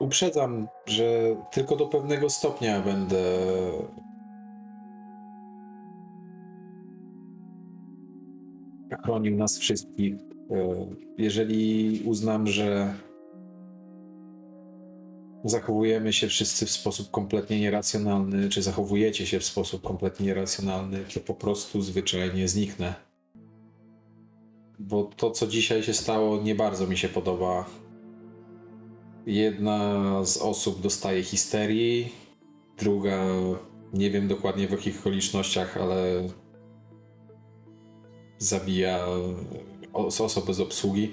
Uprzedzam, 0.00 0.68
że 0.86 1.04
tylko 1.50 1.76
do 1.76 1.86
pewnego 1.86 2.30
stopnia 2.30 2.80
będę. 2.80 3.16
chronił 9.04 9.36
nas 9.36 9.58
wszystkich. 9.58 10.35
Jeżeli 11.18 12.02
uznam, 12.04 12.46
że 12.46 12.94
zachowujemy 15.44 16.12
się 16.12 16.28
wszyscy 16.28 16.66
w 16.66 16.70
sposób 16.70 17.10
kompletnie 17.10 17.60
nieracjonalny, 17.60 18.48
czy 18.48 18.62
zachowujecie 18.62 19.26
się 19.26 19.40
w 19.40 19.44
sposób 19.44 19.82
kompletnie 19.82 20.26
nieracjonalny, 20.26 21.04
to 21.14 21.20
po 21.20 21.34
prostu 21.34 21.82
zwyczajnie 21.82 22.48
zniknę. 22.48 22.94
Bo 24.78 25.04
to, 25.16 25.30
co 25.30 25.46
dzisiaj 25.46 25.82
się 25.82 25.94
stało, 25.94 26.42
nie 26.42 26.54
bardzo 26.54 26.86
mi 26.86 26.96
się 26.96 27.08
podoba. 27.08 27.66
Jedna 29.26 30.04
z 30.24 30.36
osób 30.36 30.80
dostaje 30.80 31.22
histerii, 31.22 32.12
druga 32.78 33.26
nie 33.92 34.10
wiem 34.10 34.28
dokładnie 34.28 34.68
w 34.68 34.70
jakich 34.70 35.00
okolicznościach, 35.00 35.76
ale 35.76 36.28
zabija 38.38 39.06
os- 39.96 40.20
osobę 40.20 40.54
z 40.54 40.60
obsługi. 40.60 41.10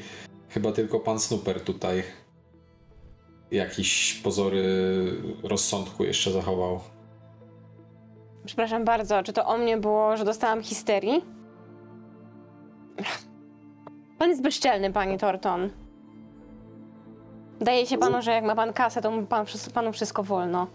Chyba 0.50 0.72
tylko 0.72 1.00
pan 1.00 1.20
Snooper 1.20 1.62
tutaj 1.62 2.04
jakieś 3.52 4.14
pozory 4.14 4.64
rozsądku 5.44 6.04
jeszcze 6.04 6.32
zachował. 6.32 6.80
Przepraszam 8.46 8.86
bardzo, 8.86 9.24
czy 9.24 9.34
to 9.34 9.46
o 9.46 9.58
mnie 9.58 9.78
było, 9.78 10.18
że 10.18 10.26
dostałam 10.26 10.64
histerii? 10.64 11.22
Pan 14.20 14.30
jest 14.30 14.42
bezczelny, 14.42 14.92
panie 14.94 15.18
Torton. 15.18 15.70
Daje 17.62 17.86
się 17.86 17.98
panu, 17.98 18.22
że 18.22 18.32
jak 18.32 18.44
ma 18.44 18.56
pan 18.56 18.74
kasę, 18.74 19.02
to 19.02 19.12
mu 19.12 19.26
pan, 19.26 19.46
panu 19.74 19.94
wszystko 19.94 20.24
wolno. 20.24 20.68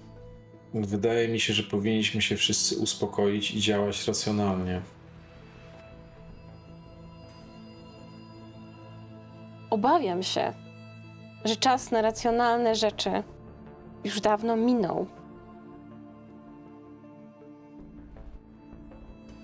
Wydaje 0.75 1.29
mi 1.29 1.41
się, 1.41 1.53
że 1.53 1.63
powinniśmy 1.63 2.23
się 2.23 2.37
wszyscy 2.37 2.79
uspokoić 2.79 3.51
i 3.55 3.61
działać 3.61 4.07
racjonalnie. 4.09 4.83
Obawiam 9.71 10.23
się, 10.23 10.53
że 11.45 11.57
czas 11.57 11.91
na 11.91 12.03
racjonalne 12.03 12.75
rzeczy 12.75 13.11
już 14.05 14.21
dawno 14.21 14.57
minął. 14.57 15.07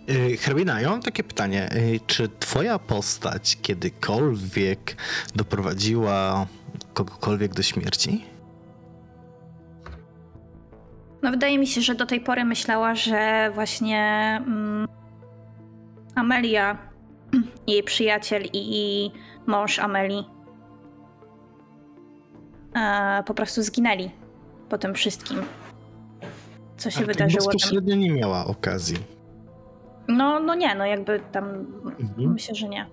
Yy, 0.09 0.37
Hrabina, 0.37 0.81
ja 0.81 0.91
mam 0.91 1.03
takie 1.03 1.25
pytanie. 1.25 1.69
Yy, 1.93 2.01
Czy 2.07 2.29
twoja 2.29 2.79
postać 2.79 3.59
kiedykolwiek 3.63 4.97
doprowadziła 5.35 6.47
kogokolwiek 6.95 7.55
do 7.55 7.63
śmierci? 7.63 8.25
No 11.23 11.31
wydaje 11.31 11.59
mi 11.59 11.67
się, 11.67 11.81
że 11.81 11.95
do 11.95 12.07
tej 12.07 12.21
pory 12.21 12.45
myślała, 12.45 12.95
że 12.95 13.51
właśnie 13.55 14.03
mm, 14.47 14.89
Amelia, 16.15 16.79
jej 17.67 17.83
przyjaciel 17.83 18.43
i 18.53 19.11
mąż 19.47 19.79
Ameli 19.79 20.25
e, 22.77 23.23
po 23.27 23.35
prostu 23.35 23.63
zginęli 23.63 24.11
po 24.69 24.79
tym 24.79 24.95
wszystkim, 24.95 25.39
co 26.77 26.91
się 26.91 26.99
Ale 26.99 27.07
wydarzyło. 27.07 27.43
Tam. 27.45 27.53
Bezpośrednio 27.53 27.95
nie 27.97 28.11
miała 28.11 28.47
okazji. 28.47 28.97
No, 30.09 30.41
no 30.41 30.55
nie, 30.55 30.75
no 30.75 30.87
jakby 30.87 31.21
tam 31.33 31.45
Mhm. 32.01 32.33
myślę, 32.33 32.55
że 32.55 32.69
nie. 32.69 32.87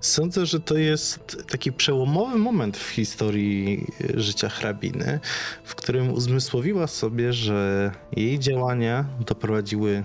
Sądzę, 0.00 0.46
że 0.46 0.60
to 0.60 0.76
jest 0.76 1.44
taki 1.50 1.72
przełomowy 1.72 2.38
moment 2.38 2.76
w 2.76 2.88
historii 2.88 3.86
życia 4.14 4.48
hrabiny, 4.48 5.20
w 5.64 5.74
którym 5.74 6.12
uzmysłowiła 6.12 6.86
sobie, 6.86 7.32
że 7.32 7.90
jej 8.16 8.38
działania 8.38 9.04
doprowadziły 9.26 10.02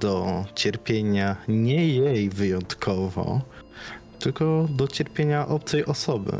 do 0.00 0.44
cierpienia 0.54 1.36
nie 1.48 1.88
jej 1.88 2.28
wyjątkowo, 2.30 3.40
tylko 4.26 4.66
do 4.70 4.88
cierpienia 4.88 5.48
obcej 5.48 5.84
osoby, 5.84 6.32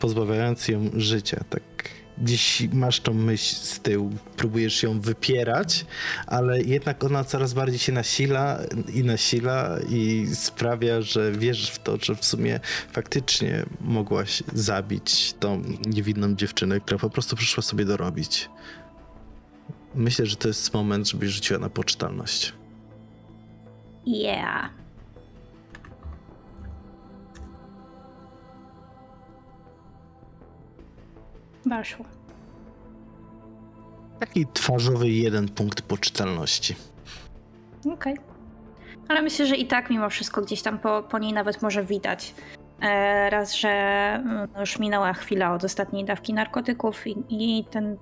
pozbawiając 0.00 0.68
ją 0.68 0.90
życia, 0.94 1.44
tak 1.50 1.62
gdzieś 2.18 2.68
masz 2.72 3.00
tą 3.00 3.14
myśl 3.14 3.56
z 3.56 3.80
tyłu, 3.80 4.10
próbujesz 4.36 4.82
ją 4.82 5.00
wypierać, 5.00 5.86
ale 6.26 6.62
jednak 6.62 7.04
ona 7.04 7.24
coraz 7.24 7.54
bardziej 7.54 7.78
się 7.78 7.92
nasila 7.92 8.58
i 8.94 9.04
nasila 9.04 9.78
i 9.88 10.26
sprawia, 10.34 11.02
że 11.02 11.32
wierzysz 11.32 11.70
w 11.70 11.78
to, 11.78 11.96
że 12.02 12.14
w 12.14 12.24
sumie 12.24 12.60
faktycznie 12.92 13.64
mogłaś 13.80 14.42
zabić 14.52 15.34
tą 15.40 15.62
niewinną 15.86 16.34
dziewczynę, 16.34 16.80
która 16.80 16.98
po 16.98 17.10
prostu 17.10 17.36
przyszła 17.36 17.62
sobie 17.62 17.84
dorobić. 17.84 18.50
Myślę, 19.94 20.26
że 20.26 20.36
to 20.36 20.48
jest 20.48 20.74
moment, 20.74 21.08
żebyś 21.08 21.30
rzuciła 21.30 21.58
na 21.58 21.70
poczytalność. 21.70 22.52
Yeah. 24.06 24.87
Weszło. 31.66 32.04
Taki 34.20 34.46
twarzowy 34.46 35.08
jeden 35.08 35.48
punkt 35.48 35.82
poczytalności. 35.82 36.76
Okej. 37.92 38.16
Ale 39.08 39.22
myślę, 39.22 39.46
że 39.46 39.56
i 39.56 39.66
tak 39.66 39.90
mimo 39.90 40.10
wszystko 40.10 40.42
gdzieś 40.42 40.62
tam 40.62 40.78
po, 40.78 41.02
po 41.02 41.18
niej 41.18 41.32
nawet 41.32 41.62
może 41.62 41.84
widać. 41.84 42.34
E, 42.80 43.30
raz, 43.30 43.54
że 43.54 43.68
mm, 43.68 44.48
już 44.60 44.78
minęła 44.78 45.12
chwila 45.12 45.54
od 45.54 45.64
ostatniej 45.64 46.04
dawki 46.04 46.34
narkotyków 46.34 47.06
i, 47.06 47.16
i 47.28 47.64
ten. 47.64 47.96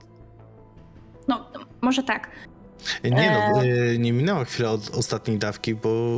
No, 1.28 1.50
może 1.80 2.02
tak. 2.02 2.30
Nie 3.04 3.30
no, 3.30 3.62
y, 3.62 3.98
nie 3.98 4.12
minęła 4.12 4.44
chwila 4.44 4.70
od 4.70 4.90
ostatniej 4.90 5.38
dawki, 5.38 5.74
bo 5.74 6.16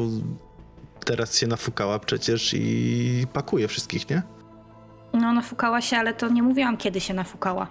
teraz 1.04 1.38
się 1.38 1.46
nafukała 1.46 1.98
przecież 1.98 2.54
i 2.54 3.26
pakuje 3.32 3.68
wszystkich, 3.68 4.10
nie? 4.10 4.22
No, 5.20 5.32
nafukała 5.32 5.80
się, 5.80 5.96
ale 5.96 6.14
to 6.14 6.28
nie 6.28 6.42
mówiłam, 6.42 6.76
kiedy 6.76 7.00
się 7.00 7.14
nafukała. 7.14 7.66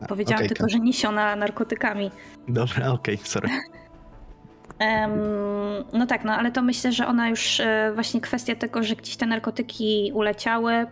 A, 0.00 0.06
Powiedziałam 0.06 0.38
okej, 0.38 0.48
tylko, 0.48 0.68
że 0.68 0.78
niesiona 0.80 1.36
narkotykami. 1.36 2.10
Dobra, 2.48 2.88
okej, 2.92 3.16
sorry. 3.18 3.48
Em, 4.78 5.10
no 5.92 6.06
tak, 6.06 6.24
no 6.24 6.32
ale 6.32 6.52
to 6.52 6.62
myślę, 6.62 6.92
że 6.92 7.06
ona 7.06 7.28
już 7.28 7.60
e, 7.60 7.92
właśnie 7.94 8.20
kwestia 8.20 8.54
tego, 8.54 8.82
że 8.82 8.96
gdzieś 8.96 9.16
te 9.16 9.26
narkotyki 9.26 10.10
uleciały, 10.14 10.72
e, 10.72 10.86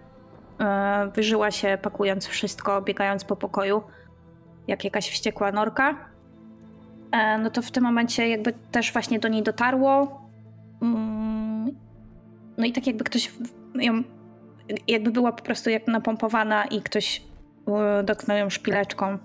wyżyła 1.15 1.51
się 1.51 1.79
pakując 1.83 2.27
wszystko, 2.27 2.83
biegając 2.83 3.25
po 3.25 3.37
pokoju, 3.37 3.83
jak 4.69 4.85
jakaś 4.85 5.11
wściekła 5.11 5.53
norka. 5.53 5.97
E, 7.13 7.39
no 7.39 7.51
to 7.51 7.63
w 7.63 7.71
tym 7.71 7.85
momencie 7.85 8.29
jakby 8.29 8.53
też 8.53 8.93
właśnie 8.93 9.19
do 9.19 9.29
niej 9.29 9.43
dotarło. 9.43 10.21
Mm, 10.83 11.71
No 12.59 12.67
i 12.67 12.73
tak 12.73 12.87
jakby 12.87 13.05
ktoś 13.05 13.33
ją, 13.75 14.03
jakby 14.89 15.11
była 15.11 15.33
po 15.33 15.43
prostu 15.43 15.71
jak 15.71 15.87
napompowana 15.87 16.65
i 16.65 16.83
ktoś 16.83 17.23
e, 17.69 18.03
dotknął 18.05 18.37
ją 18.37 18.51
szpileczką. 18.51 19.19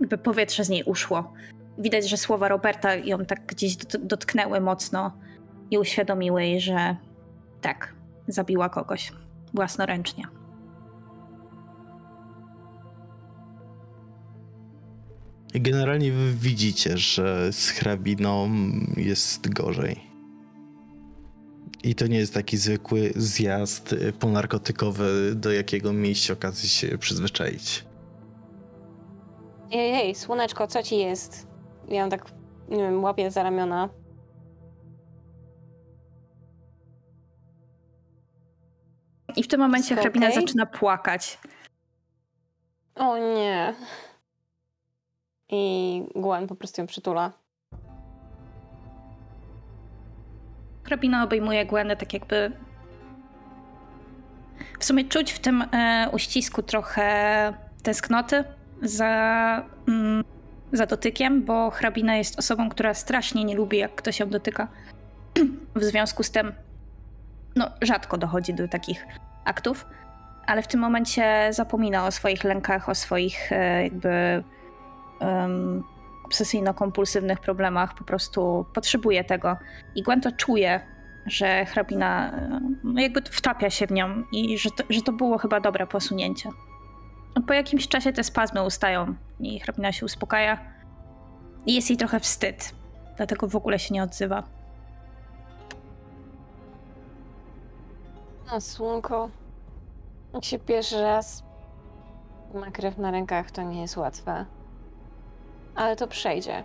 Jakby 0.00 0.18
powietrze 0.18 0.64
z 0.64 0.68
niej 0.68 0.82
uszło 0.84 1.32
widać, 1.78 2.08
że 2.08 2.16
słowa 2.16 2.48
Roberta 2.48 2.94
ją 2.94 3.24
tak 3.24 3.46
gdzieś 3.46 3.76
dot- 3.76 4.06
dotknęły 4.06 4.60
mocno 4.60 5.12
i 5.70 5.78
uświadomiły 5.78 6.44
jej, 6.44 6.60
że 6.60 6.96
tak, 7.60 7.94
zabiła 8.28 8.68
kogoś 8.68 9.12
własnoręcznie. 9.54 10.24
Generalnie 15.54 16.12
wy 16.12 16.32
widzicie, 16.32 16.98
że 16.98 17.52
z 17.52 17.68
hrabiną 17.68 18.50
jest 18.96 19.48
gorzej. 19.54 20.11
I 21.82 21.94
to 21.94 22.06
nie 22.06 22.18
jest 22.18 22.34
taki 22.34 22.56
zwykły 22.56 23.12
zjazd 23.16 23.92
y, 23.92 24.12
ponarkotykowy, 24.12 25.34
do 25.34 25.52
jakiego 25.52 25.92
mieliście 25.92 26.32
okazję 26.32 26.68
się 26.68 26.98
przyzwyczaić. 26.98 27.84
Ej, 29.72 29.94
ej, 29.94 30.14
słoneczko, 30.14 30.66
co 30.66 30.82
ci 30.82 30.98
jest? 30.98 31.46
Ja 31.88 32.00
ją 32.00 32.08
tak, 32.08 32.24
nie 32.68 32.76
wiem, 32.82 33.04
łapię 33.04 33.30
za 33.30 33.42
ramiona. 33.42 33.88
I 39.36 39.42
w 39.42 39.48
tym 39.48 39.60
momencie 39.60 39.84
Wszystko 39.84 40.02
hrabina 40.02 40.30
zaczyna 40.30 40.66
płakać. 40.66 41.38
O 42.94 43.18
nie. 43.18 43.74
I 45.48 46.02
Gwen 46.16 46.46
po 46.46 46.54
prostu 46.54 46.80
ją 46.80 46.86
przytula. 46.86 47.32
Hrabina 50.92 51.24
obejmuje 51.24 51.66
Gwenę 51.66 51.96
tak 51.96 52.12
jakby... 52.12 52.52
W 54.78 54.84
sumie 54.84 55.04
czuć 55.04 55.32
w 55.32 55.38
tym 55.38 55.64
e, 55.72 56.08
uścisku 56.12 56.62
trochę 56.62 57.52
tęsknoty 57.82 58.44
za, 58.82 59.62
mm, 59.88 60.24
za 60.72 60.86
dotykiem, 60.86 61.44
bo 61.44 61.70
hrabina 61.70 62.16
jest 62.16 62.38
osobą, 62.38 62.68
która 62.68 62.94
strasznie 62.94 63.44
nie 63.44 63.56
lubi, 63.56 63.78
jak 63.78 63.94
ktoś 63.94 64.20
ją 64.20 64.28
dotyka. 64.28 64.68
w 65.76 65.82
związku 65.82 66.22
z 66.22 66.30
tym 66.30 66.52
no, 67.56 67.70
rzadko 67.82 68.18
dochodzi 68.18 68.54
do 68.54 68.68
takich 68.68 69.06
aktów, 69.44 69.86
ale 70.46 70.62
w 70.62 70.66
tym 70.66 70.80
momencie 70.80 71.48
zapomina 71.50 72.06
o 72.06 72.10
swoich 72.10 72.44
lękach, 72.44 72.88
o 72.88 72.94
swoich 72.94 73.52
e, 73.52 73.82
jakby 73.82 74.44
obsesyjno-kompulsywnych 76.32 77.40
problemach, 77.40 77.94
po 77.94 78.04
prostu 78.04 78.66
potrzebuje 78.74 79.24
tego. 79.24 79.56
I 79.94 80.02
Gwen 80.02 80.20
to 80.20 80.32
czuje, 80.32 80.80
że 81.26 81.64
hrabina 81.64 82.32
no, 82.84 83.00
jakby 83.00 83.22
wtapia 83.22 83.70
się 83.70 83.86
w 83.86 83.90
nią 83.90 84.22
i 84.32 84.58
że 84.58 84.70
to, 84.70 84.84
że 84.90 85.02
to 85.02 85.12
było 85.12 85.38
chyba 85.38 85.60
dobre 85.60 85.86
posunięcie. 85.86 86.50
No, 87.36 87.42
Po 87.42 87.52
jakimś 87.52 87.88
czasie 87.88 88.12
te 88.12 88.24
spazmy 88.24 88.62
ustają 88.64 89.14
i 89.40 89.60
hrabina 89.60 89.92
się 89.92 90.06
uspokaja. 90.06 90.58
I 91.66 91.74
jest 91.74 91.90
jej 91.90 91.96
trochę 91.96 92.20
wstyd, 92.20 92.74
dlatego 93.16 93.48
w 93.48 93.56
ogóle 93.56 93.78
się 93.78 93.94
nie 93.94 94.02
odzywa. 94.02 94.42
No, 98.52 98.60
słonko. 98.60 99.28
Jak 100.34 100.44
się 100.44 100.58
pierwszy 100.58 101.02
raz 101.02 101.44
ma 102.54 102.70
krew 102.70 102.98
na 102.98 103.10
rękach, 103.10 103.50
to 103.50 103.62
nie 103.62 103.80
jest 103.80 103.96
łatwe. 103.96 104.46
Ale 105.74 105.96
to 105.96 106.06
przejdzie. 106.06 106.64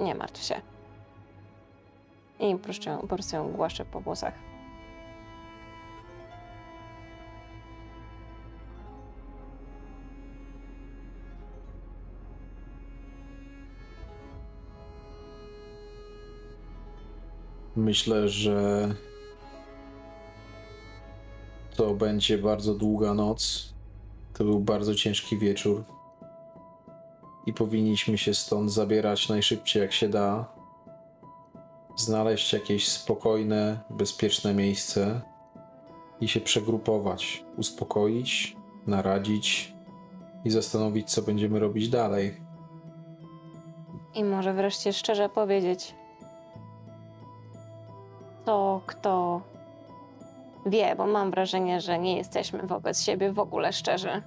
Nie 0.00 0.14
martw 0.14 0.42
się. 0.42 0.60
I 2.40 2.56
po 3.00 3.06
prostu, 3.08 3.36
ją- 3.36 3.52
głaszczę 3.52 3.84
po 3.84 4.00
włosach. 4.00 4.34
Myślę, 17.76 18.28
że 18.28 18.88
to 21.76 21.94
będzie 21.94 22.38
bardzo 22.38 22.74
długa 22.74 23.14
noc. 23.14 23.72
To 24.34 24.44
był 24.44 24.60
bardzo 24.60 24.94
ciężki 24.94 25.38
wieczór. 25.38 25.84
I 27.46 27.52
powinniśmy 27.52 28.18
się 28.18 28.34
stąd 28.34 28.72
zabierać 28.72 29.28
najszybciej 29.28 29.82
jak 29.82 29.92
się 29.92 30.08
da. 30.08 30.44
Znaleźć 31.96 32.52
jakieś 32.52 32.88
spokojne, 32.88 33.78
bezpieczne 33.90 34.54
miejsce 34.54 35.20
i 36.20 36.28
się 36.28 36.40
przegrupować, 36.40 37.44
uspokoić, 37.56 38.56
naradzić 38.86 39.74
i 40.44 40.50
zastanowić, 40.50 41.10
co 41.10 41.22
będziemy 41.22 41.58
robić 41.58 41.88
dalej. 41.88 42.40
I 44.14 44.24
może 44.24 44.54
wreszcie 44.54 44.92
szczerze 44.92 45.28
powiedzieć, 45.28 45.94
to 48.44 48.80
kto 48.86 49.40
wie, 50.66 50.94
bo 50.96 51.06
mam 51.06 51.30
wrażenie, 51.30 51.80
że 51.80 51.98
nie 51.98 52.16
jesteśmy 52.16 52.62
wobec 52.62 53.02
siebie 53.02 53.32
w 53.32 53.38
ogóle 53.38 53.72
szczerzy. 53.72 54.22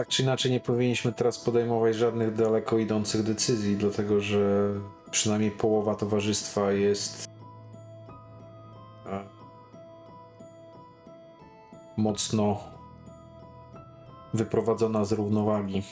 Tak 0.00 0.08
czy 0.08 0.22
inaczej, 0.22 0.52
nie 0.52 0.60
powinniśmy 0.60 1.12
teraz 1.12 1.38
podejmować 1.38 1.96
żadnych 1.96 2.34
daleko 2.34 2.78
idących 2.78 3.22
decyzji, 3.22 3.76
dlatego 3.76 4.20
że 4.20 4.72
przynajmniej 5.10 5.50
połowa 5.50 5.94
towarzystwa 5.94 6.72
jest 6.72 7.28
e, 9.06 9.24
mocno 11.96 12.60
wyprowadzona 14.34 15.04
z 15.04 15.12
równowagi. 15.12 15.82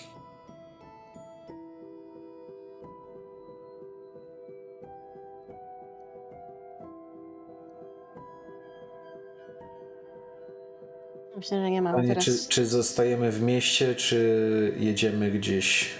Myślę, 11.39 11.61
że 11.61 11.71
nie 11.71 11.83
mamy 11.83 11.97
Pytanie, 11.97 12.09
teraz... 12.15 12.25
czy, 12.25 12.49
czy 12.49 12.67
zostajemy 12.67 13.31
w 13.31 13.43
mieście, 13.43 13.95
czy 13.95 14.75
jedziemy 14.77 15.31
gdzieś 15.31 15.95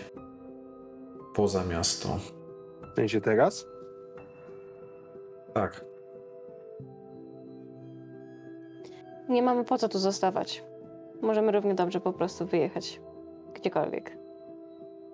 poza 1.35 1.65
miasto? 1.65 2.19
W 2.93 2.97
sensie 2.97 3.21
teraz? 3.21 3.67
Tak. 5.55 5.85
Nie 9.29 9.43
mamy 9.43 9.65
po 9.65 9.79
co 9.79 9.89
tu 9.89 9.99
zostawać. 9.99 10.65
Możemy 11.23 11.53
równie 11.53 11.75
dobrze 11.75 12.01
po 12.01 12.13
prostu 12.13 12.47
wyjechać 12.47 13.01
gdziekolwiek. 13.55 14.17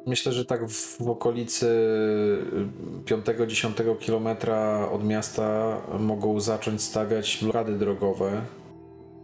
Myślę, 0.06 0.32
że 0.32 0.44
tak 0.44 0.66
w, 0.66 1.02
w 1.04 1.08
okolicy 1.10 1.68
5-10 3.04 3.98
kilometra 3.98 4.88
od 4.90 5.04
miasta 5.04 5.76
mogą 5.98 6.40
zacząć 6.40 6.82
stawiać 6.82 7.38
blokady 7.42 7.72
drogowe. 7.78 8.42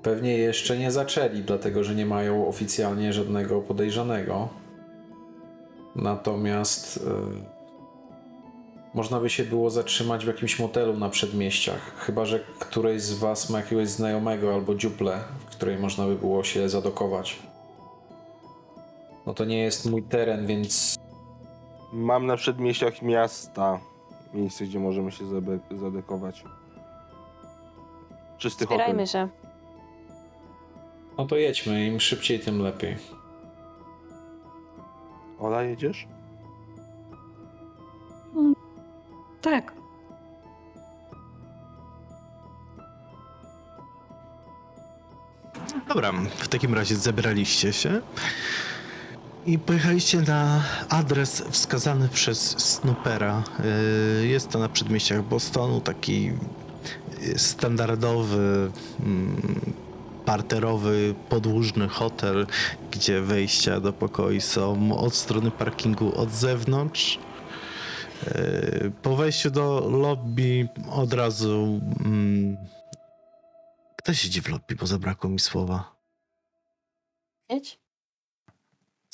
Pewnie 0.02 0.38
jeszcze 0.38 0.78
nie 0.78 0.90
zaczęli, 0.90 1.42
dlatego 1.42 1.84
że 1.84 1.94
nie 1.94 2.06
mają 2.06 2.48
oficjalnie 2.48 3.12
żadnego 3.12 3.60
podejrzanego. 3.60 4.48
Natomiast 5.96 6.96
y, 6.96 7.00
można 8.94 9.20
by 9.20 9.30
się 9.30 9.44
było 9.44 9.70
zatrzymać 9.70 10.24
w 10.24 10.28
jakimś 10.28 10.58
motelu 10.58 10.98
na 10.98 11.08
przedmieściach. 11.08 11.94
Chyba, 11.96 12.24
że 12.24 12.40
któryś 12.58 13.02
z 13.02 13.18
Was 13.18 13.50
ma 13.50 13.58
jakiegoś 13.58 13.88
znajomego 13.88 14.54
albo 14.54 14.74
dziuplę, 14.74 15.18
w 15.38 15.44
której 15.44 15.78
można 15.78 16.06
by 16.06 16.16
było 16.16 16.44
się 16.44 16.68
zadokować. 16.68 17.38
No 19.26 19.34
to 19.34 19.44
nie 19.44 19.58
jest 19.58 19.90
mój 19.90 20.02
teren, 20.02 20.46
więc 20.46 21.00
Mam 21.92 22.26
na 22.26 22.36
przedmieściach 22.36 23.02
miasta 23.02 23.80
miejsce, 24.34 24.64
gdzie 24.64 24.78
możemy 24.78 25.12
się 25.12 25.24
zadekować. 25.70 26.44
Czysty 28.38 28.66
hotel. 28.66 28.78
Zbierajmy 28.78 29.06
się. 29.06 29.28
No 31.18 31.26
to 31.26 31.36
jedźmy. 31.36 31.86
Im 31.86 32.00
szybciej, 32.00 32.40
tym 32.40 32.62
lepiej. 32.62 32.96
Ola, 35.38 35.62
jedziesz? 35.62 36.06
Tak. 39.40 39.72
Dobra, 45.88 46.12
w 46.36 46.48
takim 46.48 46.74
razie 46.74 46.96
zebraliście 46.96 47.72
się 47.72 48.00
i 49.46 49.58
pojechaliście 49.58 50.20
na 50.20 50.62
adres 50.88 51.42
wskazany 51.50 52.08
przez 52.08 52.40
Snoopera. 52.58 53.42
Yy, 54.20 54.26
Jest 54.26 54.48
to 54.48 54.58
na 54.58 54.68
przedmieściach 54.68 55.22
Bostonu, 55.22 55.80
taki 55.80 56.24
yy, 56.24 57.38
standardowy, 57.38 58.70
mm, 59.00 59.72
parterowy, 60.24 61.14
podłużny 61.28 61.88
hotel, 61.88 62.46
gdzie 62.90 63.20
wejścia 63.22 63.80
do 63.80 63.92
pokoi 63.92 64.40
są 64.40 64.98
od 64.98 65.14
strony 65.14 65.50
parkingu 65.50 66.18
od 66.20 66.30
zewnątrz. 66.30 67.18
Yy, 68.26 68.92
Po 69.02 69.16
wejściu 69.16 69.50
do 69.50 69.88
lobby 69.90 70.68
od 70.90 71.12
razu. 71.12 71.80
mm, 72.04 72.56
Kto 73.96 74.14
siedzi 74.14 74.42
w 74.42 74.48
lobby, 74.48 74.74
bo 74.76 74.86
zabrakło 74.86 75.30
mi 75.30 75.38
słowa. 75.40 75.96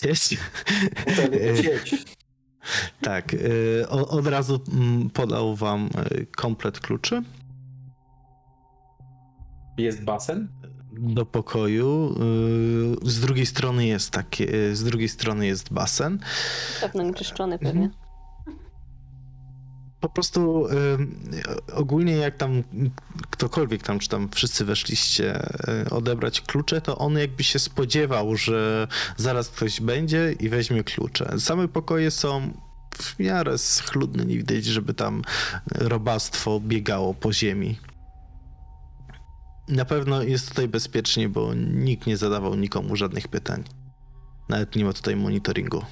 Jest? 0.05 0.35
Hotel, 0.99 1.33
jedź. 1.65 1.95
Tak, 3.03 3.35
y, 3.35 3.85
o- 3.89 4.09
od 4.09 4.27
razu 4.27 4.61
mm, 4.73 5.11
podał 5.11 5.55
wam 5.57 5.91
komplet 6.37 6.81
kluczy 6.81 7.23
Jest 9.79 10.05
basen? 10.05 10.49
Do 10.99 11.26
pokoju. 11.26 12.14
Y, 13.07 13.11
Z 13.11 13.20
drugiej 13.20 13.47
strony 13.47 13.86
jest 13.86 14.11
takie, 14.11 14.55
y, 14.55 14.76
z 14.76 14.84
drugiej 14.84 15.09
strony 15.09 15.47
jest 15.47 15.72
basen. 15.72 16.18
Pewno 16.80 17.03
nieczyszczony 17.03 17.59
pewnie. 17.59 17.90
Po 20.01 20.09
prostu 20.09 20.66
y, 20.66 21.72
ogólnie 21.74 22.16
jak 22.16 22.36
tam 22.36 22.62
ktokolwiek 23.30 23.82
tam, 23.82 23.99
czy 23.99 24.09
tam 24.09 24.28
wszyscy 24.34 24.64
weszliście 24.64 25.49
odebrać 25.90 26.40
klucze, 26.40 26.80
to 26.80 26.99
on 26.99 27.18
jakby 27.18 27.44
się 27.44 27.59
spodziewał, 27.59 28.36
że 28.36 28.88
zaraz 29.16 29.49
ktoś 29.49 29.80
będzie 29.80 30.34
i 30.40 30.49
weźmie 30.49 30.84
klucze. 30.84 31.40
Same 31.40 31.68
pokoje 31.68 32.11
są 32.11 32.53
w 32.99 33.18
miarę 33.18 33.59
schludne, 33.59 34.24
nie 34.24 34.36
widać, 34.36 34.64
żeby 34.64 34.94
tam 34.94 35.22
robactwo 35.74 36.61
biegało 36.61 37.14
po 37.14 37.32
ziemi. 37.32 37.78
Na 39.69 39.85
pewno 39.85 40.23
jest 40.23 40.49
tutaj 40.49 40.69
bezpiecznie, 40.69 41.29
bo 41.29 41.55
nikt 41.55 42.07
nie 42.07 42.17
zadawał 42.17 42.55
nikomu 42.55 42.97
żadnych 42.97 43.29
pytań. 43.29 43.64
Nawet 44.49 44.77
nie 44.77 44.85
ma 44.85 44.93
tutaj 44.93 45.17
monitoringu. 45.17 45.83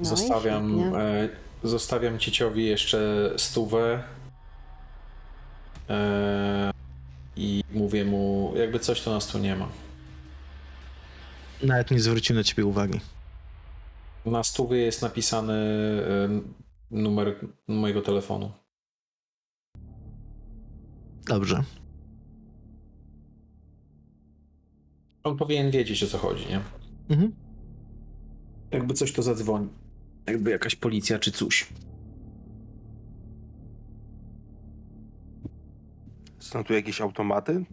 No 0.00 0.04
zostawiam, 0.06 0.94
e, 0.94 1.28
zostawiam 1.64 2.18
Ciciowi 2.18 2.66
jeszcze 2.66 3.30
stówę. 3.36 4.02
E, 5.90 6.70
I 7.36 7.64
mówię 7.72 8.04
mu, 8.04 8.52
jakby 8.56 8.78
coś 8.78 9.00
to 9.02 9.10
nas 9.10 9.26
tu 9.26 9.38
nie 9.38 9.56
ma. 9.56 9.68
Nawet 11.62 11.90
nie 11.90 12.00
zwrócił 12.00 12.36
na 12.36 12.44
ciebie 12.44 12.66
uwagi. 12.66 13.00
Na 14.26 14.44
stówie 14.44 14.78
jest 14.78 15.02
napisany 15.02 15.52
e, 15.52 16.40
numer 16.90 17.36
mojego 17.68 18.02
telefonu. 18.02 18.52
Dobrze. 21.26 21.62
On 25.24 25.36
powinien 25.36 25.70
wiedzieć 25.70 26.02
o 26.02 26.06
co 26.06 26.18
chodzi, 26.18 26.46
nie? 26.48 26.60
Mhm. 27.10 27.32
Jakby 28.70 28.94
coś 28.94 29.12
to 29.12 29.22
zadzwoni. 29.22 29.68
Jakby 30.26 30.50
jakaś 30.50 30.76
policja 30.76 31.18
czy 31.18 31.32
coś. 31.32 31.68
Są 36.38 36.64
tu 36.64 36.72
jakieś 36.74 37.00
automaty? 37.00 37.64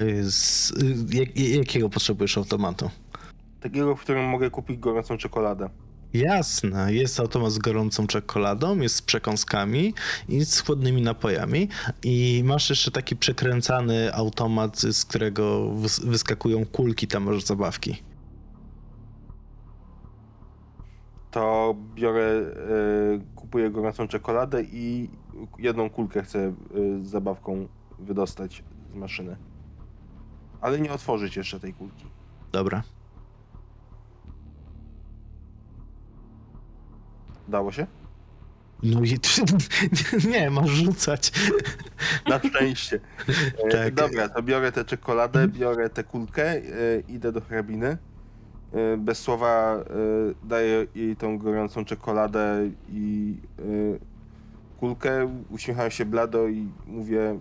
Y, 0.00 0.30
Z, 0.30 0.70
y, 0.70 1.16
jak, 1.16 1.36
jakiego 1.38 1.88
potrzebujesz 1.88 2.38
automatu? 2.38 2.90
Takiego, 3.60 3.96
w 3.96 4.00
którym 4.00 4.24
mogę 4.24 4.50
kupić 4.50 4.78
gorącą 4.78 5.16
czekoladę. 5.18 5.70
Jasne, 6.14 6.94
jest 6.94 7.20
automat 7.20 7.52
z 7.52 7.58
gorącą 7.58 8.06
czekoladą, 8.06 8.78
jest 8.78 8.94
z 8.96 9.02
przekąskami 9.02 9.94
i 10.28 10.44
z 10.44 10.60
chłodnymi 10.60 11.02
napojami. 11.02 11.68
I 12.04 12.42
masz 12.44 12.70
jeszcze 12.70 12.90
taki 12.90 13.16
przekręcany 13.16 14.14
automat, 14.14 14.78
z 14.80 15.04
którego 15.04 15.70
wys- 15.74 16.06
wyskakują 16.06 16.66
kulki, 16.66 17.06
tam 17.06 17.22
masz 17.22 17.44
zabawki. 17.44 18.02
To 21.30 21.74
biorę, 21.94 22.24
e, 22.24 22.54
kupuję 23.34 23.70
gorącą 23.70 24.08
czekoladę 24.08 24.62
i 24.62 25.10
jedną 25.58 25.90
kulkę 25.90 26.22
chcę 26.22 26.38
e, 26.38 26.52
z 27.04 27.06
zabawką 27.08 27.68
wydostać 27.98 28.64
z 28.92 28.94
maszyny. 28.94 29.36
Ale 30.60 30.80
nie 30.80 30.92
otworzyć 30.92 31.36
jeszcze 31.36 31.60
tej 31.60 31.74
kulki. 31.74 32.06
Dobra. 32.52 32.82
Dało 37.48 37.72
się? 37.72 37.86
No 38.82 39.00
i 39.02 39.18
nie, 40.32 40.50
masz 40.50 40.70
rzucać. 40.70 41.32
Na 42.28 42.38
szczęście. 42.38 43.00
E, 43.64 43.68
Tak. 43.72 43.94
Dobra, 43.94 44.28
to 44.28 44.42
biorę 44.42 44.72
tę 44.72 44.84
czekoladę, 44.84 45.48
biorę 45.48 45.90
tę 45.90 46.04
kulkę, 46.04 46.52
e, 46.52 46.60
idę 47.08 47.32
do 47.32 47.40
hrabiny. 47.40 47.98
E, 48.72 48.96
bez 48.96 49.18
słowa 49.18 49.84
daję 50.44 50.86
jej 50.94 51.16
tą 51.16 51.38
gorącą 51.38 51.84
czekoladę 51.84 52.70
i 52.88 53.36
kulkę. 54.80 55.42
Uśmiecham 55.50 55.90
się 55.90 56.04
blado 56.04 56.48
i 56.48 56.68
mówię, 56.86 57.38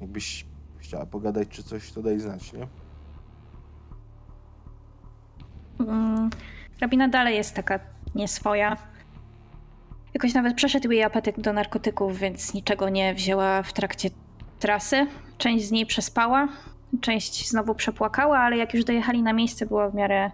jakbyś 0.00 0.46
chciała 0.78 1.06
pogadać 1.06 1.48
czy 1.48 1.62
coś, 1.62 1.92
to 1.92 2.02
daj 2.02 2.20
znać, 2.20 2.52
nie? 2.52 2.66
Mm, 5.86 6.30
Rabina 6.80 7.08
dalej 7.08 7.36
jest 7.36 7.54
taka 7.54 7.80
nieswoja. 8.14 8.76
Jakoś 10.14 10.34
nawet 10.34 10.54
przeszedł 10.54 10.90
jej 10.90 11.02
apetyt 11.02 11.40
do 11.40 11.52
narkotyków, 11.52 12.18
więc 12.18 12.54
niczego 12.54 12.88
nie 12.88 13.14
wzięła 13.14 13.62
w 13.62 13.72
trakcie 13.72 14.10
trasy. 14.58 15.06
Część 15.38 15.64
z 15.64 15.70
niej 15.70 15.86
przespała, 15.86 16.48
część 17.00 17.48
znowu 17.48 17.74
przepłakała, 17.74 18.38
ale 18.38 18.56
jak 18.56 18.74
już 18.74 18.84
dojechali 18.84 19.22
na 19.22 19.32
miejsce, 19.32 19.66
była 19.66 19.88
w 19.88 19.94
miarę, 19.94 20.30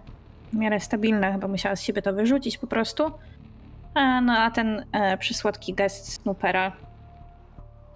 w 0.53 0.55
miarę 0.55 0.79
stabilna. 0.79 1.31
Chyba 1.31 1.47
musiała 1.47 1.75
z 1.75 1.81
siebie 1.81 2.01
to 2.01 2.13
wyrzucić 2.13 2.57
po 2.57 2.67
prostu. 2.67 3.11
A, 3.93 4.21
no 4.21 4.33
a 4.33 4.51
ten 4.51 4.85
e, 4.91 5.17
przysłodki 5.17 5.73
gest 5.73 6.13
Snoopera 6.13 6.71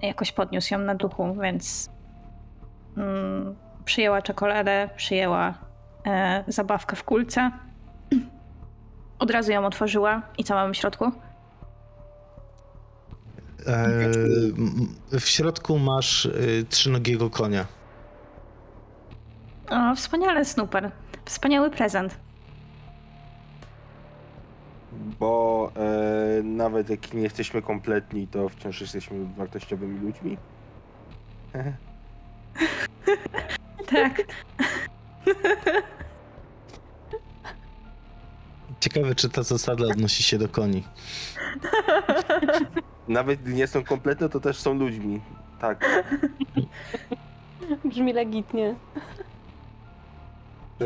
jakoś 0.01 0.31
podniósł 0.31 0.73
ją 0.73 0.79
na 0.79 0.95
duchu, 0.95 1.35
więc 1.41 1.89
mm, 2.97 3.55
przyjęła 3.85 4.21
czekoladę, 4.21 4.89
przyjęła 4.95 5.53
e, 6.05 6.43
zabawkę 6.47 6.95
w 6.95 7.03
kulce. 7.03 7.51
Od 9.21 9.31
razu 9.31 9.51
ją 9.51 9.65
otworzyła. 9.65 10.21
I 10.37 10.43
co 10.43 10.55
mamy 10.55 10.73
w 10.73 10.77
środku? 10.77 11.05
E, 13.67 13.85
m- 14.57 14.95
w 15.19 15.27
środku 15.29 15.79
masz 15.79 16.25
y, 16.25 16.65
trzynogiego 16.69 17.29
konia. 17.29 17.65
O, 19.69 19.95
wspaniale, 19.95 20.45
Snooper. 20.45 20.91
Wspaniały 21.25 21.69
prezent. 21.69 22.17
Bo 25.19 25.71
e, 25.75 26.43
nawet 26.43 26.89
jak 26.89 27.13
nie 27.13 27.21
jesteśmy 27.21 27.61
kompletni, 27.61 28.27
to 28.27 28.49
wciąż 28.49 28.81
jesteśmy 28.81 29.25
wartościowymi 29.37 29.99
ludźmi. 29.99 30.37
Tak. 33.87 34.21
Ciekawe, 38.81 39.15
czy 39.15 39.29
ta 39.29 39.43
zasada 39.43 39.85
odnosi 39.85 40.23
się 40.23 40.37
do 40.37 40.49
koni. 40.49 40.83
Nawet 43.07 43.41
gdy 43.41 43.53
nie 43.53 43.67
są 43.67 43.83
kompletne, 43.83 44.29
to 44.29 44.39
też 44.39 44.57
są 44.57 44.73
ludźmi. 44.73 45.21
Tak. 45.59 46.03
Brzmi 47.85 48.13
legitnie. 48.13 48.75
Czy 50.79 50.85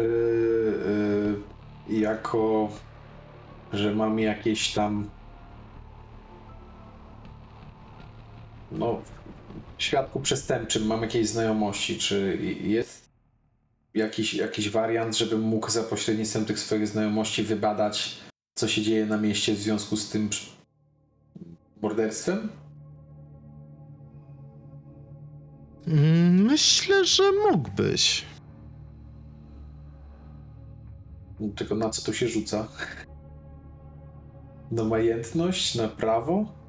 y, 1.90 1.94
jako, 1.94 2.70
że 3.74 3.96
mam 3.96 4.20
jakieś 4.20 4.74
tam 4.74 5.10
no 8.72 9.02
w 9.78 9.84
świadku 9.84 10.20
przestępczym 10.20 10.86
mam 10.86 11.02
jakieś 11.02 11.28
znajomości, 11.28 11.98
czy 11.98 12.38
jest 12.62 13.05
jakiś, 13.96 14.34
jakiś 14.34 14.70
wariant, 14.70 15.18
żebym 15.18 15.42
mógł 15.42 15.70
za 15.70 15.84
pośrednictwem 15.84 16.46
tych 16.46 16.60
swoich 16.60 16.88
znajomości 16.88 17.44
wybadać, 17.44 18.18
co 18.56 18.68
się 18.68 18.82
dzieje 18.82 19.06
na 19.06 19.18
mieście 19.18 19.54
w 19.54 19.58
związku 19.60 19.98
z 19.98 20.10
tym 20.10 20.30
morderstwem? 21.82 22.50
Myślę, 26.32 27.06
że 27.06 27.24
mógłbyś. 27.52 28.26
Tylko 31.56 31.76
na 31.76 31.90
co 31.90 32.02
tu 32.02 32.14
się 32.14 32.28
rzuca? 32.28 32.68
Na 34.72 34.84
majętność? 34.84 35.76
Na 35.76 35.88
prawo? 35.88 36.65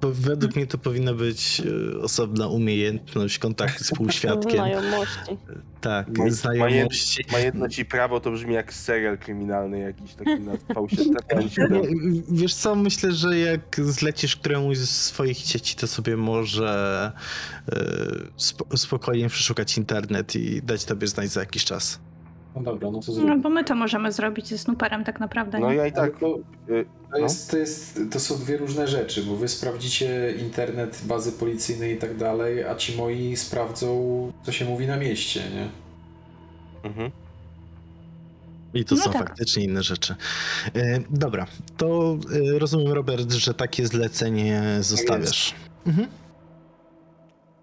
Bo 0.00 0.12
według 0.12 0.56
mnie 0.56 0.66
to 0.66 0.78
powinna 0.78 1.14
być 1.14 1.62
e, 1.94 1.98
osobna 1.98 2.48
umiejętność 2.48 3.38
kontaktu 3.38 3.84
z 3.84 3.90
półświadkiem. 3.90 4.56
Znajomości. 4.56 5.38
Tak, 5.80 6.08
Maj- 6.08 6.30
znajomości. 6.30 7.24
Majętność 7.32 7.78
i 7.78 7.84
prawo 7.84 8.20
to 8.20 8.30
brzmi 8.30 8.54
jak 8.54 8.72
serial 8.72 9.18
kryminalny 9.18 9.78
jakiś 9.78 10.14
taki 10.14 10.40
na 10.40 10.52
V7. 10.52 11.70
Nie, 11.70 12.22
Wiesz 12.28 12.54
co, 12.54 12.74
myślę, 12.74 13.12
że 13.12 13.38
jak 13.38 13.80
zlecisz 13.82 14.36
któremuś 14.36 14.78
z 14.78 14.90
swoich 14.90 15.38
dzieci, 15.38 15.76
to 15.76 15.86
sobie 15.86 16.16
może 16.16 17.12
e, 17.68 17.84
spo, 18.36 18.76
spokojnie 18.76 19.28
przeszukać 19.28 19.78
internet 19.78 20.36
i 20.36 20.62
dać 20.62 20.84
tobie 20.84 21.06
znać 21.06 21.30
za 21.30 21.40
jakiś 21.40 21.64
czas. 21.64 22.00
No 22.56 22.62
dobra, 22.62 22.90
no 22.90 23.00
to 23.00 23.12
No 23.12 23.14
zrób. 23.14 23.42
bo 23.42 23.48
my 23.50 23.64
to 23.64 23.74
możemy 23.74 24.12
zrobić 24.12 24.48
ze 24.48 24.58
Snooperem 24.58 25.04
tak 25.04 25.20
naprawdę. 25.20 25.58
No 25.58 25.70
nie? 25.70 25.76
ja 25.76 25.86
i 25.86 25.92
tak. 25.92 26.18
to, 26.18 26.38
y, 26.68 26.84
to, 27.12 27.18
jest, 27.18 27.50
to, 27.50 27.56
jest, 27.56 28.00
to 28.10 28.20
są 28.20 28.36
dwie 28.38 28.56
różne 28.56 28.88
rzeczy, 28.88 29.22
bo 29.22 29.36
wy 29.36 29.48
sprawdzicie 29.48 30.32
internet, 30.38 31.02
bazy 31.04 31.32
policyjne 31.32 31.90
i 31.90 31.96
tak 31.96 32.16
dalej, 32.16 32.64
a 32.64 32.74
ci 32.74 32.96
moi 32.96 33.36
sprawdzą, 33.36 34.32
co 34.42 34.52
się 34.52 34.64
mówi 34.64 34.86
na 34.86 34.96
mieście, 34.96 35.40
nie? 35.54 35.68
Mhm. 36.90 37.10
I 38.74 38.84
to 38.84 38.94
No 38.94 39.02
są 39.02 39.12
tak. 39.12 39.28
faktycznie 39.28 39.64
inne 39.64 39.82
rzeczy. 39.82 40.14
E, 40.74 40.98
dobra, 41.10 41.46
to 41.76 42.16
e, 42.54 42.58
rozumiem, 42.58 42.92
Robert, 42.92 43.32
że 43.32 43.54
takie 43.54 43.86
zlecenie 43.86 44.62
zostawiasz. 44.80 45.54
Mhm. 45.86 46.08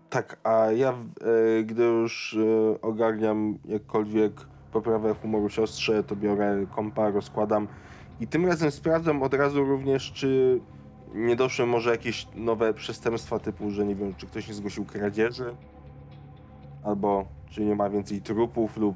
Tak, 0.10 0.39
a 0.44 0.72
ja, 0.72 0.89
e, 0.89 1.64
gdy 1.64 1.84
już 1.84 2.38
e, 2.39 2.82
ogarniam 2.82 3.58
jakkolwiek 3.66 4.32
poprawę 4.72 5.16
humoru 5.22 5.50
siostrze, 5.50 6.04
to 6.04 6.16
biorę 6.16 6.66
kompa, 6.76 7.10
rozkładam 7.10 7.68
i 8.20 8.28
tym 8.28 8.46
razem 8.46 8.72
sprawdzam 8.72 9.24
od 9.24 9.34
razu 9.34 9.64
również, 9.66 10.12
czy 10.12 10.60
nie 11.14 11.36
doszły 11.36 11.66
może 11.66 11.92
jakieś 11.92 12.28
nowe 12.36 12.74
przestępstwa 12.74 13.40
typu, 13.40 13.72
że 13.72 13.86
nie 13.86 13.96
wiem, 13.96 14.16
czy 14.16 14.28
ktoś 14.28 14.48
nie 14.48 14.54
zgłosił 14.54 14.86
kradzieży, 14.86 15.56
albo 16.84 17.26
czy 17.50 17.66
nie 17.66 17.76
ma 17.76 17.90
więcej 17.90 18.22
trupów 18.22 18.78
lub 18.78 18.96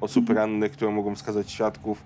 osób 0.00 0.20
Mhm. 0.30 0.38
rannych, 0.38 0.72
które 0.72 0.90
mogą 0.90 1.14
wskazać 1.14 1.50
świadków. 1.50 2.02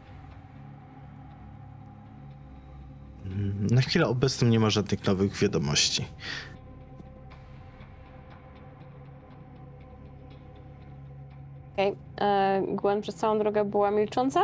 Na 3.71 3.81
chwilę 3.81 4.07
obecną 4.09 4.49
nie 4.49 4.61
ma 4.61 4.71
żadnych 4.71 5.07
nowych 5.07 5.37
wiadomości. 5.39 6.05
Okej. 11.81 11.97
E, 12.21 12.63
Gwen 12.69 13.01
przez 13.01 13.15
całą 13.15 13.39
drogę 13.39 13.65
była 13.65 13.91
milcząca. 13.91 14.41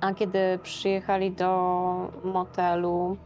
A 0.00 0.14
kiedy 0.14 0.58
przyjechali 0.62 1.30
do 1.30 2.12
motelu, 2.24 3.16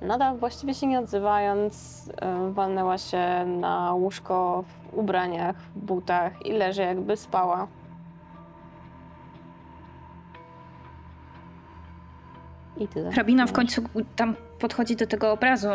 nadal 0.00 0.36
właściwie 0.38 0.74
się 0.74 0.86
nie 0.86 0.98
odzywając, 0.98 2.02
e, 2.20 2.52
walnęła 2.52 2.98
się 2.98 3.44
na 3.46 3.94
łóżko 3.94 4.64
w 4.68 4.98
ubraniach, 4.98 5.56
w 5.56 5.78
butach 5.78 6.46
i 6.46 6.52
leży 6.52 6.82
jakby 6.82 7.16
spała. 7.16 7.66
I 12.76 12.88
tyle. 12.88 13.12
Hrabina 13.12 13.46
w 13.46 13.52
końcu 13.52 13.82
tam 14.16 14.34
podchodzi 14.58 14.96
do 14.96 15.06
tego 15.06 15.32
obrazu, 15.32 15.68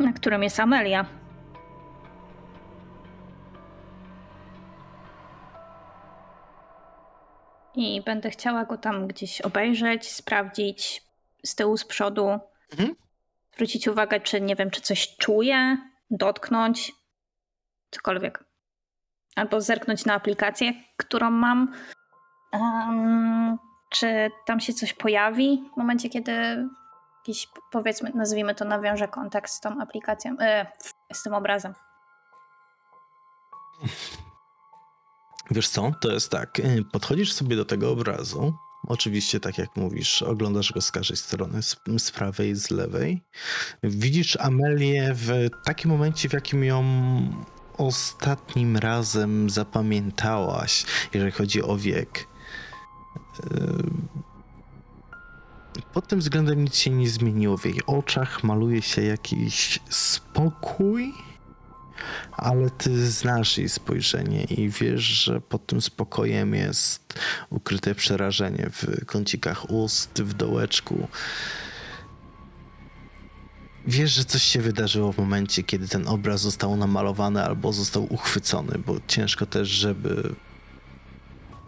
na 0.00 0.12
którym 0.12 0.42
jest 0.42 0.60
Amelia. 0.60 1.06
I 7.74 8.02
będę 8.02 8.30
chciała 8.30 8.64
go 8.64 8.78
tam 8.78 9.06
gdzieś 9.06 9.40
obejrzeć, 9.40 10.12
sprawdzić 10.12 11.02
z 11.44 11.54
tyłu, 11.54 11.76
z 11.76 11.84
przodu. 11.84 12.38
Mhm. 12.72 12.94
Zwrócić 13.54 13.88
uwagę, 13.88 14.20
czy 14.20 14.40
nie 14.40 14.56
wiem, 14.56 14.70
czy 14.70 14.80
coś 14.80 15.16
czuje, 15.16 15.78
dotknąć, 16.10 16.92
cokolwiek. 17.90 18.44
Albo 19.36 19.60
zerknąć 19.60 20.04
na 20.04 20.14
aplikację, 20.14 20.72
którą 20.96 21.30
mam. 21.30 21.74
Em, 22.52 23.58
czy 23.90 24.30
tam 24.46 24.60
się 24.60 24.72
coś 24.72 24.92
pojawi 24.92 25.70
w 25.74 25.76
momencie, 25.76 26.08
kiedy 26.08 26.32
jakiś, 27.18 27.48
powiedzmy, 27.70 28.10
nazwijmy 28.14 28.54
to, 28.54 28.64
nawiąże 28.64 29.08
kontakt 29.08 29.50
z 29.50 29.60
tą 29.60 29.80
aplikacją, 29.80 30.36
e, 30.40 30.66
z 31.12 31.22
tym 31.22 31.34
obrazem. 31.34 31.74
Wiesz 35.50 35.68
co, 35.68 35.92
to 36.00 36.12
jest 36.12 36.30
tak, 36.30 36.60
y, 36.60 36.84
podchodzisz 36.92 37.32
sobie 37.32 37.56
do 37.56 37.64
tego 37.64 37.90
obrazu, 37.90 38.54
oczywiście 38.86 39.40
tak 39.40 39.58
jak 39.58 39.76
mówisz, 39.76 40.22
oglądasz 40.22 40.72
go 40.72 40.80
z 40.80 40.90
każdej 40.90 41.16
strony, 41.16 41.62
z, 41.62 41.76
z 41.98 42.10
prawej 42.10 42.56
z 42.56 42.70
lewej. 42.70 43.22
Widzisz 43.82 44.36
Amelię 44.36 45.14
w 45.14 45.48
takim 45.64 45.90
momencie, 45.90 46.28
w 46.28 46.32
jakim 46.32 46.64
ją 46.64 46.84
ostatnim 47.78 48.76
razem 48.76 49.50
zapamiętałaś, 49.50 50.84
jeżeli 51.14 51.32
chodzi 51.32 51.62
o 51.62 51.76
wiek. 51.76 52.28
Y, 53.44 54.24
Pod 55.92 56.08
tym 56.08 56.18
względem 56.20 56.64
nic 56.64 56.76
się 56.76 56.90
nie 56.90 57.08
zmieniło. 57.08 57.56
W 57.56 57.64
jej 57.64 57.80
oczach 57.86 58.44
maluje 58.44 58.82
się 58.82 59.02
jakiś 59.02 59.80
spokój, 59.90 61.12
ale 62.32 62.70
ty 62.70 63.10
znasz 63.10 63.58
jej 63.58 63.68
spojrzenie 63.68 64.44
i 64.44 64.68
wiesz, 64.68 65.02
że 65.02 65.40
pod 65.40 65.66
tym 65.66 65.80
spokojem 65.80 66.54
jest 66.54 67.20
ukryte 67.50 67.94
przerażenie 67.94 68.70
w 68.72 69.04
kącikach 69.06 69.70
ust, 69.70 70.22
w 70.22 70.34
dołeczku. 70.34 71.08
Wiesz, 73.86 74.12
że 74.12 74.24
coś 74.24 74.42
się 74.42 74.60
wydarzyło 74.60 75.12
w 75.12 75.18
momencie, 75.18 75.62
kiedy 75.62 75.88
ten 75.88 76.08
obraz 76.08 76.40
został 76.40 76.76
namalowany 76.76 77.44
albo 77.44 77.72
został 77.72 78.14
uchwycony, 78.14 78.78
bo 78.86 78.96
ciężko 79.06 79.46
też, 79.46 79.68
żeby 79.68 80.34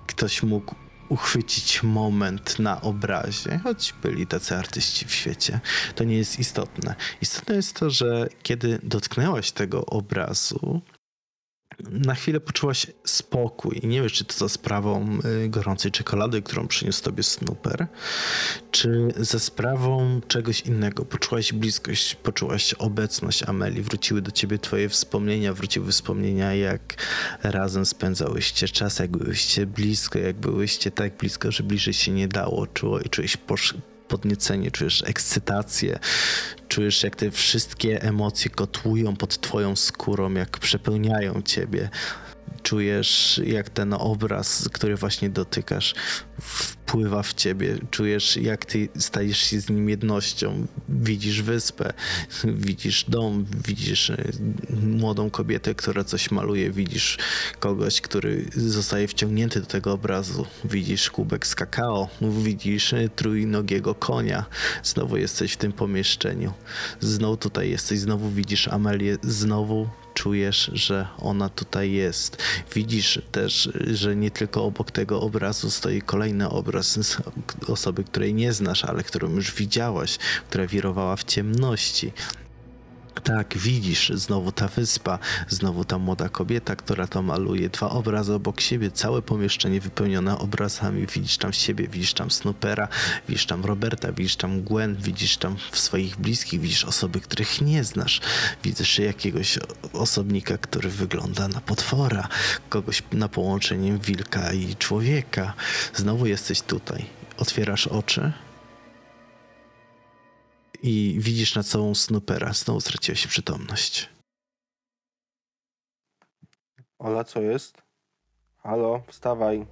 ktoś 0.07 0.43
mógł 0.43 0.75
uchwycić 1.09 1.83
moment 1.83 2.59
na 2.59 2.81
obrazie, 2.81 3.61
choć 3.63 3.95
byli 4.03 4.27
tacy 4.27 4.57
artyści 4.57 5.05
w 5.05 5.13
świecie. 5.13 5.61
To 5.95 6.05
nie 6.05 6.17
jest 6.17 6.39
istotne. 6.39 6.95
Istotne 7.23 7.55
jest 7.55 7.77
to, 7.77 7.91
że 7.91 8.29
kiedy 8.43 8.79
dotknęłaś 8.83 9.53
tego 9.53 9.87
obrazu, 9.87 10.81
na 11.91 12.15
chwilę 12.15 12.41
poczułaś 12.41 12.87
spokój. 13.05 13.81
Nie 13.85 14.03
wiesz, 14.03 14.13
czy 14.13 14.25
to 14.25 14.35
za 14.35 14.49
sprawą 14.49 15.19
y, 15.45 15.49
gorącej 15.49 15.93
czekolady, 15.93 16.43
którą 16.43 16.67
przyniósł 16.67 17.03
tobie 17.03 17.23
Snooper, 17.23 17.87
czy 18.71 19.09
za 19.17 19.39
sprawą 19.39 20.21
czegoś 20.29 20.61
innego. 20.61 21.05
Poczułaś 21.05 21.53
bliskość, 21.53 22.15
poczułaś 22.15 22.75
obecność 22.75 23.43
Ameli. 23.43 23.83
Wróciły 23.83 24.23
do 24.23 24.31
ciebie 24.31 24.59
twoje 24.59 24.89
wspomnienia, 24.89 25.55
wróciły 25.55 25.93
wspomnienia, 25.93 26.55
jak 26.55 27.07
razem 27.43 27.87
spędzałyście 27.87 28.69
czas, 28.69 28.99
jak 28.99 29.11
byłyście 29.11 29.67
blisko, 29.67 30.19
jak 30.19 30.37
byłyście 30.37 30.91
tak 30.91 31.17
blisko, 31.17 31.53
że 31.53 31.63
bliżej 31.63 31.95
się 31.95 32.13
nie 32.13 32.29
dało. 32.29 32.67
Czuło, 32.67 33.01
i 33.01 33.09
czułeś 33.09 33.37
podniecenie, 34.09 34.71
czujesz 34.71 35.03
ekscytację, 35.07 35.99
czujesz 36.69 37.03
jak 37.03 37.17
te 37.17 37.31
wszystkie 37.31 38.03
emocje 38.03 38.51
kotłują 38.51 39.17
pod 39.17 39.41
twoją 39.41 39.77
skórą, 39.77 40.35
jak 40.35 40.59
przepełniają 40.59 41.43
ciebie. 41.43 41.89
Czujesz 42.67 43.41
jak 43.45 43.71
ten 43.71 43.93
obraz, 43.93 44.69
który 44.73 44.97
właśnie 44.97 45.31
dotykasz, 45.31 45.95
wpływa 46.41 47.23
w 47.23 47.35
ciebie. 47.35 47.79
Czujesz, 47.91 48.37
jak 48.37 48.67
ty 48.67 48.89
stajesz 48.99 49.39
się 49.39 49.61
z 49.61 49.71
nim 49.71 49.89
jednością. 49.89 50.67
Widzisz 50.89 51.43
wyspę, 51.43 51.93
widzisz 52.45 53.05
dom, 53.05 53.47
widzisz 53.67 54.11
e, 54.11 54.17
młodą 54.83 55.31
kobietę, 55.31 55.75
która 55.75 56.05
coś 56.05 56.31
maluje, 56.31 56.71
widzisz 56.71 57.19
kogoś, 57.61 58.01
który 58.01 58.45
zostaje 58.57 59.09
wciągnięty 59.09 59.61
do 59.61 59.67
tego 59.67 59.93
obrazu. 59.93 60.47
Widzisz 60.65 61.11
kubek 61.11 61.47
z 61.47 61.55
kakao, 61.55 62.09
widzisz 62.21 62.93
e, 62.93 63.09
trójnogiego 63.09 63.95
konia. 63.95 64.45
Znowu 64.83 65.17
jesteś 65.17 65.53
w 65.53 65.57
tym 65.57 65.73
pomieszczeniu. 65.73 66.53
Znowu 67.01 67.37
tutaj 67.37 67.71
jesteś, 67.71 67.99
znowu 67.99 68.31
widzisz 68.31 68.69
Amelię, 68.69 69.17
znowu 69.23 69.89
czujesz, 70.17 70.71
że 70.73 71.09
ona 71.19 71.49
tutaj 71.49 71.93
jest. 71.93 72.43
Widzisz 72.75 73.21
też, 73.33 73.71
że 73.87 74.17
nie 74.17 74.31
tylko 74.31 74.65
obok 74.65 74.91
tego 74.91 75.21
obrazu 75.21 75.71
stoi 75.71 76.03
kolejny 76.03 76.49
obraz 76.49 76.99
osoby, 77.69 78.05
której 78.05 78.35
nie 78.35 78.53
znasz, 78.53 78.85
ale 78.85 79.03
którą 79.03 79.31
już 79.31 79.55
widziałaś, 79.55 80.19
która 80.49 80.67
wirowała 80.67 81.17
w 81.17 81.25
ciemności. 81.25 82.13
Tak, 83.25 83.59
widzisz, 83.59 84.13
znowu 84.15 84.53
ta 84.53 84.69
wyspa, 84.69 85.19
znowu 85.49 85.85
ta 85.85 85.99
młoda 85.99 86.29
kobieta, 86.29 86.77
która 86.77 87.07
to 87.07 87.23
maluje. 87.23 87.69
Dwa 87.69 87.91
obrazy 87.91 88.35
obok 88.35 88.61
siebie, 88.61 88.91
całe 88.91 89.23
pomieszczenie 89.23 89.81
wypełnione 89.81 90.39
obrazami. 90.39 91.07
Widzisz 91.07 91.39
tam 91.39 91.53
siebie, 91.53 91.89
widzisz 91.89 92.15
tam 92.15 92.31
Snoopera, 92.31 92.89
widzisz 93.29 93.47
tam 93.47 93.65
Roberta, 93.65 94.13
widzisz 94.13 94.37
tam 94.37 94.63
Gwen, 94.63 94.97
widzisz 94.97 95.37
tam 95.37 95.57
swoich 95.73 96.17
bliskich, 96.17 96.61
widzisz 96.61 96.85
osoby, 96.85 97.21
których 97.21 97.61
nie 97.61 97.85
znasz. 97.85 98.21
Widzisz 98.65 98.99
jakiegoś 98.99 99.59
osobnika, 99.93 100.59
który 100.59 100.89
wygląda 100.89 101.49
na 101.49 101.61
potwora, 101.61 102.29
kogoś 102.69 103.03
na 103.13 103.29
połączenie 103.29 103.99
wilka 103.99 104.53
i 104.53 104.77
człowieka. 104.77 105.55
Znowu 105.95 106.27
jesteś 106.27 106.63
tutaj. 106.63 107.07
Otwierasz 107.37 107.87
oczy 107.87 108.33
i 110.87 111.17
widzisz 111.21 111.55
na 111.55 111.63
całą 111.63 111.95
Snoopera. 111.95 112.53
Znowu 112.53 112.81
straciłeś 112.81 113.27
przytomność. 113.27 114.09
Ola, 116.99 117.25
co 117.25 117.41
jest? 117.41 117.83
Halo, 118.57 119.03
wstawaj. 119.07 119.67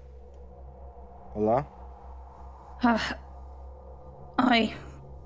Ola? 1.35 1.65
Ach. 2.82 3.15
Oj. 4.36 4.70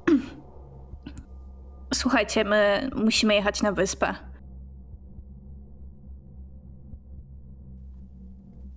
Słuchajcie, 1.94 2.44
my 2.44 2.90
musimy 2.96 3.34
jechać 3.34 3.62
na 3.62 3.72
wyspę. 3.72 4.14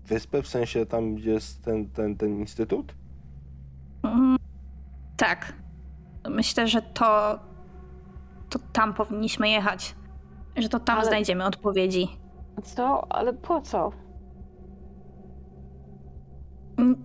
Wyspę, 0.06 0.42
w 0.42 0.48
sensie 0.48 0.86
tam, 0.86 1.16
gdzie 1.16 1.32
jest 1.32 1.64
ten, 1.64 1.90
ten, 1.90 2.18
ten 2.18 2.40
instytut? 2.40 2.94
Mm, 4.04 4.38
tak. 5.18 5.61
Myślę, 6.30 6.68
że 6.68 6.82
to. 6.82 7.40
To 8.50 8.60
tam 8.74 8.94
powinniśmy 8.94 9.50
jechać. 9.50 9.96
Że 10.58 10.70
to 10.70 10.80
tam 10.80 10.98
Ale- 10.98 11.08
znajdziemy 11.08 11.46
odpowiedzi. 11.46 12.08
Co? 12.64 13.12
Ale 13.14 13.34
po 13.34 13.62
co? 13.62 13.92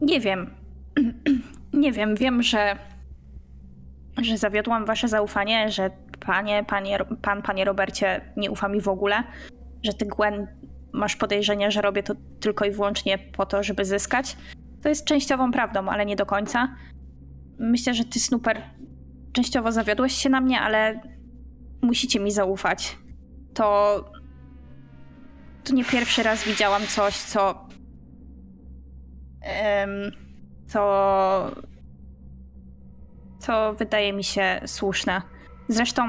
Nie 0.00 0.20
wiem. 0.20 0.50
Nie 1.72 1.92
wiem. 1.92 2.16
Wiem, 2.16 2.42
że. 2.42 2.76
że 4.22 4.38
zawiodłam 4.38 4.84
wasze 4.84 5.08
zaufanie, 5.08 5.70
że 5.70 5.90
panie, 6.20 6.64
panie, 6.68 6.98
pan, 7.22 7.42
panie 7.42 7.64
Robercie 7.64 8.20
nie 8.36 8.50
ufa 8.50 8.68
mi 8.68 8.80
w 8.80 8.88
ogóle, 8.88 9.22
że 9.82 9.92
ty, 9.94 10.06
Gwen, 10.06 10.46
masz 10.92 11.16
podejrzenie, 11.16 11.70
że 11.70 11.82
robię 11.82 12.02
to 12.02 12.14
tylko 12.40 12.64
i 12.64 12.70
wyłącznie 12.70 13.18
po 13.18 13.46
to, 13.46 13.62
żeby 13.62 13.84
zyskać. 13.84 14.36
To 14.82 14.88
jest 14.88 15.04
częściową 15.04 15.52
prawdą, 15.52 15.88
ale 15.88 16.06
nie 16.06 16.16
do 16.16 16.26
końca. 16.26 16.76
Myślę, 17.58 17.94
że 17.94 18.04
ty, 18.04 18.20
Snooper, 18.20 18.62
częściowo 19.36 19.72
zawiodłeś 19.72 20.12
się 20.12 20.28
na 20.28 20.40
mnie, 20.40 20.60
ale 20.60 21.00
musicie 21.82 22.20
mi 22.20 22.30
zaufać. 22.30 22.98
To. 23.54 24.04
To 25.64 25.74
nie 25.74 25.84
pierwszy 25.84 26.22
raz 26.22 26.44
widziałam 26.44 26.82
coś, 26.86 27.16
co. 27.16 27.68
Em, 29.42 29.90
co. 30.66 30.80
co 33.38 33.74
wydaje 33.74 34.12
mi 34.12 34.24
się 34.24 34.60
słuszne. 34.66 35.22
Zresztą 35.68 36.02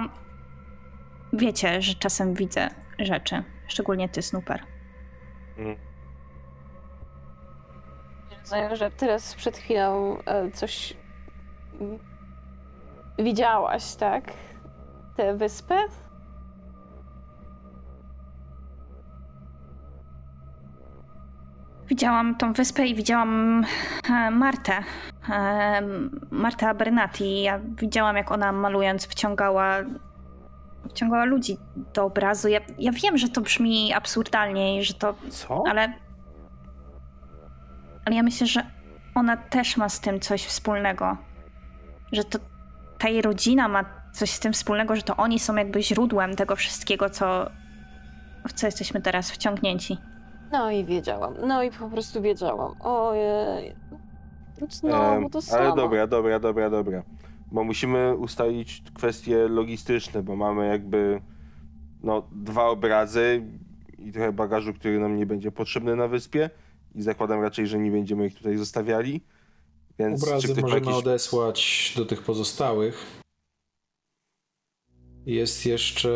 wiecie, 1.33 1.81
że 1.81 1.93
czasem 1.93 2.33
widzę 2.33 2.69
rzeczy, 2.99 3.43
szczególnie 3.67 4.09
ty, 4.09 4.21
Snooper. 4.21 4.63
Mm. 5.57 5.75
Rozumiem, 8.39 8.75
że 8.75 8.91
teraz 8.91 9.35
przed 9.35 9.57
chwilą 9.57 10.17
e, 10.25 10.51
coś 10.51 10.93
widziałaś, 13.19 13.95
tak? 13.95 14.23
Tę 15.15 15.37
wyspę? 15.37 15.75
Widziałam 21.87 22.35
tą 22.35 22.53
wyspę 22.53 22.87
i 22.87 22.95
widziałam 22.95 23.63
e, 24.09 24.31
Martę. 24.31 24.83
E, 25.29 25.81
Martę 26.31 26.69
Abernati. 26.69 27.41
Ja 27.41 27.59
widziałam, 27.59 28.15
jak 28.15 28.31
ona 28.31 28.51
malując 28.51 29.07
wciągała, 29.07 29.75
wciągała 30.89 31.25
ludzi 31.25 31.57
do 31.93 32.05
obrazu. 32.05 32.47
Ja, 32.47 32.59
ja 32.79 32.91
wiem, 32.91 33.17
że 33.17 33.29
to 33.29 33.41
brzmi 33.41 33.93
absurdalnie 33.93 34.79
i 34.79 34.83
że 34.83 34.93
to. 34.93 35.15
Co? 35.29 35.63
Ale. 35.69 35.93
Ale 38.05 38.15
ja 38.15 38.23
myślę, 38.23 38.47
że 38.47 38.63
ona 39.15 39.37
też 39.37 39.77
ma 39.77 39.89
z 39.89 39.99
tym 39.99 40.19
coś 40.19 40.45
wspólnego. 40.45 41.17
Że 42.11 42.23
to 42.23 42.39
ta 42.99 43.09
jej 43.09 43.21
rodzina 43.21 43.67
ma 43.67 43.85
coś 44.13 44.29
z 44.31 44.39
tym 44.39 44.53
wspólnego, 44.53 44.95
że 44.95 45.01
to 45.01 45.15
oni 45.15 45.39
są 45.39 45.55
jakby 45.55 45.83
źródłem 45.83 46.35
tego 46.35 46.55
wszystkiego, 46.55 47.09
co. 47.09 47.49
w 48.47 48.53
co 48.53 48.67
jesteśmy 48.67 49.01
teraz 49.01 49.31
wciągnięci. 49.31 49.97
No 50.51 50.71
i 50.71 50.85
wiedziałam. 50.85 51.33
No 51.47 51.63
i 51.63 51.71
po 51.71 51.89
prostu 51.89 52.21
wiedziałam. 52.21 52.75
Ojej. 52.79 53.75
Znowu 54.69 54.95
Em, 55.03 55.29
to 55.29 55.41
samo. 55.41 55.63
ale 55.63 55.75
dobra, 55.75 56.07
dobra, 56.07 56.39
dobra, 56.39 56.69
dobra. 56.69 57.03
Bo 57.51 57.63
musimy 57.63 58.15
ustalić 58.15 58.83
kwestie 58.93 59.47
logistyczne, 59.47 60.23
bo 60.23 60.35
mamy 60.35 60.67
jakby 60.67 61.21
no, 62.03 62.27
dwa 62.31 62.65
obrazy 62.65 63.43
i 63.97 64.11
trochę 64.11 64.31
bagażu, 64.31 64.73
który 64.73 64.99
nam 64.99 65.15
nie 65.15 65.25
będzie 65.25 65.51
potrzebny 65.51 65.95
na 65.95 66.07
wyspie 66.07 66.49
i 66.95 67.01
zakładam 67.01 67.41
raczej, 67.41 67.67
że 67.67 67.79
nie 67.79 67.91
będziemy 67.91 68.25
ich 68.27 68.35
tutaj 68.37 68.57
zostawiali. 68.57 69.21
Więc 69.99 70.23
czy 70.23 70.27
Obrazy 70.27 70.61
możemy 70.61 70.85
jakieś... 70.85 70.93
odesłać 70.93 71.93
do 71.97 72.05
tych 72.05 72.23
pozostałych. 72.23 73.21
Jest 75.25 75.65
jeszcze 75.65 76.13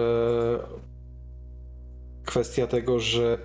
kwestia 2.25 2.67
tego, 2.67 2.99
że 2.99 3.37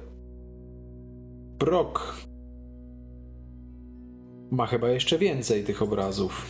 Brock 1.59 2.27
ma 4.51 4.67
chyba 4.67 4.89
jeszcze 4.89 5.19
więcej 5.19 5.65
tych 5.65 5.83
obrazów. 5.83 6.47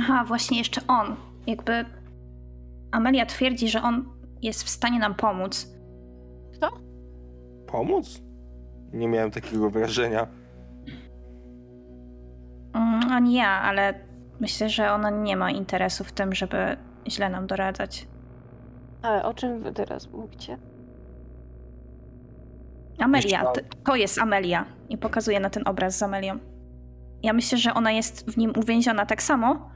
Aha, 0.00 0.24
właśnie 0.24 0.58
jeszcze 0.58 0.80
on. 0.86 1.16
Jakby 1.46 1.84
Amelia 2.90 3.26
twierdzi, 3.26 3.68
że 3.68 3.82
on 3.82 4.04
jest 4.42 4.62
w 4.62 4.68
stanie 4.68 4.98
nam 4.98 5.14
pomóc. 5.14 5.74
Pomóc? 7.66 8.22
Nie 8.92 9.08
miałem 9.08 9.30
takiego 9.30 9.70
wrażenia. 9.70 10.39
Mm, 13.02 13.12
ani 13.12 13.34
ja, 13.34 13.48
ale 13.48 13.94
myślę, 14.40 14.68
że 14.68 14.92
ona 14.92 15.10
nie 15.10 15.36
ma 15.36 15.50
interesu 15.50 16.04
w 16.04 16.12
tym, 16.12 16.34
żeby 16.34 16.76
źle 17.08 17.28
nam 17.30 17.46
doradzać. 17.46 18.06
Ale 19.02 19.24
o 19.24 19.34
czym 19.34 19.62
wy 19.62 19.72
teraz 19.72 20.10
mówicie? 20.10 20.58
Amelia, 22.98 23.52
to, 23.84 23.96
jest 23.96 24.18
Amelia. 24.18 24.64
I 24.88 24.98
pokazuje 24.98 25.40
na 25.40 25.50
ten 25.50 25.62
obraz 25.66 25.98
z 25.98 26.02
Amelią. 26.02 26.38
Ja 27.22 27.32
myślę, 27.32 27.58
że 27.58 27.74
ona 27.74 27.92
jest 27.92 28.30
w 28.30 28.36
nim 28.36 28.52
uwięziona 28.56 29.06
tak 29.06 29.22
samo, 29.22 29.70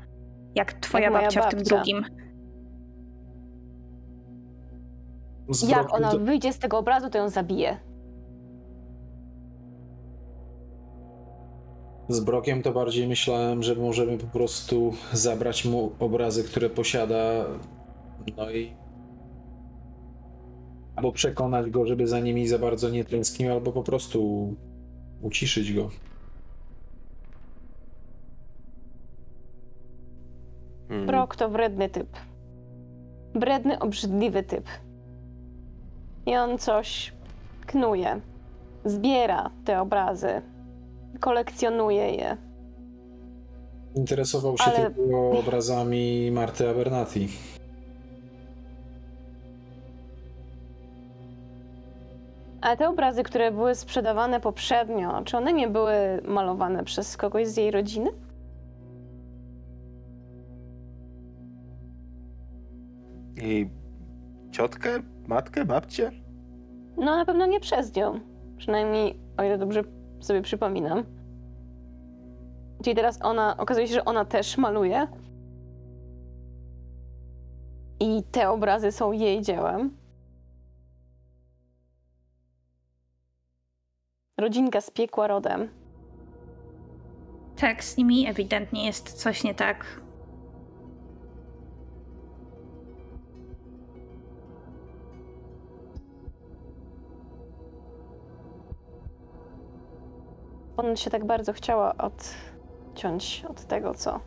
jak 0.55 0.73
twoja 0.73 1.05
Jak 1.05 1.13
moja 1.13 1.25
babcia 1.25 1.43
w 1.43 1.49
tym 1.51 1.59
babcia. 1.59 1.75
drugim. 1.77 2.05
Jak 5.69 5.95
ona 5.95 6.11
wyjdzie 6.11 6.53
z 6.53 6.59
tego 6.59 6.79
obrazu, 6.79 7.11
to 7.11 7.19
ją 7.19 7.29
zabije. 7.29 7.77
Z 12.09 12.21
Brokiem 12.21 12.63
to 12.63 12.73
bardziej 12.73 13.09
myślałem, 13.09 13.63
że 13.63 13.75
możemy 13.75 14.19
po 14.19 14.27
prostu 14.27 14.93
zabrać 15.13 15.65
mu 15.65 15.93
obrazy, 15.99 16.45
które 16.45 16.71
posiada, 16.71 17.45
no 18.37 18.51
i 18.51 18.73
albo 20.97 21.13
przekonać 21.13 21.71
go, 21.71 21.87
żeby 21.87 22.07
za 22.07 22.21
nimi 22.21 22.49
za 22.49 22.59
bardzo 22.59 22.91
nie 22.91 23.05
tęsknił, 23.05 23.53
albo 23.53 23.73
po 23.73 23.83
prostu 23.83 24.55
uciszyć 25.23 25.73
go. 25.73 25.91
Hmm. 30.89 31.07
Brok 31.07 31.37
to 31.37 31.49
wredny 31.49 31.89
typ. 31.89 32.09
Wredny, 33.35 33.79
obrzydliwy 33.79 34.43
typ. 34.43 34.69
I 36.27 36.37
on 36.37 36.59
coś 36.59 37.13
knuje. 37.67 38.21
Zbiera 38.85 39.51
te 39.65 39.81
obrazy. 39.81 40.43
Kolekcjonuję 41.21 42.11
je. 42.11 42.37
Interesował 43.95 44.59
się 44.59 44.65
Ale- 44.65 44.91
tylko 44.91 45.31
obrazami 45.31 46.31
Marty 46.33 46.69
Abernathy. 46.69 47.21
Ale 52.61 52.77
te 52.77 52.89
obrazy, 52.89 53.23
które 53.23 53.51
były 53.53 53.75
sprzedawane 53.75 54.41
poprzednio, 54.41 55.23
czy 55.25 55.37
one 55.37 55.53
nie 55.53 55.69
były 55.69 55.93
malowane 56.25 56.85
przez 56.85 57.17
kogoś 57.17 57.47
z 57.49 57.57
jej 57.57 57.71
rodziny? 57.71 58.11
Jej 63.37 63.71
ciotkę, 64.51 64.91
matkę, 65.27 65.65
babcię? 65.65 66.11
No 66.97 67.17
na 67.17 67.25
pewno 67.25 67.47
nie 67.47 67.61
przez 67.61 67.97
nią. 67.97 68.21
Przynajmniej 68.57 69.19
o 69.37 69.43
ile 69.43 69.59
dobrze 69.59 69.83
sobie 70.21 70.43
przypominam. 70.43 71.05
Czyli 72.85 72.97
teraz 72.97 73.19
ona, 73.23 73.57
okazuje 73.57 73.89
się, 73.89 73.95
że 73.95 74.05
ona 74.05 74.25
też 74.25 74.59
maluje. 74.59 75.07
I 78.01 78.23
te 78.23 78.51
obrazy 78.51 78.93
są 78.93 79.13
jej 79.13 79.43
dziełem. 79.43 79.97
Rodzinka 84.39 84.81
z 84.81 84.91
piekła 84.91 85.27
rodem. 85.27 85.69
Tak, 87.57 87.85
z 87.85 87.97
nimi 87.97 88.27
ewidentnie 88.27 88.87
jest 88.87 89.13
coś 89.13 89.45
nie 89.45 89.55
tak. 89.55 90.04
On 100.77 100.97
się 100.97 101.11
tak 101.11 101.27
bardzo 101.27 101.53
chciała 101.53 101.95
odciąć 101.97 103.45
od 103.49 103.65
tego, 103.67 103.95
co 103.95 104.21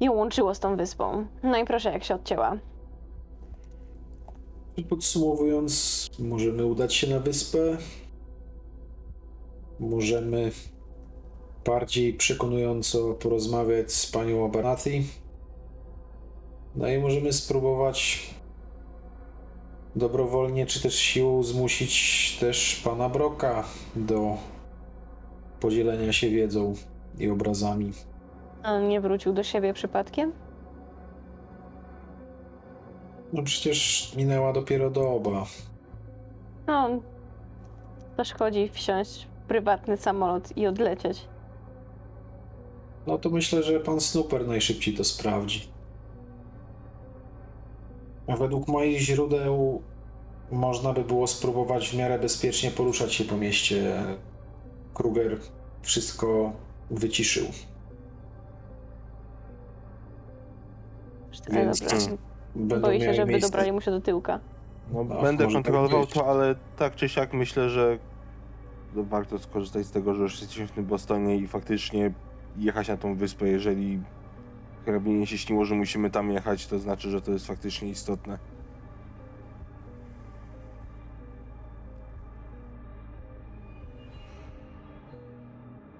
ją 0.00 0.12
łączyło 0.12 0.54
z 0.54 0.60
tą 0.60 0.76
wyspą. 0.76 1.26
No 1.42 1.58
i 1.58 1.64
proszę, 1.64 1.92
jak 1.92 2.04
się 2.04 2.14
odcięła. 2.14 2.58
Podsumowując, 4.88 6.06
możemy 6.18 6.66
udać 6.66 6.94
się 6.94 7.06
na 7.06 7.20
wyspę. 7.20 7.76
Możemy 9.80 10.52
bardziej 11.64 12.14
przekonująco 12.14 13.14
porozmawiać 13.14 13.92
z 13.92 14.12
panią 14.12 14.44
Abernathy. 14.44 15.02
No 16.74 16.88
i 16.88 16.98
możemy 16.98 17.32
spróbować 17.32 18.30
dobrowolnie 19.96 20.66
czy 20.66 20.82
też 20.82 20.94
siłą 20.94 21.42
zmusić 21.42 22.36
też 22.40 22.80
pana 22.84 23.08
Broka 23.08 23.64
do 23.96 24.36
podzielenia 25.60 26.12
się 26.12 26.30
wiedzą 26.30 26.74
i 27.18 27.30
obrazami. 27.30 27.92
On 28.64 28.88
nie 28.88 29.00
wrócił 29.00 29.32
do 29.32 29.42
siebie 29.42 29.72
przypadkiem? 29.74 30.32
No 33.32 33.42
przecież 33.42 34.12
minęła 34.16 34.52
dopiero 34.52 34.90
doba. 34.90 35.46
No, 36.66 36.88
zaszkodzi 38.16 38.68
wsiąść 38.68 39.26
w 39.44 39.48
prywatny 39.48 39.96
samolot 39.96 40.56
i 40.56 40.66
odlecieć. 40.66 41.28
No 43.06 43.18
to 43.18 43.30
myślę, 43.30 43.62
że 43.62 43.80
pan 43.80 44.00
Snooper 44.00 44.48
najszybciej 44.48 44.94
to 44.94 45.04
sprawdzi. 45.04 45.75
Według 48.28 48.68
moich 48.68 49.00
źródeł 49.00 49.82
można 50.50 50.92
by 50.92 51.04
było 51.04 51.26
spróbować 51.26 51.88
w 51.90 51.96
miarę 51.96 52.18
bezpiecznie 52.18 52.70
poruszać 52.70 53.14
się 53.14 53.24
po 53.24 53.36
mieście. 53.36 54.02
Kruger 54.94 55.38
wszystko 55.82 56.52
wyciszył. 56.90 57.46
Więc 61.50 61.80
dobra. 61.80 61.98
Będą 62.56 62.80
Boję 62.80 62.98
się, 62.98 63.04
miały 63.04 63.16
żeby 63.16 63.32
miejsce. 63.32 63.50
dobrali 63.50 63.72
mu 63.72 63.80
się 63.80 63.90
do 63.90 64.00
tyłka. 64.00 64.40
No, 64.92 65.06
Ach, 65.12 65.22
będę 65.22 65.44
może 65.44 65.56
tak 65.56 65.64
kontrolował 65.64 66.00
być. 66.00 66.10
to, 66.10 66.26
ale 66.26 66.54
tak 66.76 66.94
czy 66.94 67.08
siak 67.08 67.32
myślę, 67.32 67.70
że 67.70 67.98
no, 68.94 69.02
warto 69.04 69.38
skorzystać 69.38 69.86
z 69.86 69.90
tego, 69.90 70.14
że 70.14 70.22
już 70.22 70.40
jesteśmy 70.40 70.66
w 70.66 70.70
tym 70.72 70.84
Bostonie 70.84 71.36
i 71.36 71.46
faktycznie 71.48 72.12
jechać 72.56 72.88
na 72.88 72.96
tą 72.96 73.16
wyspę. 73.16 73.48
Jeżeli 73.48 74.00
hrabinie 74.86 75.26
się 75.26 75.38
śniło, 75.38 75.64
że 75.64 75.74
musimy 75.74 76.10
tam 76.10 76.30
jechać, 76.30 76.66
to 76.66 76.78
znaczy, 76.78 77.10
że 77.10 77.22
to 77.22 77.30
jest 77.32 77.46
faktycznie 77.46 77.88
istotne. 77.88 78.38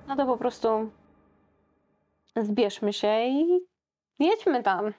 No 0.08 0.16
to 0.16 0.26
po 0.26 0.36
prostu 0.36 0.90
zbierzmy 2.36 2.92
się 2.92 3.26
i 3.26 3.60
jedźmy 4.18 4.62
tam. 4.62 4.92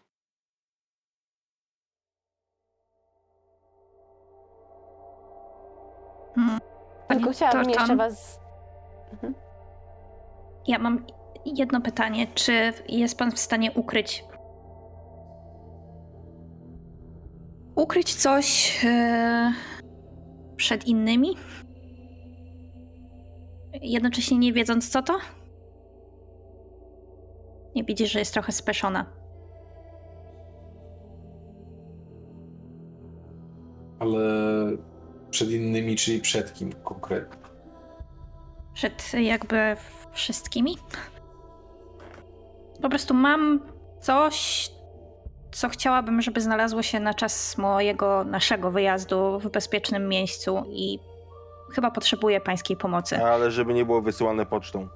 Hmm. 6.35 6.59
Tylko 7.07 7.33
Thornton, 7.33 7.69
jeszcze 7.69 7.95
was... 7.95 8.39
Ja 10.67 10.79
mam 10.79 11.05
jedno 11.55 11.81
pytanie. 11.81 12.27
Czy 12.35 12.73
jest 12.89 13.17
pan 13.17 13.31
w 13.31 13.39
stanie 13.39 13.71
ukryć. 13.71 14.23
Ukryć 17.75 18.15
coś 18.15 18.79
e, 18.85 19.53
przed 20.55 20.87
innymi? 20.87 21.35
Jednocześnie 23.81 24.37
nie 24.37 24.53
wiedząc 24.53 24.89
co 24.89 25.01
to? 25.01 25.19
Nie 27.75 27.83
widzisz, 27.83 28.11
że 28.11 28.19
jest 28.19 28.33
trochę 28.33 28.51
speszona. 28.51 29.05
Ale 33.99 34.21
przed 35.29 35.51
innymi, 35.51 35.95
czyli 35.95 36.21
przed 36.21 36.53
kim 36.53 36.73
konkretnie? 36.73 37.37
Przed 38.73 39.13
jakby 39.13 39.75
wszystkimi? 40.11 40.77
Po 42.81 42.89
prostu 42.89 43.13
mam 43.13 43.59
coś, 44.01 44.69
co 45.51 45.69
chciałabym, 45.69 46.21
żeby 46.21 46.41
znalazło 46.41 46.81
się 46.81 46.99
na 46.99 47.13
czas 47.13 47.57
mojego, 47.57 48.23
naszego 48.23 48.71
wyjazdu 48.71 49.39
w 49.39 49.49
bezpiecznym 49.49 50.09
miejscu 50.09 50.63
i 50.69 50.99
chyba 51.73 51.91
potrzebuję 51.91 52.41
pańskiej 52.41 52.77
pomocy. 52.77 53.23
Ale 53.23 53.51
żeby 53.51 53.73
nie 53.73 53.85
było 53.85 54.01
wysyłane 54.01 54.45
pocztą. 54.45 54.87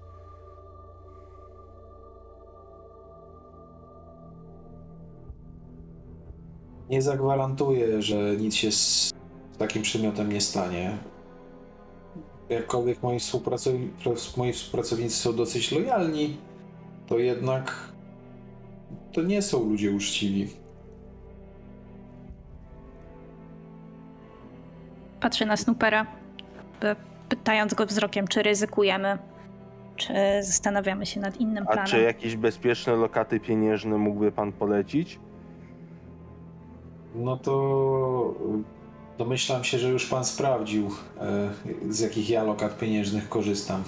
Nie 6.90 7.02
zagwarantuję, 7.02 8.02
że 8.02 8.16
nic 8.38 8.56
się 8.56 8.72
z 8.72 9.12
takim 9.58 9.82
przedmiotem 9.82 10.32
nie 10.32 10.42
stanie. 10.42 10.98
Jakkolwiek 12.50 13.04
moi, 13.04 13.18
współpracow- 13.20 13.88
pra- 14.04 14.38
moi 14.38 14.54
współpracownicy 14.54 15.16
są 15.16 15.36
dosyć 15.36 15.72
lojalni, 15.72 16.38
to 17.12 17.20
jednak 17.20 17.74
to 19.14 19.22
nie 19.22 19.42
są 19.42 19.70
ludzie 19.70 19.92
uczciwi. 19.92 20.48
Patrzę 25.20 25.46
na 25.46 25.58
Snoopera, 25.58 26.06
pytając 27.30 27.74
go 27.74 27.86
wzrokiem, 27.86 28.28
czy 28.28 28.44
ryzykujemy, 28.44 29.18
czy 29.96 30.14
zastanawiamy 30.42 31.06
się 31.06 31.20
nad 31.20 31.38
innym 31.38 31.64
A 31.68 31.72
planem. 31.72 31.86
czy 31.86 32.02
jakieś 32.02 32.36
bezpieczne 32.36 32.96
lokaty 32.96 33.40
pieniężne 33.40 33.98
mógłby 33.98 34.32
pan 34.32 34.52
polecić? 34.52 35.20
No 37.16 37.38
to 37.38 38.34
y, 39.16 39.18
domyślam 39.18 39.64
się, 39.64 39.78
że 39.80 39.90
już 39.90 40.06
pan 40.06 40.26
sprawdził, 40.26 40.90
e, 41.20 41.50
z 41.90 42.00
jakich 42.00 42.30
ja 42.30 42.44
lokat 42.44 42.78
pieniężnych 42.78 43.30
korzystam. 43.30 43.84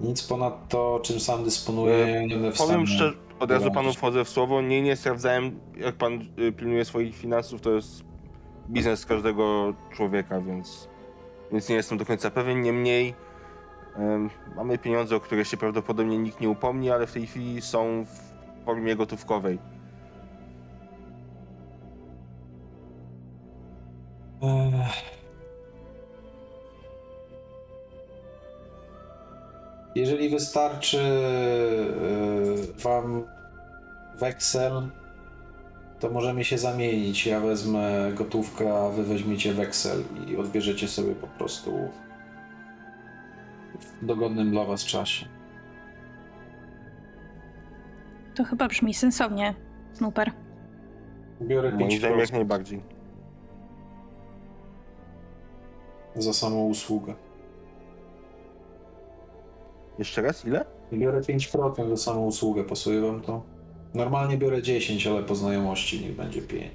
Nic 0.00 0.22
ponad 0.22 0.68
to, 0.68 1.00
czym 1.02 1.20
sam 1.20 1.44
dysponuję, 1.44 2.26
nie 2.28 2.34
będę 2.34 2.52
w 2.52 2.58
Powiem 2.58 2.86
szczerze, 2.86 3.12
od 3.40 3.50
razu 3.50 3.70
panu 3.70 3.92
wchodzę 3.92 4.24
w 4.24 4.28
słowo. 4.28 4.62
Nie, 4.62 4.82
nie 4.82 4.96
sprawdzałem, 4.96 5.60
jak 5.76 5.94
pan 5.94 6.20
y, 6.38 6.52
pilnuje 6.52 6.84
swoich 6.84 7.16
finansów. 7.16 7.60
To 7.60 7.70
jest 7.70 8.04
biznes 8.70 9.06
każdego 9.06 9.74
człowieka, 9.92 10.40
więc, 10.40 10.88
więc 11.52 11.68
nie 11.68 11.74
jestem 11.74 11.98
do 11.98 12.06
końca 12.06 12.30
pewien. 12.30 12.62
Niemniej 12.62 13.14
em, 13.96 14.30
mamy 14.56 14.78
pieniądze, 14.78 15.16
o 15.16 15.20
które 15.20 15.44
się 15.44 15.56
prawdopodobnie 15.56 16.18
nikt 16.18 16.40
nie 16.40 16.48
upomni, 16.48 16.90
ale 16.90 17.06
w 17.06 17.12
tej 17.12 17.26
chwili 17.26 17.62
są 17.62 18.04
w 18.04 18.64
formie 18.64 18.96
gotówkowej. 18.96 19.58
Ech. 24.42 25.15
Jeżeli 29.96 30.28
wystarczy 30.28 31.00
e, 31.00 32.82
wam 32.82 33.24
weksel, 34.18 34.88
to 36.00 36.10
możemy 36.10 36.44
się 36.44 36.58
zamienić. 36.58 37.26
Ja 37.26 37.40
wezmę 37.40 38.12
gotówkę, 38.14 38.78
a 38.78 38.88
wy 38.88 39.04
weźmiecie 39.04 39.52
weksel 39.54 40.02
i 40.28 40.36
odbierzecie 40.36 40.88
sobie 40.88 41.14
po 41.14 41.26
prostu 41.26 41.88
w 43.80 44.06
dogodnym 44.06 44.50
dla 44.50 44.64
was 44.64 44.84
czasie. 44.84 45.26
To 48.34 48.44
chyba 48.44 48.68
brzmi 48.68 48.94
sensownie, 48.94 49.54
Snooper. 49.92 50.32
Biorę 51.40 51.68
Moim 51.68 51.78
5 51.78 51.98
zdaniem 51.98 52.18
jak 52.18 52.32
najbardziej. 52.32 52.82
za 56.16 56.32
samą 56.32 56.66
usługę. 56.66 57.14
Jeszcze 59.98 60.22
raz, 60.22 60.44
ile? 60.44 60.64
Biorę 60.92 61.20
5% 61.20 61.88
za 61.88 61.96
samą 61.96 62.26
usługę, 62.26 62.64
pasuje 62.64 63.00
wam 63.00 63.20
to? 63.20 63.42
Normalnie 63.94 64.38
biorę 64.38 64.62
10, 64.62 65.06
ale 65.06 65.22
po 65.22 65.34
znajomości 65.34 66.00
niech 66.00 66.16
będzie 66.16 66.42
5. 66.42 66.72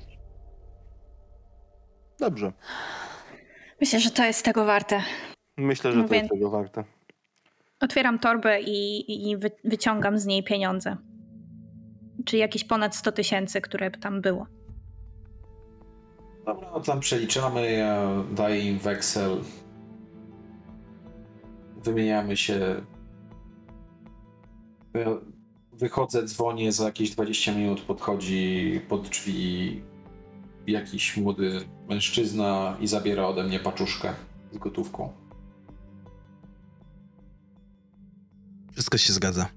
Dobrze. 2.20 2.54
Myślę, 3.82 4.00
że 4.00 4.12
to 4.12 4.24
jest 4.24 4.46
tego 4.46 4.66
warte. 4.66 5.02
Myślę, 5.58 5.92
że 5.92 5.98
No 5.98 6.08
to 6.08 6.16
jest 6.16 6.30
tego 6.30 6.50
warte. 6.50 6.84
Otwieram 7.80 8.20
torbę 8.20 8.62
i, 8.62 9.30
i 9.30 9.38
wy, 9.38 9.52
wyciągam 9.64 10.18
z 10.18 10.26
niej 10.26 10.44
pieniądze. 10.44 10.98
Czy 12.26 12.38
jakieś 12.38 12.64
ponad 12.64 12.96
100 12.96 13.12
tysięcy, 13.12 13.62
które 13.62 13.92
tam 13.92 14.22
było. 14.22 14.48
Dobra, 16.46 16.72
no 16.74 16.80
tam 16.80 17.00
przeliczamy, 17.00 17.72
ja 17.72 18.24
daję 18.32 18.62
im 18.72 18.80
weksel. 18.80 19.38
Wymieniamy 21.84 22.38
się. 22.38 22.82
Wychodzę, 25.74 26.24
dzwonię, 26.24 26.72
za 26.72 26.86
jakieś 26.86 27.10
20 27.10 27.56
minut 27.56 27.82
podchodzi 27.82 28.82
pod 28.90 29.10
drzwi 29.10 29.82
jakiś 30.68 31.18
młody 31.18 31.66
mężczyzna 31.90 32.78
i 32.80 32.88
zabiera 32.88 33.28
ode 33.28 33.44
mnie 33.44 33.60
paczuszkę 33.60 34.14
z 34.52 34.58
gotówką. 34.58 35.14
Wszystko 38.72 38.98
się 38.98 39.14
zgadza. 39.14 39.48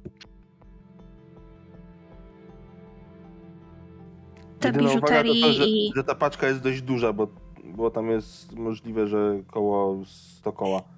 Te 4.61 4.69
Jedyna 4.69 4.93
uwaga 4.93 5.23
to 5.23 5.53
że, 5.53 5.67
i... 5.67 5.93
że 5.97 6.05
ta 6.05 6.15
paczka 6.15 6.49
jest 6.49 6.61
dość 6.61 6.83
duża, 6.83 7.13
bo, 7.13 7.29
bo 7.65 7.91
tam 7.91 8.11
jest 8.11 8.57
możliwe, 8.57 9.09
że 9.09 9.43
koło 9.47 10.05
100 10.05 10.53
koła. 10.53 10.94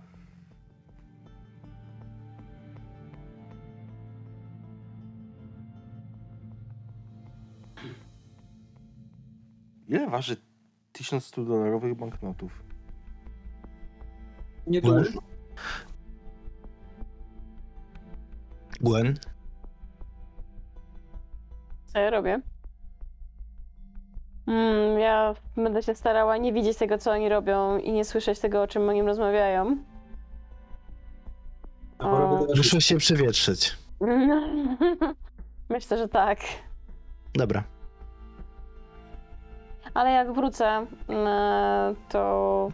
Ile 9.88 10.10
waży 10.10 10.36
1100 10.92 11.44
dolarowych 11.44 11.94
banknotów? 11.94 12.64
Niedużo. 14.66 15.20
Gwen, 18.80 19.18
Co 21.86 21.98
ja 21.98 22.10
robię? 22.10 22.40
Mm, 24.46 24.98
ja 24.98 25.34
będę 25.56 25.82
się 25.82 25.94
starała 25.94 26.36
nie 26.36 26.52
widzieć 26.52 26.78
tego, 26.78 26.98
co 26.98 27.10
oni 27.10 27.28
robią 27.28 27.78
i 27.78 27.92
nie 27.92 28.04
słyszeć 28.04 28.38
tego, 28.38 28.62
o 28.62 28.66
czym 28.66 28.88
oni 28.88 29.02
rozmawiają. 29.02 29.76
Muszę 32.56 32.80
się 32.80 32.96
przewietrzyć. 32.96 33.78
Myślę, 35.70 35.98
że 35.98 36.08
tak. 36.08 36.38
Dobra. 37.34 37.76
Ale 39.97 40.10
jak 40.10 40.32
wrócę, 40.32 40.86
mm, 41.09 41.97
to 42.09 42.68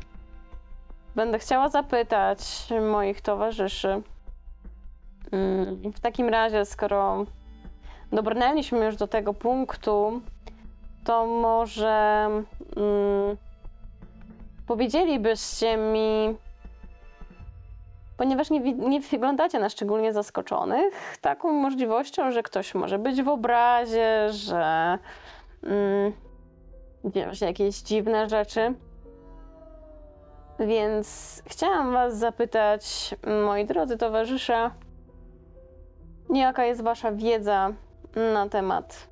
będę 1.14 1.38
chciała 1.38 1.68
zapytać 1.68 2.38
moich 2.92 3.20
towarzyszy. 3.20 4.02
Mm, 5.32 5.92
W 5.92 6.00
takim 6.00 6.28
razie, 6.28 6.64
skoro 6.64 7.26
dobrnęliśmy 8.12 8.84
już 8.84 8.96
do 8.96 9.06
tego 9.06 9.34
punktu, 9.34 10.20
to 11.04 11.26
może 11.26 12.28
mm, 12.76 13.36
powiedzielibyście 14.66 15.76
mi, 15.76 16.36
ponieważ 18.16 18.50
nie, 18.50 18.60
nie 18.72 19.00
wyglądacie 19.00 19.58
na 19.58 19.68
szczególnie 19.68 20.12
zaskoczonych 20.12 21.18
taką 21.20 21.52
możliwością, 21.52 22.30
że 22.30 22.42
ktoś 22.42 22.74
może 22.74 22.98
być 22.98 23.22
w 23.22 23.28
obrazie, 23.28 24.28
że 24.30 24.98
mm, 25.62 26.12
dzieją 27.04 27.34
się 27.34 27.46
jakieś 27.46 27.76
dziwne 27.76 28.28
rzeczy. 28.28 28.74
Więc 30.58 31.42
chciałam 31.46 31.92
Was 31.92 32.18
zapytać, 32.18 33.14
moi 33.44 33.66
drodzy 33.66 33.96
towarzysze, 33.96 34.70
jaka 36.34 36.64
jest 36.64 36.82
Wasza 36.82 37.12
wiedza 37.12 37.72
na 38.34 38.48
temat 38.48 39.08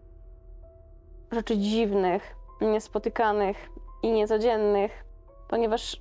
rzeczy 1.32 1.58
dziwnych, 1.58 2.36
niespotykanych 2.60 3.70
i 4.02 4.12
niecodziennych, 4.12 5.04
ponieważ 5.48 6.00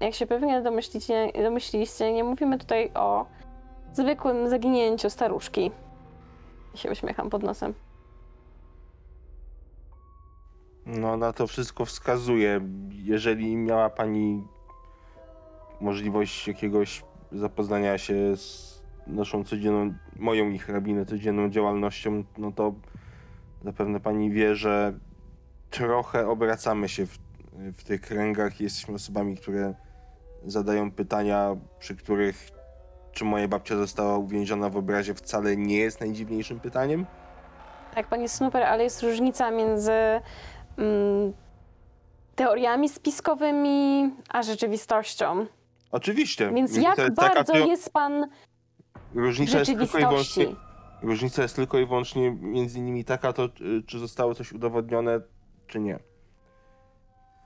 jak 0.00 0.14
się 0.14 0.26
pewnie 0.26 0.62
domyślicie, 0.62 1.32
domyśliliście, 1.42 2.12
nie 2.12 2.24
mówimy 2.24 2.58
tutaj 2.58 2.90
o 2.94 3.26
zwykłym 3.92 4.48
zaginięciu 4.48 5.10
staruszki. 5.10 5.70
I 6.74 6.78
się 6.78 6.90
uśmiecham 6.90 7.30
pod 7.30 7.42
nosem. 7.42 7.74
No 10.88 11.16
na 11.16 11.32
to 11.32 11.46
wszystko 11.46 11.84
wskazuje. 11.84 12.60
Jeżeli 12.90 13.56
miała 13.56 13.90
pani 13.90 14.44
możliwość 15.80 16.48
jakiegoś 16.48 17.04
zapoznania 17.32 17.98
się 17.98 18.36
z 18.36 18.78
naszą 19.06 19.44
codzienną, 19.44 19.94
moją 20.16 20.50
i 20.50 20.58
hrabinę 20.58 21.06
codzienną 21.06 21.50
działalnością, 21.50 22.24
no 22.38 22.52
to 22.52 22.74
zapewne 23.64 24.00
pani 24.00 24.30
wie, 24.30 24.56
że 24.56 24.92
trochę 25.70 26.28
obracamy 26.28 26.88
się 26.88 27.06
w, 27.06 27.18
w 27.52 27.84
tych 27.84 28.00
kręgach. 28.00 28.60
Jesteśmy 28.60 28.94
osobami, 28.94 29.36
które 29.36 29.74
zadają 30.44 30.90
pytania, 30.90 31.56
przy 31.78 31.96
których 31.96 32.50
czy 33.12 33.24
moja 33.24 33.48
babcia 33.48 33.76
została 33.76 34.18
uwięziona 34.18 34.70
w 34.70 34.76
obrazie 34.76 35.14
wcale 35.14 35.56
nie 35.56 35.78
jest 35.78 36.00
najdziwniejszym 36.00 36.60
pytaniem. 36.60 37.06
Tak, 37.94 38.06
panie 38.06 38.28
Snooper, 38.28 38.62
ale 38.62 38.84
jest 38.84 39.02
różnica 39.02 39.50
między 39.50 39.92
teoriami 42.36 42.88
spiskowymi 42.88 44.10
a 44.28 44.42
rzeczywistością. 44.42 45.46
Oczywiście. 45.90 46.52
Więc 46.54 46.76
jak 46.76 47.14
bardzo 47.14 47.56
jest 47.56 47.92
pan 47.92 48.28
Różnica 49.14 49.58
jest 49.58 49.70
tylko 49.70 49.98
i 49.98 50.00
wyłącznie? 50.00 50.46
Różnica 51.02 51.42
jest 51.42 51.56
tylko 51.56 51.78
i 51.78 51.86
wyłącznie 51.86 52.30
między 52.30 52.80
nimi 52.80 53.04
taka, 53.04 53.32
to 53.32 53.44
y, 53.44 53.82
czy 53.86 53.98
zostało 53.98 54.34
coś 54.34 54.52
udowodnione, 54.52 55.20
czy 55.66 55.80
nie. 55.80 55.98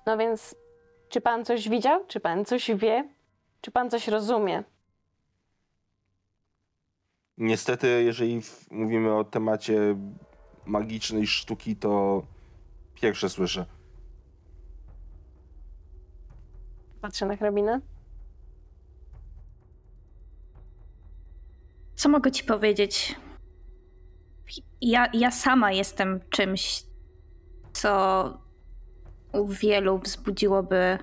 No 0.07 0.17
więc, 0.19 0.55
czy 1.09 1.21
pan 1.21 1.45
coś 1.45 1.69
widział? 1.69 2.05
Czy 2.07 2.21
pan 2.21 2.45
coś 2.45 2.71
wie? 2.75 3.09
Czy 3.61 3.71
pan 3.71 3.91
coś 3.91 4.09
rozumie? 4.09 4.65
Niestety, 7.39 8.03
jeżeli 8.03 8.41
mówimy 8.71 9.15
o 9.15 9.25
temacie 9.25 9.97
magicznej 10.67 11.27
sztuki, 11.27 11.77
to 11.77 12.23
pierwsze 12.95 13.29
słyszę. 13.29 13.67
Patrzę 17.01 17.27
na 17.27 17.37
hrabinę. 17.37 17.81
Co 21.95 22.09
mogę 22.09 22.33
ci 22.33 22.45
powiedzieć? 22.45 23.17
Ja, 24.81 25.07
ja 25.13 25.31
sama 25.31 25.73
jestem 25.73 26.21
czymś, 26.31 26.83
co 27.73 28.25
u 29.33 29.47
wielu 29.47 29.99
wzbudziłoby 29.99 30.99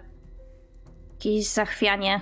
jakieś 1.12 1.48
zachwianie. 1.48 2.22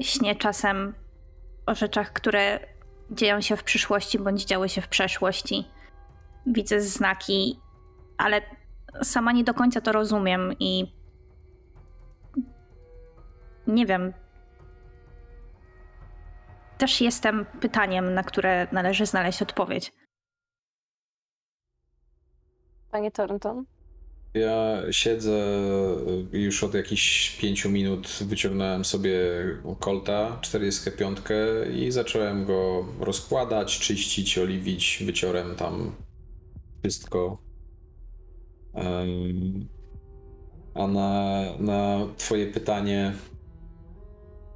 Śnię 0.00 0.36
czasem 0.36 0.94
o 1.66 1.74
rzeczach, 1.74 2.12
które 2.12 2.60
dzieją 3.10 3.40
się 3.40 3.56
w 3.56 3.64
przyszłości 3.64 4.18
bądź 4.18 4.44
działy 4.44 4.68
się 4.68 4.80
w 4.80 4.88
przeszłości. 4.88 5.64
Widzę 6.50 6.80
znaki, 6.80 7.60
ale 8.18 8.42
sama 9.02 9.32
nie 9.32 9.44
do 9.44 9.54
końca 9.54 9.80
to 9.80 9.92
rozumiem 9.92 10.54
i 10.60 10.92
nie 13.66 13.86
wiem, 13.86 14.12
też 16.78 17.00
jestem 17.00 17.46
pytaniem, 17.60 18.14
na 18.14 18.22
które 18.22 18.66
należy 18.72 19.06
znaleźć 19.06 19.42
odpowiedź. 19.42 19.92
Panie 22.90 23.10
Thornton. 23.10 23.64
Ja 24.34 24.82
siedzę 24.90 25.38
już 26.32 26.64
od 26.64 26.74
jakichś 26.74 27.36
pięciu 27.36 27.70
minut, 27.70 28.18
wyciągnąłem 28.20 28.84
sobie 28.84 29.18
kolta 29.80 30.38
45 30.40 31.18
i 31.74 31.90
zacząłem 31.90 32.46
go 32.46 32.86
rozkładać, 33.00 33.78
czyścić, 33.78 34.38
oliwić, 34.38 35.02
wyciorem 35.06 35.56
tam 35.56 35.92
wszystko. 36.82 37.38
A 40.74 40.86
na, 40.86 41.42
na 41.58 42.06
twoje 42.16 42.46
pytanie 42.46 43.14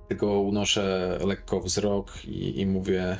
Tylko 0.09 0.41
unoszę 0.41 1.19
lekko 1.27 1.61
wzrok 1.61 2.25
i, 2.25 2.61
i 2.61 2.67
mówię. 2.67 3.17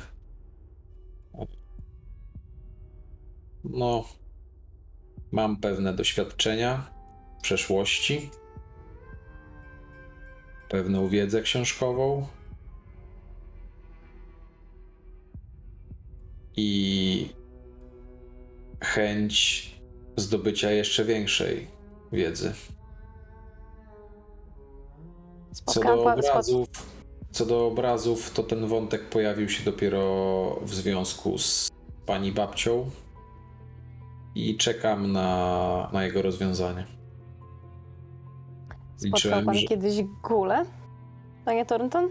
No, 3.63 4.05
mam 5.31 5.57
pewne 5.57 5.93
doświadczenia 5.93 6.91
w 7.39 7.41
przeszłości, 7.41 8.29
pewną 10.69 11.07
wiedzę 11.07 11.41
książkową 11.41 12.27
i 16.57 17.29
chęć 18.83 19.65
zdobycia 20.17 20.71
jeszcze 20.71 21.05
większej 21.05 21.67
wiedzy. 22.11 22.53
Co 25.65 25.81
do 25.81 26.03
obrazów, 26.03 26.67
co 27.31 27.45
do 27.45 27.67
obrazów, 27.67 28.33
to 28.33 28.43
ten 28.43 28.67
wątek 28.67 29.09
pojawił 29.09 29.49
się 29.49 29.63
dopiero 29.63 30.59
w 30.61 30.73
związku 30.73 31.37
z 31.37 31.69
pani 32.05 32.31
babcią 32.31 32.89
i 34.35 34.57
czekam 34.57 35.11
na, 35.11 35.89
na 35.93 36.03
jego 36.03 36.21
rozwiązanie. 36.21 36.85
Spotkał 38.95 39.11
Liczyłem, 39.15 39.45
pan 39.45 39.55
że... 39.55 39.61
kiedyś 39.61 40.03
gulę, 40.23 40.65
panie 41.45 41.65
Thornton? 41.65 42.07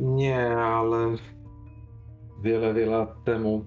Nie, 0.00 0.48
ale 0.56 1.16
wiele, 2.42 2.74
wiele 2.74 2.98
lat 2.98 3.24
temu 3.24 3.64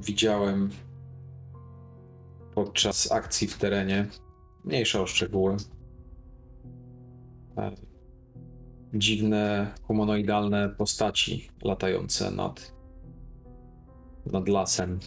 widziałem 0.00 0.70
podczas 2.54 3.12
akcji 3.12 3.48
w 3.48 3.58
terenie, 3.58 4.06
mniejsza 4.64 5.00
o 5.00 5.06
szczegóły, 5.06 5.56
e, 7.58 7.72
dziwne, 8.94 9.74
humanoidalne 9.82 10.68
postaci 10.68 11.48
latające 11.62 12.30
nad, 12.30 12.74
nad 14.26 14.48
lasem. 14.48 14.98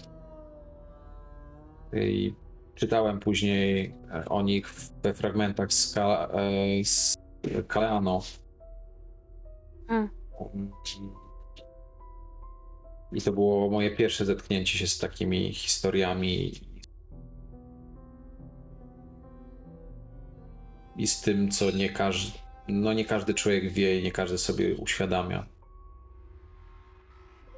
I 1.94 2.34
czytałem 2.76 3.20
później 3.20 3.96
e, 4.12 4.26
o 4.26 4.42
nich 4.42 4.74
we 5.04 5.14
fragmentach 5.14 5.74
z, 5.74 5.94
Ka- 5.94 6.28
e, 6.34 6.84
z 6.84 7.16
Kaleano. 7.68 8.22
Mm. 9.90 10.10
I 13.12 13.22
to 13.22 13.32
było 13.32 13.70
moje 13.70 13.92
pierwsze 13.92 14.26
zetknięcie 14.26 14.78
się 14.78 14.88
z 14.88 14.98
takimi 14.98 15.54
historiami 15.54 16.52
i 20.98 21.08
z 21.08 21.22
tym, 21.22 21.52
co 21.52 21.72
nie 21.72 21.90
każdy, 21.90 22.32
no 22.68 22.94
nie 22.94 23.06
każdy 23.06 23.34
człowiek 23.34 23.72
wie 23.72 24.00
i 24.00 24.04
nie 24.04 24.12
każdy 24.12 24.38
sobie 24.38 24.76
uświadamia. 24.76 25.46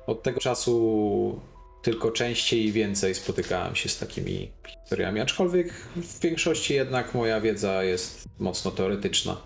Od 0.07 0.23
tego 0.23 0.39
czasu 0.39 1.39
tylko 1.81 2.11
częściej 2.11 2.65
i 2.65 2.71
więcej 2.71 3.15
spotykałem 3.15 3.75
się 3.75 3.89
z 3.89 3.99
takimi 3.99 4.51
historiami, 4.67 5.19
aczkolwiek 5.19 5.73
w 5.95 6.19
większości 6.19 6.73
jednak 6.73 7.13
moja 7.13 7.41
wiedza 7.41 7.83
jest 7.83 8.29
mocno 8.39 8.71
teoretyczna. 8.71 9.37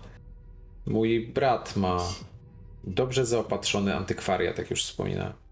Mój 0.86 1.26
brat 1.26 1.76
ma 1.76 1.98
dobrze 2.84 3.26
zaopatrzony 3.26 3.96
antykwariat, 3.96 4.58
jak 4.58 4.70
już 4.70 4.84
wspominałem. 4.84 5.45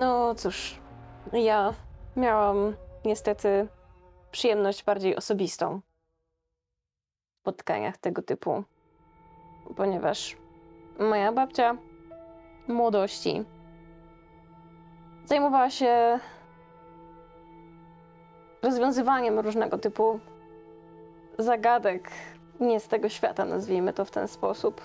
No 0.00 0.34
cóż, 0.34 0.78
ja 1.32 1.74
miałam 2.16 2.76
niestety 3.04 3.68
przyjemność 4.30 4.84
bardziej 4.84 5.16
osobistą 5.16 5.80
w 7.36 7.40
spotkaniach 7.40 7.96
tego 7.96 8.22
typu, 8.22 8.64
ponieważ 9.76 10.36
moja 10.98 11.32
babcia 11.32 11.76
w 12.68 12.72
młodości 12.72 13.44
zajmowała 15.24 15.70
się 15.70 16.20
rozwiązywaniem 18.62 19.38
różnego 19.38 19.78
typu 19.78 20.20
zagadek 21.38 22.10
nie 22.60 22.80
z 22.80 22.88
tego 22.88 23.08
świata, 23.08 23.44
nazwijmy 23.44 23.92
to 23.92 24.04
w 24.04 24.10
ten 24.10 24.28
sposób, 24.28 24.80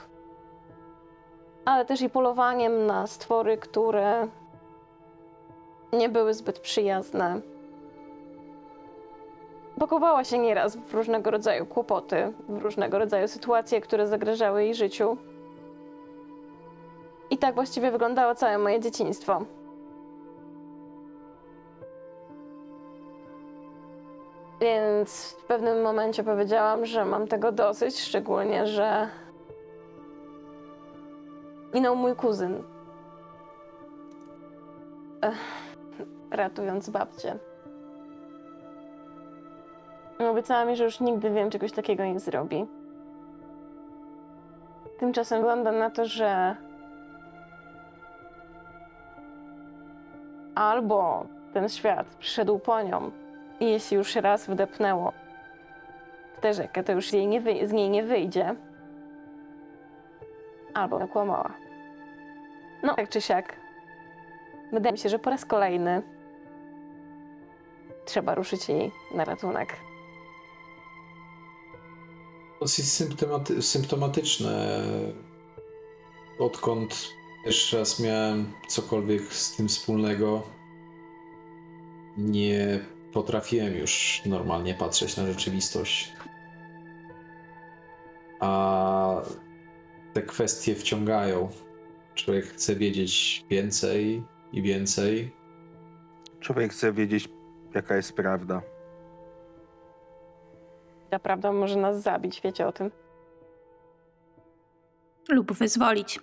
ale 1.65 1.85
też 1.85 2.01
i 2.01 2.09
polowaniem 2.09 2.85
na 2.85 3.07
stwory, 3.07 3.57
które 3.57 4.27
nie 5.93 6.09
były 6.09 6.33
zbyt 6.33 6.59
przyjazne. 6.59 7.41
Pakowała 9.79 10.23
się 10.23 10.37
nieraz 10.37 10.75
w 10.75 10.93
różnego 10.93 11.31
rodzaju 11.31 11.65
kłopoty, 11.65 12.33
w 12.49 12.57
różnego 12.57 12.99
rodzaju 12.99 13.27
sytuacje, 13.27 13.81
które 13.81 14.07
zagrażały 14.07 14.63
jej 14.63 14.75
życiu. 14.75 15.17
I 17.29 17.37
tak 17.37 17.55
właściwie 17.55 17.91
wyglądało 17.91 18.35
całe 18.35 18.57
moje 18.57 18.79
dzieciństwo. 18.79 19.45
Więc 24.61 25.35
w 25.39 25.45
pewnym 25.45 25.81
momencie 25.81 26.23
powiedziałam, 26.23 26.85
że 26.85 27.05
mam 27.05 27.27
tego 27.27 27.51
dosyć, 27.51 27.99
szczególnie, 27.99 28.67
że 28.67 29.09
minął 31.73 31.95
mój 31.95 32.15
kuzyn. 32.15 32.63
Ech 35.21 35.70
ratując 36.31 36.89
babcię. 36.89 37.37
Obiecała 40.31 40.65
mi, 40.65 40.75
że 40.75 40.83
już 40.83 40.99
nigdy 40.99 41.29
wiem 41.29 41.49
czegoś 41.49 41.71
takiego 41.71 42.05
nie 42.05 42.19
zrobi. 42.19 42.65
Tymczasem 44.99 45.37
wygląda 45.39 45.71
na 45.71 45.89
to, 45.89 46.05
że 46.05 46.55
albo 50.55 51.25
ten 51.53 51.69
świat 51.69 52.07
przyszedł 52.19 52.59
po 52.59 52.81
nią 52.81 53.11
i 53.59 53.65
jeśli 53.71 53.97
już 53.97 54.15
raz 54.15 54.47
wdepnęło 54.49 55.13
w 56.37 56.39
tę 56.41 56.53
rzekę, 56.53 56.83
to 56.83 56.91
już 56.91 57.13
jej 57.13 57.27
nie 57.27 57.41
wy- 57.41 57.67
z 57.67 57.71
niej 57.71 57.89
nie 57.89 58.03
wyjdzie, 58.03 58.55
albo 60.73 60.99
nakłamała. 60.99 61.53
No, 62.83 62.95
tak 62.95 63.09
czy 63.09 63.21
siak, 63.21 63.55
wydaje 64.71 64.91
mi 64.93 64.97
się, 64.99 65.09
że 65.09 65.19
po 65.19 65.29
raz 65.29 65.45
kolejny 65.45 66.01
trzeba 68.11 68.35
ruszyć 68.35 68.69
jej 68.69 68.91
na 69.15 69.25
ratunek. 69.25 69.77
Dosyć 72.59 72.85
symptomaty- 72.85 73.61
symptomatyczne. 73.61 74.83
Odkąd 76.39 77.13
pierwszy 77.45 77.77
raz 77.77 77.99
miałem 77.99 78.53
cokolwiek 78.67 79.33
z 79.33 79.55
tym 79.55 79.67
wspólnego, 79.67 80.43
nie 82.17 82.79
potrafiłem 83.13 83.73
już 83.73 84.21
normalnie 84.25 84.73
patrzeć 84.73 85.17
na 85.17 85.25
rzeczywistość. 85.25 86.13
A 88.39 89.21
te 90.13 90.21
kwestie 90.21 90.75
wciągają. 90.75 91.49
Człowiek 92.15 92.45
chce 92.45 92.75
wiedzieć 92.75 93.45
więcej 93.49 94.23
i 94.53 94.61
więcej. 94.61 95.31
Człowiek 96.39 96.71
chce 96.71 96.93
wiedzieć, 96.93 97.29
jaka 97.75 97.95
jest 97.95 98.15
prawda. 98.15 98.61
Ta 101.09 101.19
prawda 101.19 101.51
może 101.51 101.79
nas 101.79 102.01
zabić, 102.01 102.41
wiecie 102.41 102.67
o 102.67 102.71
tym. 102.71 102.91
Lub 105.29 105.53
wyzwolić. 105.53 106.19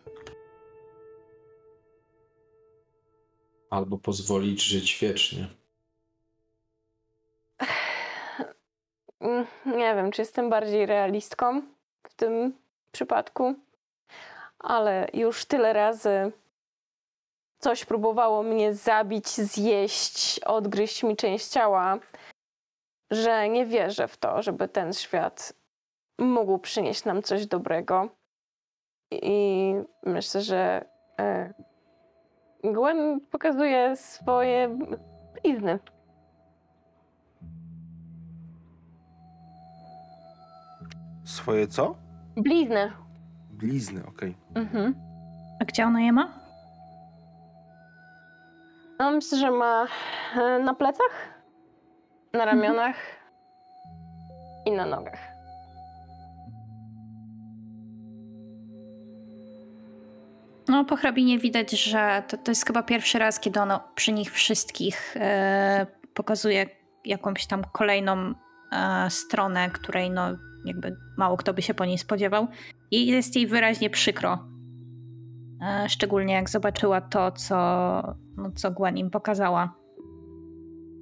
Albo 3.70 3.98
pozwolić 3.98 4.62
żyć 4.62 4.98
wiecznie. 5.00 5.48
Nie 9.66 9.94
wiem, 9.94 10.10
czy 10.10 10.22
jestem 10.22 10.50
bardziej 10.50 10.86
realistką 10.86 11.62
w 12.02 12.14
tym 12.14 12.52
przypadku, 12.92 13.54
ale 14.58 15.08
już 15.14 15.44
tyle 15.44 15.72
razy 15.72 16.32
coś 17.58 17.84
próbowało 17.84 18.42
mnie 18.42 18.74
zabić, 18.74 19.28
zjeść, 19.28 20.40
odgryźć 20.40 21.02
mi 21.02 21.16
część 21.16 21.46
ciała, 21.46 21.98
że 23.10 23.48
nie 23.48 23.66
wierzę 23.66 24.08
w 24.08 24.16
to, 24.16 24.42
żeby 24.42 24.68
ten 24.68 24.92
świat 24.92 25.52
mógł 26.18 26.58
przynieść 26.58 27.04
nam 27.04 27.22
coś 27.22 27.46
dobrego. 27.46 28.08
I 29.12 29.74
myślę, 30.02 30.40
że 30.40 30.84
e, 31.20 31.54
Gwen 32.64 33.20
pokazuje 33.30 33.96
swoje 33.96 34.78
blizny. 35.42 35.78
Swoje 41.24 41.66
co? 41.66 41.94
Blizny. 42.36 42.92
Blizny, 43.50 44.06
okej. 44.06 44.36
Mhm. 44.54 44.94
A 45.60 45.64
gdzie 45.64 45.86
ona 45.86 46.00
je 46.00 46.12
ma? 46.12 46.37
No, 48.98 49.10
myślę, 49.10 49.38
że 49.38 49.50
ma 49.50 49.86
e, 50.36 50.58
na 50.58 50.74
plecach. 50.74 51.34
na 52.32 52.44
ramionach 52.44 52.96
i 54.66 54.72
na 54.72 54.86
nogach. 54.86 55.18
No, 60.68 60.84
po 60.84 60.96
hrabinie 60.96 61.38
widać, 61.38 61.70
że 61.70 62.22
to, 62.28 62.36
to 62.36 62.50
jest 62.50 62.66
chyba 62.66 62.82
pierwszy 62.82 63.18
raz, 63.18 63.40
kiedy 63.40 63.60
ono 63.60 63.80
przy 63.94 64.12
nich 64.12 64.32
wszystkich 64.32 65.16
e, 65.16 65.86
pokazuje 66.14 66.66
jakąś 67.04 67.46
tam 67.46 67.64
kolejną 67.72 68.34
e, 68.72 69.10
stronę, 69.10 69.70
której 69.70 70.10
no 70.10 70.28
jakby 70.64 70.96
mało 71.16 71.36
kto 71.36 71.54
by 71.54 71.62
się 71.62 71.74
po 71.74 71.84
niej 71.84 71.98
spodziewał. 71.98 72.48
I 72.90 73.06
jest 73.06 73.36
jej 73.36 73.46
wyraźnie 73.46 73.90
przykro. 73.90 74.57
E, 75.62 75.88
szczególnie 75.88 76.34
jak 76.34 76.50
zobaczyła 76.50 77.00
to, 77.00 77.32
co, 77.32 77.56
no, 78.36 78.50
co 78.54 78.70
Gwen 78.70 78.98
im 78.98 79.10
pokazała. 79.10 79.74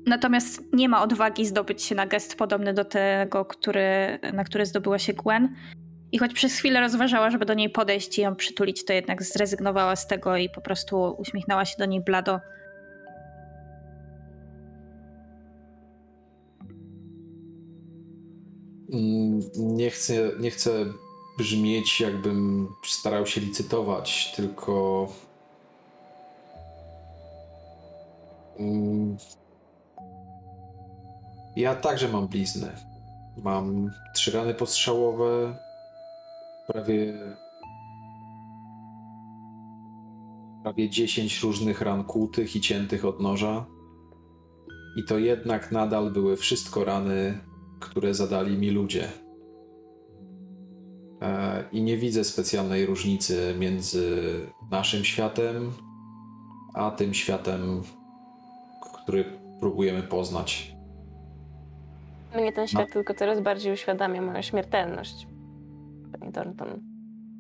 Natomiast 0.07 0.73
nie 0.73 0.89
ma 0.89 1.03
odwagi 1.03 1.47
zdobyć 1.47 1.83
się 1.83 1.95
na 1.95 2.07
gest 2.07 2.37
podobny 2.37 2.75
do 2.75 2.85
tego, 2.85 3.45
który, 3.45 4.19
na 4.33 4.45
który 4.45 4.67
zdobyła 4.67 4.99
się 4.99 5.13
Gwen. 5.13 5.55
I 6.13 6.19
choć 6.19 6.33
przez 6.33 6.59
chwilę 6.59 6.81
rozważała, 6.81 7.31
żeby 7.31 7.45
do 7.47 7.55
niej 7.55 7.71
podejść 7.71 8.19
i 8.19 8.23
ją 8.23 8.35
przytulić, 8.37 8.85
to 8.85 8.93
jednak 8.93 9.23
zrezygnowała 9.23 9.97
z 9.97 10.07
tego 10.07 10.37
i 10.37 10.49
po 10.49 10.61
prostu 10.61 11.17
uśmiechnęła 11.19 11.65
się 11.65 11.75
do 11.79 11.87
niej 11.87 12.01
blado. 12.01 12.41
Mm, 18.93 19.41
Nie 19.57 19.91
chcę, 19.91 20.15
nie 20.41 20.51
chcę 20.51 20.71
brzmieć, 21.39 22.01
jakbym 22.01 22.69
starał 22.85 23.27
się 23.27 23.41
licytować, 23.41 24.33
tylko. 24.37 25.09
Mm, 28.59 29.17
Ja 31.57 31.75
także 31.75 32.09
mam 32.09 32.29
blizny. 32.29 32.73
Mam 33.37 33.91
trzy 34.15 34.31
rany 34.31 34.55
postrzałowe, 34.55 35.59
prawie. 36.67 37.15
prawie 40.63 40.91
10 40.91 41.41
różnych 41.43 41.81
ran 41.81 42.05
kłutych 42.05 42.57
i 42.57 42.61
ciętych 42.61 43.05
od 43.05 43.21
noża. 43.21 43.67
I 44.97 45.05
to 45.05 45.19
jednak 45.19 45.73
nadal 45.73 46.13
były 46.13 46.37
wszystko 46.37 46.85
rany, 46.85 47.41
które 47.81 48.15
zadali 48.15 48.59
mi 48.59 48.71
ludzie. 48.71 49.26
E, 51.23 51.65
I 51.73 51.83
nie 51.83 51.97
widzę 51.97 52.25
specjalnej 52.25 52.87
różnicy 52.87 53.55
między 53.59 54.21
naszym 54.71 55.05
światem 55.05 55.73
a 56.75 56.91
tym 56.91 57.15
światem, 57.15 57.83
który 59.03 59.25
próbujemy 59.61 60.03
poznać. 60.03 60.73
Mnie 62.37 62.53
ten 62.53 62.67
świat 62.69 62.93
tylko 62.93 63.15
coraz 63.15 63.41
bardziej 63.41 63.73
uświadamia 63.73 64.23
moją 64.23 64.43
śmiertelność. 64.43 65.27
Pani 66.21 66.33
Thornton. 66.33 66.81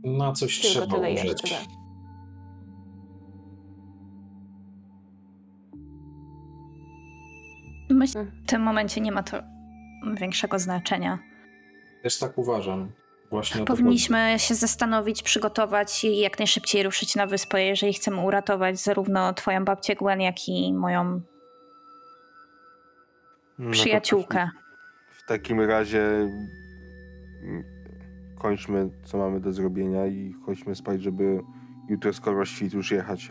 Na 0.04 0.32
coś 0.32 0.60
Tylko 0.60 0.72
trzeba 0.72 0.96
tyle 0.96 1.08
umrzeć. 1.10 1.26
jeszcze. 1.42 1.56
Myślę, 7.90 8.20
Mm. 8.20 8.32
w 8.44 8.46
tym 8.50 8.62
momencie 8.62 9.00
nie 9.00 9.12
ma 9.12 9.22
to 9.22 9.36
większego 10.20 10.58
znaczenia. 10.58 11.18
Też 12.02 12.18
tak 12.18 12.38
uważam. 12.38 12.90
Właśnie 13.30 13.64
Powinniśmy 13.64 14.34
się 14.38 14.54
zastanowić, 14.54 15.22
przygotować 15.22 16.04
i 16.04 16.18
jak 16.18 16.38
najszybciej 16.38 16.82
ruszyć 16.82 17.16
na 17.16 17.26
wyspę, 17.26 17.62
jeżeli 17.62 17.92
chcemy 17.92 18.20
uratować 18.20 18.78
zarówno 18.80 19.32
twoją 19.34 19.64
babcię 19.64 19.96
Gwen, 19.96 20.20
jak 20.20 20.48
i 20.48 20.74
moją 20.74 21.20
No 23.58 23.70
przyjaciółkę. 23.70 24.50
W 25.10 25.26
takim 25.28 25.60
razie 25.60 26.28
kończmy, 28.38 28.90
co 29.04 29.18
mamy 29.18 29.40
do 29.40 29.52
zrobienia 29.52 30.06
i 30.06 30.34
chodźmy 30.46 30.74
spać, 30.74 31.02
żeby 31.02 31.40
jutro 31.88 32.12
skoro 32.12 32.44
świt 32.44 32.72
już 32.72 32.90
jechać. 32.90 33.30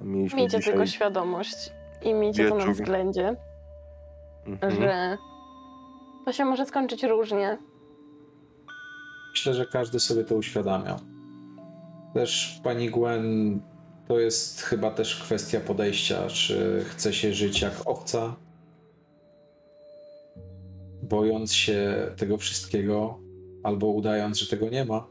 A 0.00 0.04
mieliśmy 0.04 0.36
Miejcie 0.38 0.58
dzisiaj... 0.58 0.72
tego 0.72 0.86
świadomość 0.86 1.70
i 2.02 2.14
miejcie 2.14 2.48
to 2.48 2.54
na 2.54 2.60
wieczór. 2.60 2.74
względzie, 2.74 3.36
Mhm. 4.46 4.72
że 4.82 5.16
to 6.24 6.32
się 6.32 6.44
może 6.44 6.66
skończyć 6.66 7.02
różnie. 7.04 7.58
Myślę, 9.36 9.54
że 9.54 9.66
każdy 9.66 10.00
sobie 10.00 10.24
to 10.24 10.36
uświadamia. 10.36 10.96
Też 12.14 12.60
pani 12.64 12.90
Gwen, 12.90 13.60
to 14.08 14.20
jest 14.20 14.60
chyba 14.60 14.90
też 14.90 15.16
kwestia 15.16 15.60
podejścia, 15.60 16.28
czy 16.28 16.84
chce 16.88 17.12
się 17.12 17.34
żyć 17.34 17.60
jak 17.60 17.72
owca, 17.84 18.36
bojąc 21.02 21.52
się 21.52 22.10
tego 22.16 22.38
wszystkiego, 22.38 23.18
albo 23.62 23.86
udając, 23.86 24.38
że 24.38 24.46
tego 24.46 24.68
nie 24.68 24.84
ma, 24.84 25.06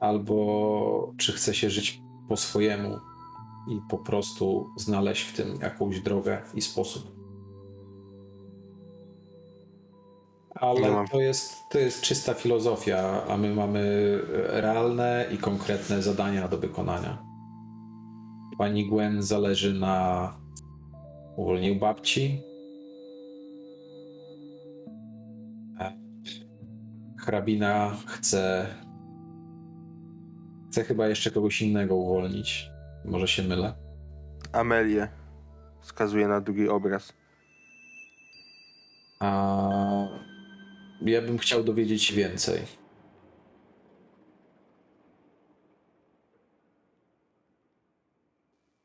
albo 0.00 1.12
czy 1.18 1.32
chce 1.32 1.54
się 1.54 1.70
żyć 1.70 2.00
po 2.28 2.36
swojemu 2.36 2.98
i 3.70 3.80
po 3.90 3.98
prostu 3.98 4.66
znaleźć 4.78 5.22
w 5.22 5.36
tym 5.36 5.58
jakąś 5.62 6.00
drogę 6.00 6.42
i 6.54 6.62
sposób. 6.62 7.15
Ale 10.60 11.04
to 11.10 11.20
jest, 11.20 11.68
to 11.70 11.78
jest 11.78 12.02
czysta 12.02 12.34
filozofia, 12.34 13.22
a 13.28 13.36
my 13.36 13.54
mamy 13.54 13.82
realne 14.48 15.26
i 15.32 15.38
konkretne 15.38 16.02
zadania 16.02 16.48
do 16.48 16.58
wykonania. 16.58 17.18
Pani 18.58 18.90
Gwen 18.90 19.22
zależy 19.22 19.74
na 19.74 20.32
uwolnieniu 21.36 21.80
babci. 21.80 22.42
Hrabina 27.18 27.96
chce. 28.06 28.66
Chce 30.68 30.84
chyba 30.84 31.08
jeszcze 31.08 31.30
kogoś 31.30 31.62
innego 31.62 31.96
uwolnić. 31.96 32.70
Może 33.04 33.28
się 33.28 33.42
mylę. 33.42 33.74
Amelię 34.52 35.08
wskazuje 35.80 36.28
na 36.28 36.40
drugi 36.40 36.68
obraz. 36.68 37.12
A 39.20 39.85
ja 41.02 41.22
bym 41.22 41.38
chciał 41.38 41.64
dowiedzieć 41.64 42.02
się 42.02 42.14
więcej. 42.16 42.60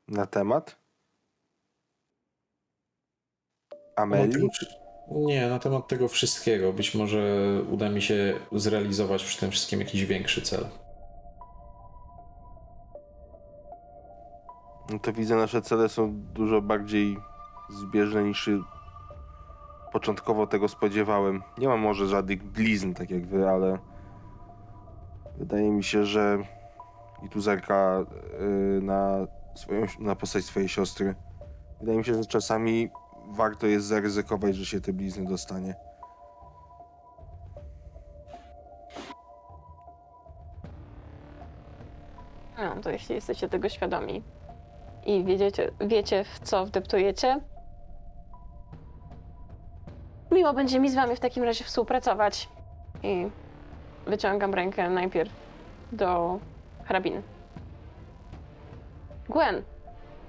Na 0.08 0.26
temat? 0.26 0.76
Na 3.72 4.04
Ameli? 4.04 4.34
temat- 4.34 4.82
Nie, 5.12 5.50
na 5.50 5.60
temat 5.60 5.88
tego 5.88 6.08
wszystkiego. 6.08 6.74
Być 6.74 6.96
może 6.96 7.24
uda 7.72 7.90
mi 7.90 8.02
się 8.02 8.40
zrealizować 8.52 9.24
przy 9.24 9.40
tym 9.40 9.52
wszystkim 9.52 9.80
jakiś 9.80 10.06
większy 10.06 10.42
cel. 10.42 10.66
No 14.90 15.00
to 15.00 15.14
widzę, 15.14 15.36
nasze 15.36 15.62
cele 15.62 15.90
są 15.90 16.14
dużo 16.34 16.62
bardziej 16.62 17.18
zbieżne 17.70 18.24
niż 18.24 18.50
początkowo 19.92 20.48
tego 20.48 20.68
spodziewałem. 20.68 21.44
Nie 21.58 21.68
mam 21.68 21.80
może 21.80 22.08
żadnych 22.08 22.44
blizn, 22.44 22.94
tak 22.94 23.12
jak 23.12 23.26
wy, 23.26 23.50
ale 23.50 23.78
wydaje 25.38 25.72
mi 25.72 25.84
się, 25.84 26.06
że 26.06 26.38
i 27.24 27.30
tu 27.30 27.42
zerka 27.42 28.06
y, 28.42 28.82
na, 28.82 29.28
swoją, 29.56 29.86
na 30.00 30.16
postać 30.16 30.46
swojej 30.46 30.70
siostry. 30.70 31.16
Wydaje 31.80 31.98
mi 31.98 32.06
się, 32.06 32.16
że 32.16 32.26
czasami 32.26 32.90
warto 33.28 33.68
jest 33.68 33.86
zaryzykować, 33.86 34.56
że 34.56 34.66
się 34.66 34.82
te 34.82 34.94
blizny 34.94 35.26
dostanie. 35.26 35.76
No, 42.58 42.82
to 42.82 42.90
jeśli 42.90 43.16
jesteście 43.16 43.50
tego 43.50 43.70
świadomi 43.70 44.24
i 45.06 45.24
wiedziecie, 45.24 45.72
wiecie, 45.80 46.24
w 46.24 46.40
co 46.40 46.66
wdeptujecie, 46.66 47.40
miło 50.32 50.54
będzie 50.54 50.80
mi 50.80 50.90
z 50.90 50.96
wami 50.96 51.16
w 51.16 51.20
takim 51.20 51.44
razie 51.44 51.64
współpracować. 51.64 52.50
I 53.04 53.28
wyciągam 54.06 54.54
rękę 54.54 54.90
najpierw 54.90 55.32
do 55.92 56.40
hrabiny. 56.86 57.22
Gwen, 59.30 59.64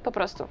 po 0.02 0.12
prostu. 0.12 0.48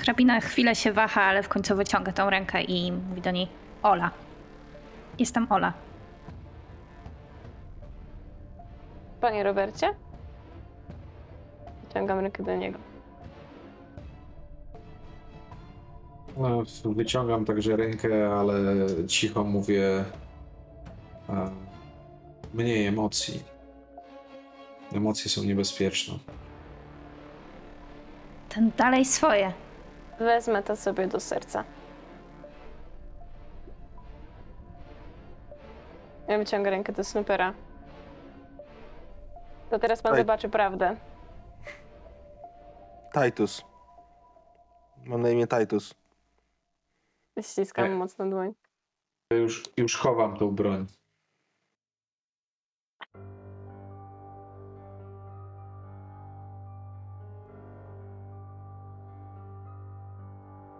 Hrabina 0.00 0.40
chwilę 0.40 0.74
się 0.74 0.92
waha, 0.92 1.22
ale 1.22 1.42
w 1.42 1.48
końcu 1.48 1.76
wyciąga 1.76 2.12
tą 2.12 2.30
rękę 2.30 2.62
i 2.62 2.92
mówi 2.92 3.20
do 3.20 3.30
niej: 3.30 3.48
Ola. 3.82 4.10
Jestem 5.18 5.46
Ola. 5.50 5.72
Panie 9.20 9.42
Robercie? 9.42 9.94
Wyciągam 11.88 12.18
rękę 12.18 12.42
do 12.42 12.56
niego. 12.56 12.91
No, 16.36 16.62
wyciągam 16.84 17.44
także 17.44 17.76
rękę, 17.76 18.32
ale 18.34 18.56
cicho 19.08 19.44
mówię. 19.44 20.04
e, 21.28 21.50
Mniej 22.54 22.86
emocji. 22.86 23.42
Emocje 24.94 25.30
są 25.30 25.42
niebezpieczne. 25.44 26.14
Ten 28.48 28.70
dalej 28.76 29.04
swoje. 29.04 29.52
Wezmę 30.18 30.62
to 30.62 30.76
sobie 30.76 31.06
do 31.06 31.20
serca. 31.20 31.64
Ja 36.28 36.38
wyciągę 36.38 36.70
rękę 36.70 36.92
do 36.92 37.04
Snoopera. 37.04 37.54
To 39.70 39.78
teraz 39.78 40.02
pan 40.02 40.12
Oj. 40.12 40.18
zobaczy 40.18 40.48
prawdę. 40.48 40.96
Titus. 43.14 43.62
Mam 45.04 45.22
na 45.22 45.30
imię 45.30 45.46
Titus. 45.46 45.94
Ściskam 47.40 47.84
Ej. 47.84 47.94
mocno 47.94 48.30
dłoń. 48.30 48.54
Już, 49.32 49.62
już 49.76 49.96
chowam 49.96 50.36
tą 50.36 50.50
broń. 50.50 50.86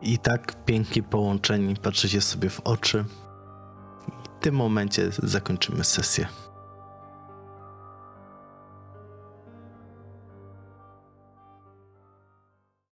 I 0.03 0.19
tak 0.19 0.65
pięknie 0.65 1.03
połączeni 1.03 1.77
patrzycie 1.77 2.21
sobie 2.21 2.51
w 2.51 2.61
oczy. 2.61 3.05
W 4.25 4.45
tym 4.45 4.55
momencie 4.55 5.11
zakończymy 5.23 5.85
sesję. 5.85 6.29